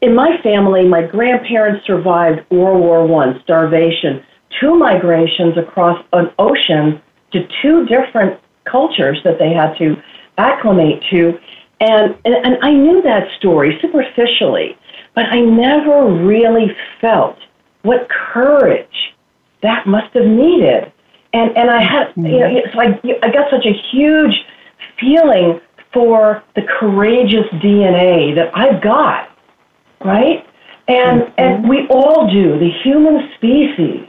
In 0.00 0.14
my 0.14 0.40
family, 0.42 0.86
my 0.86 1.02
grandparents 1.02 1.84
survived 1.86 2.48
World 2.50 2.80
War 2.80 3.06
One, 3.06 3.40
starvation, 3.42 4.24
two 4.60 4.74
migrations 4.76 5.58
across 5.58 6.02
an 6.12 6.30
ocean 6.38 7.02
to 7.32 7.46
two 7.60 7.84
different 7.86 8.40
cultures 8.64 9.20
that 9.24 9.38
they 9.38 9.52
had 9.52 9.76
to 9.78 9.96
acclimate 10.38 11.02
to, 11.10 11.38
and, 11.80 12.16
and, 12.24 12.34
and 12.44 12.58
I 12.62 12.72
knew 12.72 13.02
that 13.02 13.28
story 13.38 13.78
superficially, 13.80 14.76
but 15.14 15.26
I 15.26 15.40
never 15.40 16.06
really 16.06 16.76
felt 17.00 17.38
what 17.82 18.08
courage 18.08 19.14
that 19.62 19.86
must 19.86 20.12
have 20.14 20.26
needed. 20.26 20.92
And, 21.32 21.56
and 21.56 21.70
I 21.70 21.82
had, 21.82 22.12
you 22.16 22.40
know, 22.40 22.62
so 22.72 22.80
I, 22.80 23.00
I 23.22 23.30
got 23.30 23.50
such 23.50 23.66
a 23.66 23.72
huge 23.92 24.34
feeling 24.98 25.60
for 25.92 26.42
the 26.54 26.62
courageous 26.78 27.46
DNA 27.54 28.34
that 28.34 28.50
I've 28.54 28.82
got, 28.82 29.30
right? 30.04 30.44
And, 30.88 31.22
mm-hmm. 31.22 31.32
and 31.38 31.68
we 31.68 31.86
all 31.88 32.30
do. 32.30 32.58
The 32.58 32.70
human 32.82 33.30
species 33.36 34.06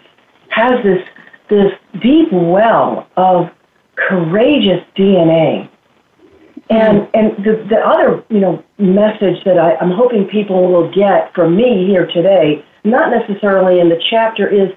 has 0.49 0.83
this, 0.83 1.05
this 1.49 1.71
deep 2.01 2.31
well 2.31 3.07
of 3.17 3.49
courageous 3.95 4.83
DNA 4.95 5.69
and 6.69 7.07
and 7.13 7.43
the 7.43 7.65
the 7.69 7.77
other 7.77 8.23
you 8.29 8.39
know 8.39 8.63
message 8.77 9.43
that 9.45 9.57
I, 9.57 9.75
I'm 9.75 9.91
hoping 9.91 10.25
people 10.25 10.71
will 10.71 10.91
get 10.91 11.33
from 11.33 11.55
me 11.55 11.87
here 11.87 12.05
today, 12.05 12.63
not 12.83 13.09
necessarily 13.09 13.79
in 13.79 13.89
the 13.89 14.01
chapter, 14.09 14.47
is 14.47 14.71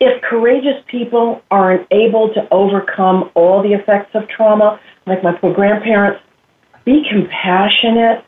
if 0.00 0.22
courageous 0.22 0.82
people 0.86 1.42
aren't 1.50 1.86
able 1.90 2.32
to 2.34 2.46
overcome 2.52 3.30
all 3.34 3.62
the 3.62 3.72
effects 3.72 4.14
of 4.14 4.28
trauma, 4.28 4.80
like 5.06 5.22
my 5.22 5.32
poor 5.32 5.54
grandparents, 5.54 6.20
be 6.84 7.06
compassionate 7.08 8.24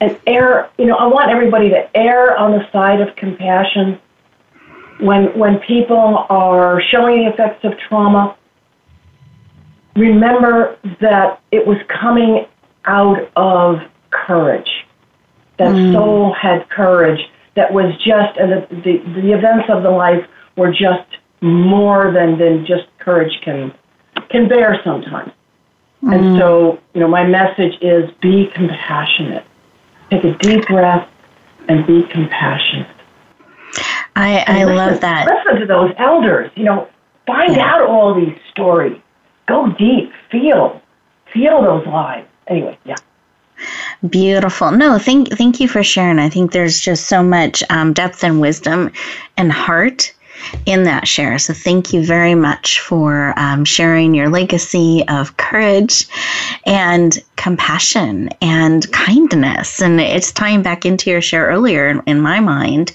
and 0.00 0.18
err. 0.26 0.70
You 0.78 0.86
know, 0.86 0.96
I 0.96 1.06
want 1.06 1.30
everybody 1.30 1.68
to 1.70 1.96
err 1.96 2.36
on 2.36 2.52
the 2.52 2.70
side 2.72 3.00
of 3.00 3.14
compassion 3.16 4.00
when 5.00 5.38
when 5.38 5.58
people 5.60 6.26
are 6.28 6.82
showing 6.82 7.24
the 7.24 7.32
effects 7.32 7.64
of 7.64 7.78
trauma 7.78 8.36
remember 9.98 10.78
that 11.00 11.40
it 11.50 11.66
was 11.66 11.78
coming 11.88 12.46
out 12.84 13.30
of 13.36 13.80
courage. 14.10 14.70
That 15.58 15.74
mm. 15.74 15.92
soul 15.92 16.32
had 16.32 16.68
courage 16.70 17.20
that 17.56 17.72
was 17.72 17.92
just, 17.96 18.38
and 18.38 18.52
the, 18.52 18.66
the, 18.76 19.20
the 19.20 19.32
events 19.32 19.66
of 19.68 19.82
the 19.82 19.90
life 19.90 20.24
were 20.56 20.70
just 20.70 21.08
more 21.40 22.12
than, 22.12 22.38
than 22.38 22.64
just 22.64 22.86
courage 22.98 23.40
can, 23.42 23.74
can 24.30 24.48
bear 24.48 24.80
sometimes. 24.84 25.32
Mm. 26.02 26.14
And 26.14 26.38
so, 26.38 26.78
you 26.94 27.00
know, 27.00 27.08
my 27.08 27.26
message 27.26 27.74
is 27.82 28.10
be 28.20 28.46
compassionate. 28.54 29.44
Take 30.10 30.24
a 30.24 30.34
deep 30.38 30.66
breath 30.66 31.08
and 31.68 31.86
be 31.86 32.04
compassionate. 32.04 32.88
I, 34.14 34.44
I 34.46 34.64
listen, 34.64 34.76
love 34.76 35.00
that. 35.00 35.26
Listen 35.26 35.60
to 35.60 35.66
those 35.66 35.92
elders. 35.98 36.50
You 36.54 36.64
know, 36.64 36.88
find 37.26 37.56
yeah. 37.56 37.74
out 37.74 37.82
all 37.82 38.14
these 38.14 38.36
stories 38.50 39.00
go 39.48 39.68
deep, 39.78 40.12
feel, 40.30 40.80
feel 41.32 41.62
those 41.62 41.86
lives. 41.86 42.28
Anyway, 42.46 42.78
yeah. 42.84 42.96
Beautiful. 44.08 44.70
No, 44.70 44.98
thank 44.98 45.30
thank 45.36 45.58
you 45.58 45.66
for 45.66 45.82
sharing. 45.82 46.20
I 46.20 46.28
think 46.28 46.52
there's 46.52 46.80
just 46.80 47.06
so 47.06 47.22
much 47.22 47.64
um, 47.70 47.92
depth 47.92 48.22
and 48.22 48.40
wisdom 48.40 48.92
and 49.36 49.50
heart 49.50 50.14
in 50.66 50.84
that 50.84 51.08
share. 51.08 51.38
So 51.38 51.52
thank 51.52 51.92
you 51.92 52.04
very 52.04 52.36
much 52.36 52.78
for 52.78 53.34
um, 53.36 53.64
sharing 53.64 54.14
your 54.14 54.28
legacy 54.28 55.04
of 55.08 55.36
courage 55.36 56.06
and 56.64 57.18
compassion 57.36 58.30
and 58.40 58.90
kindness. 58.92 59.82
And 59.82 60.00
it's 60.00 60.30
tying 60.30 60.62
back 60.62 60.86
into 60.86 61.10
your 61.10 61.20
share 61.20 61.46
earlier 61.46 61.88
in, 61.88 62.02
in 62.06 62.20
my 62.20 62.38
mind 62.38 62.92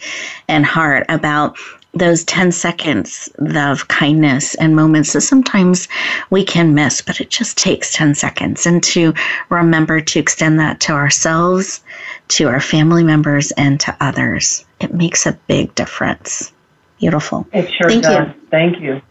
and 0.47 0.65
heart 0.65 1.05
about 1.09 1.57
those 1.93 2.23
10 2.23 2.51
seconds 2.51 3.29
of 3.55 3.87
kindness 3.87 4.55
and 4.55 4.75
moments 4.75 5.13
that 5.13 5.21
sometimes 5.21 5.87
we 6.31 6.43
can 6.43 6.73
miss, 6.73 7.01
but 7.01 7.21
it 7.21 7.29
just 7.29 7.57
takes 7.57 7.93
10 7.93 8.15
seconds. 8.15 8.65
And 8.65 8.83
to 8.83 9.13
remember 9.49 10.01
to 10.01 10.19
extend 10.19 10.59
that 10.59 10.79
to 10.81 10.93
ourselves, 10.93 11.83
to 12.29 12.47
our 12.47 12.59
family 12.59 13.03
members, 13.03 13.51
and 13.51 13.79
to 13.81 13.95
others. 13.99 14.65
It 14.79 14.93
makes 14.93 15.25
a 15.25 15.33
big 15.47 15.73
difference. 15.75 16.51
Beautiful. 16.99 17.47
It 17.53 17.71
sure 17.71 17.89
Thank 17.89 18.03
does. 18.03 18.27
You. 18.27 18.33
Thank 18.49 18.81
you. 18.81 19.01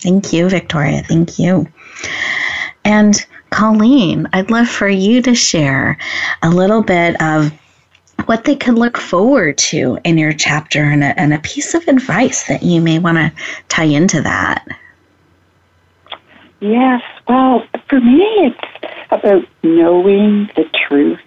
Thank 0.00 0.32
you, 0.32 0.48
Victoria. 0.48 1.02
Thank 1.02 1.38
you. 1.38 1.66
And 2.84 3.14
Colleen, 3.50 4.28
I'd 4.32 4.50
love 4.50 4.68
for 4.68 4.88
you 4.88 5.22
to 5.22 5.34
share 5.34 5.98
a 6.42 6.50
little 6.50 6.82
bit 6.82 7.20
of 7.20 7.52
what 8.22 8.44
they 8.44 8.56
can 8.56 8.76
look 8.76 8.96
forward 8.96 9.58
to 9.58 9.98
in 10.04 10.18
your 10.18 10.32
chapter 10.32 10.82
and 10.82 11.02
a, 11.02 11.18
and 11.18 11.34
a 11.34 11.38
piece 11.40 11.74
of 11.74 11.86
advice 11.88 12.46
that 12.48 12.62
you 12.62 12.80
may 12.80 12.98
want 12.98 13.18
to 13.18 13.32
tie 13.68 13.84
into 13.84 14.20
that. 14.22 14.66
Yes, 16.60 17.02
well, 17.26 17.64
for 17.88 18.00
me, 18.00 18.26
it's 18.46 18.94
about 19.10 19.46
knowing 19.62 20.50
the 20.56 20.64
truth 20.74 21.20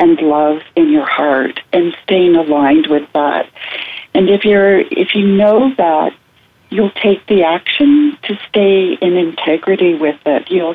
and 0.00 0.18
love 0.20 0.62
in 0.74 0.90
your 0.90 1.06
heart 1.06 1.60
and 1.72 1.94
staying 2.02 2.34
aligned 2.36 2.86
with 2.88 3.08
that. 3.12 3.48
And 4.14 4.28
if 4.28 4.44
you're 4.44 4.80
if 4.80 5.14
you 5.14 5.26
know 5.26 5.74
that, 5.76 6.14
you'll 6.70 6.90
take 6.90 7.24
the 7.26 7.42
action 7.44 8.18
to 8.22 8.38
stay 8.48 8.94
in 8.94 9.16
integrity 9.16 9.94
with 9.94 10.18
it. 10.26 10.50
You'll 10.50 10.74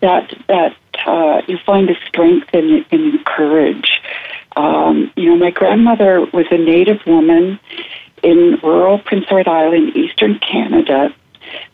that 0.00 0.34
that 0.48 0.76
uh, 1.06 1.42
you 1.46 1.58
find 1.64 1.88
the 1.88 1.96
strength 2.08 2.48
and, 2.52 2.84
and 2.90 3.24
courage. 3.24 4.00
Um, 4.56 5.12
you 5.16 5.28
know, 5.28 5.36
my 5.36 5.50
grandmother 5.50 6.20
was 6.32 6.46
a 6.50 6.58
Native 6.58 7.00
woman 7.06 7.58
in 8.22 8.58
rural 8.62 8.98
Prince 8.98 9.26
Edward 9.28 9.48
Island, 9.48 9.96
eastern 9.96 10.38
Canada, 10.38 11.14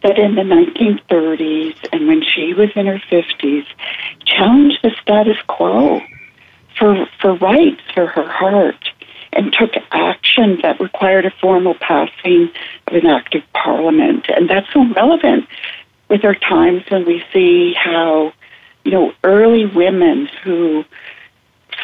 that 0.02 0.18
in 0.18 0.34
the 0.34 0.42
1930s 0.42 1.76
and 1.92 2.08
when 2.08 2.22
she 2.22 2.54
was 2.54 2.70
in 2.74 2.86
her 2.86 3.00
50s 3.10 3.66
challenged 4.24 4.78
the 4.82 4.90
status 5.00 5.36
quo 5.46 6.00
for, 6.76 7.06
for 7.20 7.34
rights 7.36 7.82
for 7.94 8.06
her 8.06 8.28
heart 8.28 8.88
and 9.32 9.52
took 9.52 9.72
action 9.92 10.58
that 10.62 10.80
required 10.80 11.24
a 11.24 11.30
formal 11.40 11.74
passing 11.74 12.50
of 12.88 12.94
an 12.94 13.06
act 13.06 13.34
of 13.34 13.42
parliament. 13.52 14.26
And 14.28 14.50
that's 14.50 14.66
so 14.72 14.84
relevant 14.94 15.46
with 16.08 16.24
our 16.24 16.34
times 16.34 16.82
when 16.88 17.06
we 17.06 17.22
see 17.32 17.74
how, 17.74 18.32
you 18.84 18.90
know, 18.90 19.12
early 19.22 19.66
women 19.66 20.28
who 20.42 20.84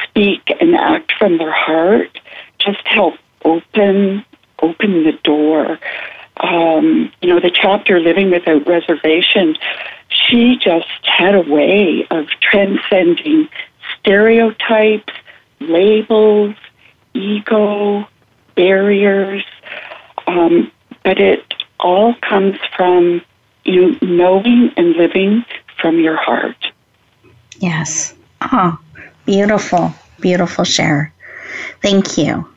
speak 0.04 0.52
and 0.60 0.74
act 0.74 1.12
from 1.18 1.38
their 1.38 1.52
heart 1.52 2.18
just 2.58 2.86
help 2.86 3.14
open 3.44 4.24
open 4.60 5.04
the 5.04 5.12
door. 5.22 5.78
Um, 6.38 7.12
you 7.22 7.28
know, 7.28 7.40
the 7.40 7.50
chapter 7.50 8.00
Living 8.00 8.30
Without 8.30 8.66
Reservation, 8.66 9.56
she 10.08 10.56
just 10.56 10.86
had 11.02 11.34
a 11.34 11.40
way 11.40 12.06
of 12.10 12.26
transcending 12.40 13.48
stereotypes, 13.98 15.12
labels, 15.60 16.54
ego, 17.14 18.06
barriers, 18.54 19.44
um, 20.26 20.70
but 21.04 21.18
it 21.18 21.54
all 21.80 22.14
comes 22.14 22.56
from 22.76 23.22
you 23.64 23.96
knowing 24.02 24.72
and 24.76 24.94
living 24.96 25.44
from 25.80 25.98
your 25.98 26.16
heart. 26.16 26.72
Yes. 27.58 28.14
Oh, 28.40 28.78
beautiful, 29.26 29.92
beautiful 30.20 30.64
share. 30.64 31.12
Thank 31.82 32.16
you. 32.16 32.48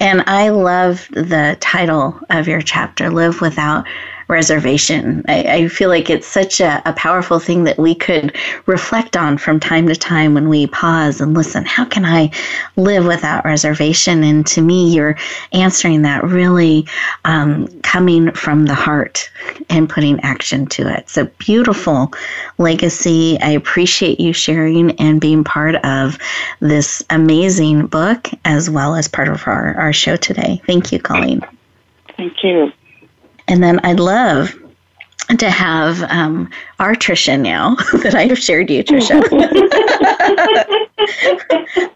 And 0.00 0.22
I 0.26 0.48
love 0.50 1.06
the 1.10 1.56
title 1.60 2.18
of 2.30 2.48
your 2.48 2.62
chapter, 2.62 3.10
Live 3.10 3.40
Without 3.40 3.86
reservation. 4.28 5.24
I, 5.26 5.42
I, 5.42 5.68
feel 5.68 5.88
like 5.88 6.10
it's 6.10 6.26
such 6.26 6.60
a, 6.60 6.82
a, 6.84 6.92
powerful 6.92 7.38
thing 7.38 7.64
that 7.64 7.78
we 7.78 7.94
could 7.94 8.36
reflect 8.66 9.16
on 9.16 9.38
from 9.38 9.58
time 9.58 9.88
to 9.88 9.96
time 9.96 10.34
when 10.34 10.50
we 10.50 10.66
pause 10.66 11.20
and 11.20 11.32
listen. 11.32 11.64
How 11.64 11.86
can 11.86 12.04
I 12.04 12.30
live 12.76 13.06
without 13.06 13.46
reservation? 13.46 14.22
And 14.22 14.46
to 14.48 14.60
me, 14.60 14.94
you're 14.94 15.16
answering 15.52 16.02
that 16.02 16.24
really 16.24 16.86
um, 17.24 17.68
coming 17.80 18.30
from 18.32 18.66
the 18.66 18.74
heart 18.74 19.30
and 19.70 19.88
putting 19.88 20.20
action 20.20 20.66
to 20.66 20.94
it. 20.94 21.08
So 21.08 21.24
beautiful 21.38 22.12
legacy. 22.58 23.38
I 23.40 23.50
appreciate 23.50 24.20
you 24.20 24.34
sharing 24.34 24.90
and 25.00 25.22
being 25.22 25.42
part 25.42 25.76
of 25.76 26.18
this 26.60 27.02
amazing 27.08 27.86
book 27.86 28.28
as 28.44 28.68
well 28.68 28.94
as 28.94 29.08
part 29.08 29.28
of 29.28 29.46
our, 29.46 29.74
our 29.76 29.92
show 29.94 30.16
today. 30.16 30.60
Thank 30.66 30.92
you, 30.92 30.98
Colleen. 30.98 31.40
Thank 32.16 32.44
you. 32.44 32.72
And 33.48 33.62
then 33.62 33.80
I'd 33.82 34.00
love 34.00 34.54
to 35.36 35.50
have 35.50 36.02
um, 36.04 36.50
our 36.78 36.94
Trisha 36.94 37.38
now 37.38 37.74
that 38.02 38.14
I 38.14 38.26
have 38.26 38.38
shared 38.38 38.70
you, 38.70 38.82
Trisha. 38.82 39.22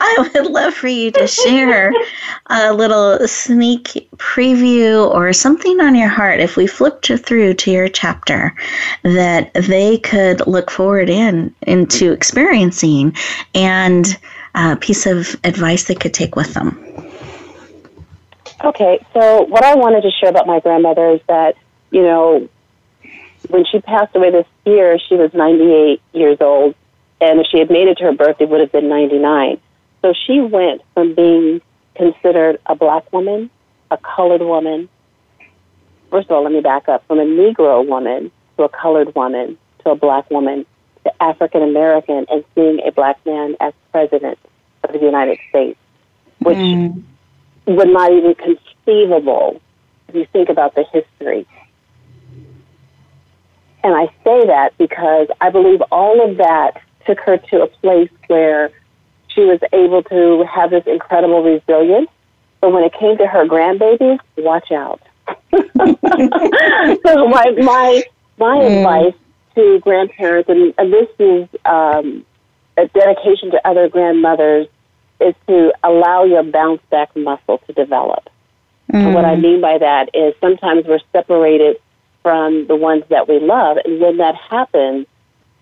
I 0.01 0.31
would 0.35 0.47
love 0.51 0.75
for 0.75 0.89
you 0.89 1.11
to 1.13 1.27
share 1.27 1.93
a 2.49 2.73
little 2.75 3.27
sneak 3.27 4.09
preview 4.17 5.11
or 5.11 5.33
something 5.33 5.81
on 5.81 5.95
your 5.95 6.09
heart 6.09 6.41
if 6.41 6.57
we 6.57 6.67
flipped 6.67 7.07
through 7.07 7.55
to 7.55 7.71
your 7.71 7.89
chapter 7.89 8.55
that 9.03 9.53
they 9.55 9.99
could 9.99 10.47
look 10.47 10.71
forward 10.71 11.09
in 11.09 11.55
into 11.63 12.13
experiencing 12.13 13.17
and 13.55 14.19
a 14.55 14.77
piece 14.77 15.07
of 15.07 15.37
advice 15.45 15.85
they 15.85 15.95
could 15.95 16.15
take 16.15 16.37
with 16.37 16.53
them. 16.55 16.79
Okay, 18.65 19.05
so 19.13 19.43
what 19.43 19.65
I 19.65 19.75
wanted 19.75 20.03
to 20.03 20.11
share 20.11 20.31
about 20.31 20.47
my 20.47 20.61
grandmother 20.61 21.11
is 21.11 21.21
that, 21.27 21.57
you 21.91 22.03
know, 22.03 22.49
when 23.49 23.65
she 23.65 23.81
passed 23.81 24.15
away 24.15 24.31
this 24.31 24.47
year, 24.65 24.99
she 25.01 25.17
was 25.17 25.35
98 25.35 26.01
years 26.13 26.39
old, 26.41 26.77
and 27.21 27.41
if 27.41 27.47
she 27.51 27.59
had 27.59 27.71
made 27.71 27.89
it 27.89 27.99
to 27.99 28.05
her 28.05 28.13
birthday, 28.13 28.45
would 28.45 28.61
have 28.61 28.71
been 28.71 28.89
99. 28.89 29.61
So 30.01 30.15
she 30.27 30.41
went 30.41 30.83
from 30.95 31.15
being 31.15 31.61
considered 31.97 32.61
a 32.67 32.77
black 32.77 33.13
woman, 33.13 33.51
a 33.91 33.97
colored 33.97 34.43
woman. 34.43 34.89
First 36.11 36.31
of 36.31 36.37
all, 36.37 36.45
let 36.45 36.53
me 36.53 36.61
back 36.61 36.89
up 36.89 37.05
from 37.09 37.19
a 37.19 37.25
Negro 37.25 37.87
woman 37.87 38.31
to 38.57 38.63
a 38.63 38.69
colored 38.69 39.13
woman 39.17 39.59
to 39.81 39.91
a 39.91 39.97
black 39.97 40.31
woman 40.31 40.67
to 41.05 41.23
African 41.23 41.63
American, 41.63 42.27
and 42.31 42.45
seeing 42.55 42.81
a 42.87 42.93
black 42.93 43.19
man 43.27 43.57
as 43.59 43.73
president 43.91 44.39
of 44.85 44.93
the 44.93 45.01
United 45.01 45.41
States, 45.51 45.79
which 46.39 46.57
mm 46.57 47.03
would 47.67 47.89
not 47.89 48.13
even 48.13 48.35
conceivable 48.35 49.61
if 50.09 50.15
you 50.15 50.27
think 50.33 50.49
about 50.49 50.75
the 50.75 50.85
history. 50.93 51.47
And 53.85 53.95
I 53.95 54.07
say 54.25 54.47
that 54.47 54.77
because 54.79 55.29
I 55.41 55.51
believe 55.51 55.81
all 55.91 56.29
of 56.29 56.37
that 56.39 56.81
took 57.07 57.19
her 57.21 57.37
to 57.37 57.63
a 57.63 57.67
place 57.67 58.11
where 58.29 58.71
she 59.29 59.41
was 59.41 59.61
able 59.73 60.03
to 60.05 60.45
have 60.45 60.71
this 60.71 60.85
incredible 60.87 61.43
resilience. 61.43 62.09
But 62.61 62.73
when 62.73 62.85
it 62.85 62.93
came 62.99 63.19
to 63.19 63.27
her 63.27 63.45
grandbabies, 63.45 64.21
watch 64.37 64.71
out. 64.71 65.01
so 65.53 67.29
my 67.29 67.51
my 67.59 68.03
my 68.39 68.59
mm. 68.59 68.79
advice 68.79 69.15
to 69.55 69.81
grandparents, 69.81 70.49
and, 70.49 70.73
and 70.79 70.93
this 70.93 71.09
is 71.19 71.49
um, 71.65 72.25
a 72.77 72.87
dedication 72.89 73.51
to 73.51 73.69
other 73.69 73.89
grandmothers, 73.89 74.67
is 75.23 75.35
to 75.47 75.73
allow 75.83 76.25
your 76.25 76.43
bounce 76.43 76.83
back 76.91 77.15
muscle 77.17 77.59
to 77.67 77.73
develop. 77.73 78.29
Mm. 78.93 79.07
And 79.07 79.15
what 79.15 79.25
I 79.25 79.37
mm. 79.37 79.43
mean 79.43 79.61
by 79.61 79.79
that 79.79 80.11
is 80.15 80.35
sometimes 80.41 80.87
we're 80.87 81.01
separated 81.13 81.77
from 82.23 82.67
the 82.67 82.77
ones 82.77 83.05
that 83.09 83.29
we 83.29 83.41
love, 83.41 83.79
and 83.85 84.01
when 84.01 84.19
that 84.19 84.35
happens, 84.37 85.07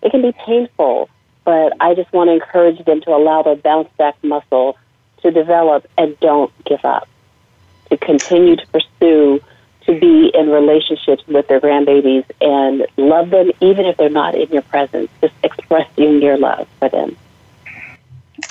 it 0.02 0.10
can 0.10 0.22
be 0.22 0.32
painful. 0.32 1.08
But 1.44 1.72
I 1.80 1.94
just 1.94 2.12
want 2.12 2.28
to 2.28 2.34
encourage 2.34 2.84
them 2.84 3.00
to 3.02 3.10
allow 3.10 3.42
their 3.42 3.56
bounce 3.56 3.88
back 3.96 4.22
muscle 4.22 4.76
to 5.22 5.30
develop 5.30 5.86
and 5.96 6.18
don't 6.20 6.52
give 6.64 6.84
up. 6.84 7.08
To 7.90 7.96
continue 7.96 8.56
to 8.56 8.66
pursue, 8.68 9.40
to 9.86 9.98
be 9.98 10.30
in 10.34 10.50
relationships 10.50 11.26
with 11.26 11.48
their 11.48 11.60
grandbabies 11.60 12.24
and 12.40 12.86
love 12.96 13.30
them 13.30 13.50
even 13.60 13.86
if 13.86 13.96
they're 13.96 14.10
not 14.10 14.34
in 14.34 14.48
your 14.50 14.62
presence. 14.62 15.10
Just 15.20 15.34
expressing 15.42 16.22
your 16.22 16.36
love 16.36 16.68
for 16.78 16.88
them. 16.88 17.16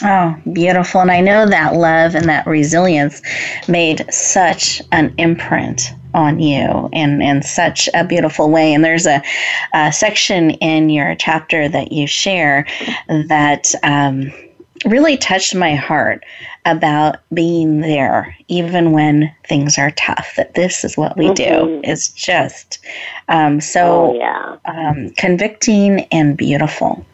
Oh, 0.03 0.35
beautiful. 0.53 1.01
And 1.01 1.11
I 1.11 1.21
know 1.21 1.47
that 1.47 1.75
love 1.75 2.15
and 2.15 2.29
that 2.29 2.47
resilience 2.47 3.21
made 3.67 4.05
such 4.13 4.81
an 4.91 5.13
imprint 5.17 5.93
on 6.13 6.39
you 6.39 6.89
in, 6.91 7.21
in 7.21 7.41
such 7.41 7.89
a 7.93 8.03
beautiful 8.03 8.49
way. 8.49 8.73
And 8.73 8.83
there's 8.83 9.05
a, 9.05 9.21
a 9.73 9.91
section 9.91 10.51
in 10.51 10.89
your 10.89 11.15
chapter 11.15 11.67
that 11.69 11.91
you 11.91 12.07
share 12.07 12.65
that 13.07 13.73
um, 13.83 14.31
really 14.85 15.17
touched 15.17 15.53
my 15.53 15.75
heart 15.75 16.23
about 16.65 17.17
being 17.33 17.81
there 17.81 18.35
even 18.47 18.91
when 18.91 19.33
things 19.47 19.77
are 19.77 19.91
tough 19.91 20.33
that 20.37 20.53
this 20.55 20.83
is 20.83 20.97
what 20.97 21.17
we 21.17 21.27
mm-hmm. 21.27 21.65
do 21.65 21.81
is 21.83 22.09
just 22.09 22.79
um, 23.27 23.59
so 23.59 24.11
oh, 24.11 24.13
yeah. 24.13 24.57
um, 24.65 25.09
convicting 25.11 26.01
and 26.11 26.37
beautiful 26.37 27.05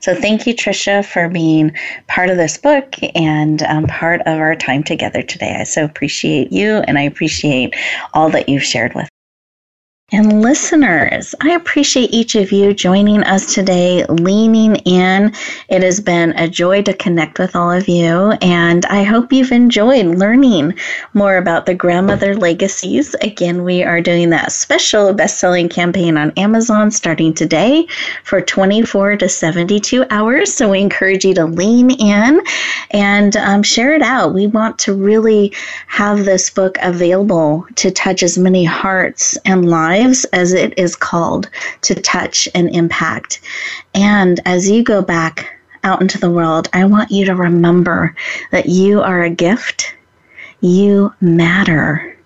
so 0.00 0.14
thank 0.14 0.46
you 0.46 0.54
Trisha 0.54 1.04
for 1.04 1.28
being 1.28 1.72
part 2.06 2.30
of 2.30 2.36
this 2.36 2.56
book 2.56 2.94
and 3.14 3.62
um, 3.62 3.86
part 3.86 4.20
of 4.22 4.38
our 4.38 4.56
time 4.56 4.82
together 4.82 5.22
today. 5.22 5.56
I 5.58 5.64
so 5.64 5.84
appreciate 5.84 6.52
you 6.52 6.78
and 6.86 6.98
i 6.98 7.02
appreciate 7.02 7.74
all 8.14 8.30
that 8.30 8.48
you've 8.48 8.62
shared 8.62 8.94
with 8.94 9.08
and 10.14 10.42
listeners, 10.42 11.34
I 11.40 11.52
appreciate 11.52 12.12
each 12.12 12.34
of 12.34 12.52
you 12.52 12.74
joining 12.74 13.24
us 13.24 13.54
today, 13.54 14.04
leaning 14.04 14.76
in. 14.76 15.32
It 15.70 15.82
has 15.82 16.00
been 16.00 16.32
a 16.38 16.46
joy 16.48 16.82
to 16.82 16.92
connect 16.92 17.38
with 17.38 17.56
all 17.56 17.70
of 17.70 17.88
you, 17.88 18.32
and 18.42 18.84
I 18.86 19.04
hope 19.04 19.32
you've 19.32 19.52
enjoyed 19.52 20.04
learning 20.04 20.74
more 21.14 21.38
about 21.38 21.64
the 21.64 21.74
grandmother 21.74 22.36
legacies. 22.36 23.14
Again, 23.22 23.64
we 23.64 23.82
are 23.82 24.02
doing 24.02 24.28
that 24.30 24.52
special 24.52 25.14
best-selling 25.14 25.70
campaign 25.70 26.18
on 26.18 26.32
Amazon 26.32 26.90
starting 26.90 27.32
today 27.32 27.86
for 28.24 28.42
24 28.42 29.16
to 29.16 29.30
72 29.30 30.04
hours. 30.10 30.52
So 30.52 30.68
we 30.68 30.82
encourage 30.82 31.24
you 31.24 31.32
to 31.36 31.46
lean 31.46 31.90
in 31.90 32.42
and 32.90 33.34
um, 33.38 33.62
share 33.62 33.94
it 33.94 34.02
out. 34.02 34.34
We 34.34 34.46
want 34.46 34.78
to 34.80 34.92
really 34.92 35.54
have 35.86 36.26
this 36.26 36.50
book 36.50 36.76
available 36.82 37.66
to 37.76 37.90
touch 37.90 38.22
as 38.22 38.36
many 38.36 38.64
hearts 38.64 39.38
and 39.46 39.70
lives 39.70 40.01
lives 40.02 40.24
as 40.26 40.52
it 40.52 40.78
is 40.78 40.96
called 40.96 41.48
to 41.82 41.94
touch 41.94 42.48
and 42.54 42.74
impact. 42.74 43.40
And 43.94 44.40
as 44.44 44.68
you 44.68 44.82
go 44.82 45.02
back 45.02 45.58
out 45.84 46.00
into 46.00 46.18
the 46.18 46.30
world, 46.30 46.68
I 46.72 46.84
want 46.84 47.10
you 47.10 47.24
to 47.26 47.34
remember 47.34 48.14
that 48.50 48.66
you 48.66 49.00
are 49.00 49.22
a 49.22 49.30
gift, 49.30 49.94
you 50.60 51.12
matter. 51.20 52.16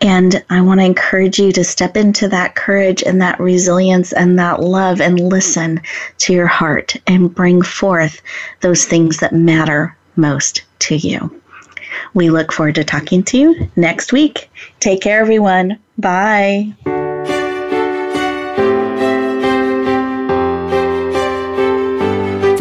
And 0.00 0.44
I 0.50 0.60
want 0.60 0.80
to 0.80 0.86
encourage 0.86 1.38
you 1.38 1.52
to 1.52 1.62
step 1.62 1.96
into 1.96 2.28
that 2.28 2.56
courage 2.56 3.02
and 3.02 3.20
that 3.22 3.38
resilience 3.38 4.12
and 4.12 4.38
that 4.38 4.60
love 4.60 5.00
and 5.00 5.20
listen 5.20 5.80
to 6.18 6.32
your 6.32 6.48
heart 6.48 6.96
and 7.06 7.32
bring 7.32 7.62
forth 7.62 8.20
those 8.60 8.84
things 8.84 9.18
that 9.18 9.32
matter 9.32 9.96
most 10.16 10.62
to 10.80 10.96
you. 10.96 11.40
We 12.14 12.30
look 12.30 12.52
forward 12.52 12.74
to 12.76 12.84
talking 12.84 13.22
to 13.24 13.38
you 13.38 13.70
next 13.76 14.12
week. 14.12 14.50
Take 14.80 15.02
care, 15.02 15.20
everyone. 15.20 15.78
Bye. 15.98 16.74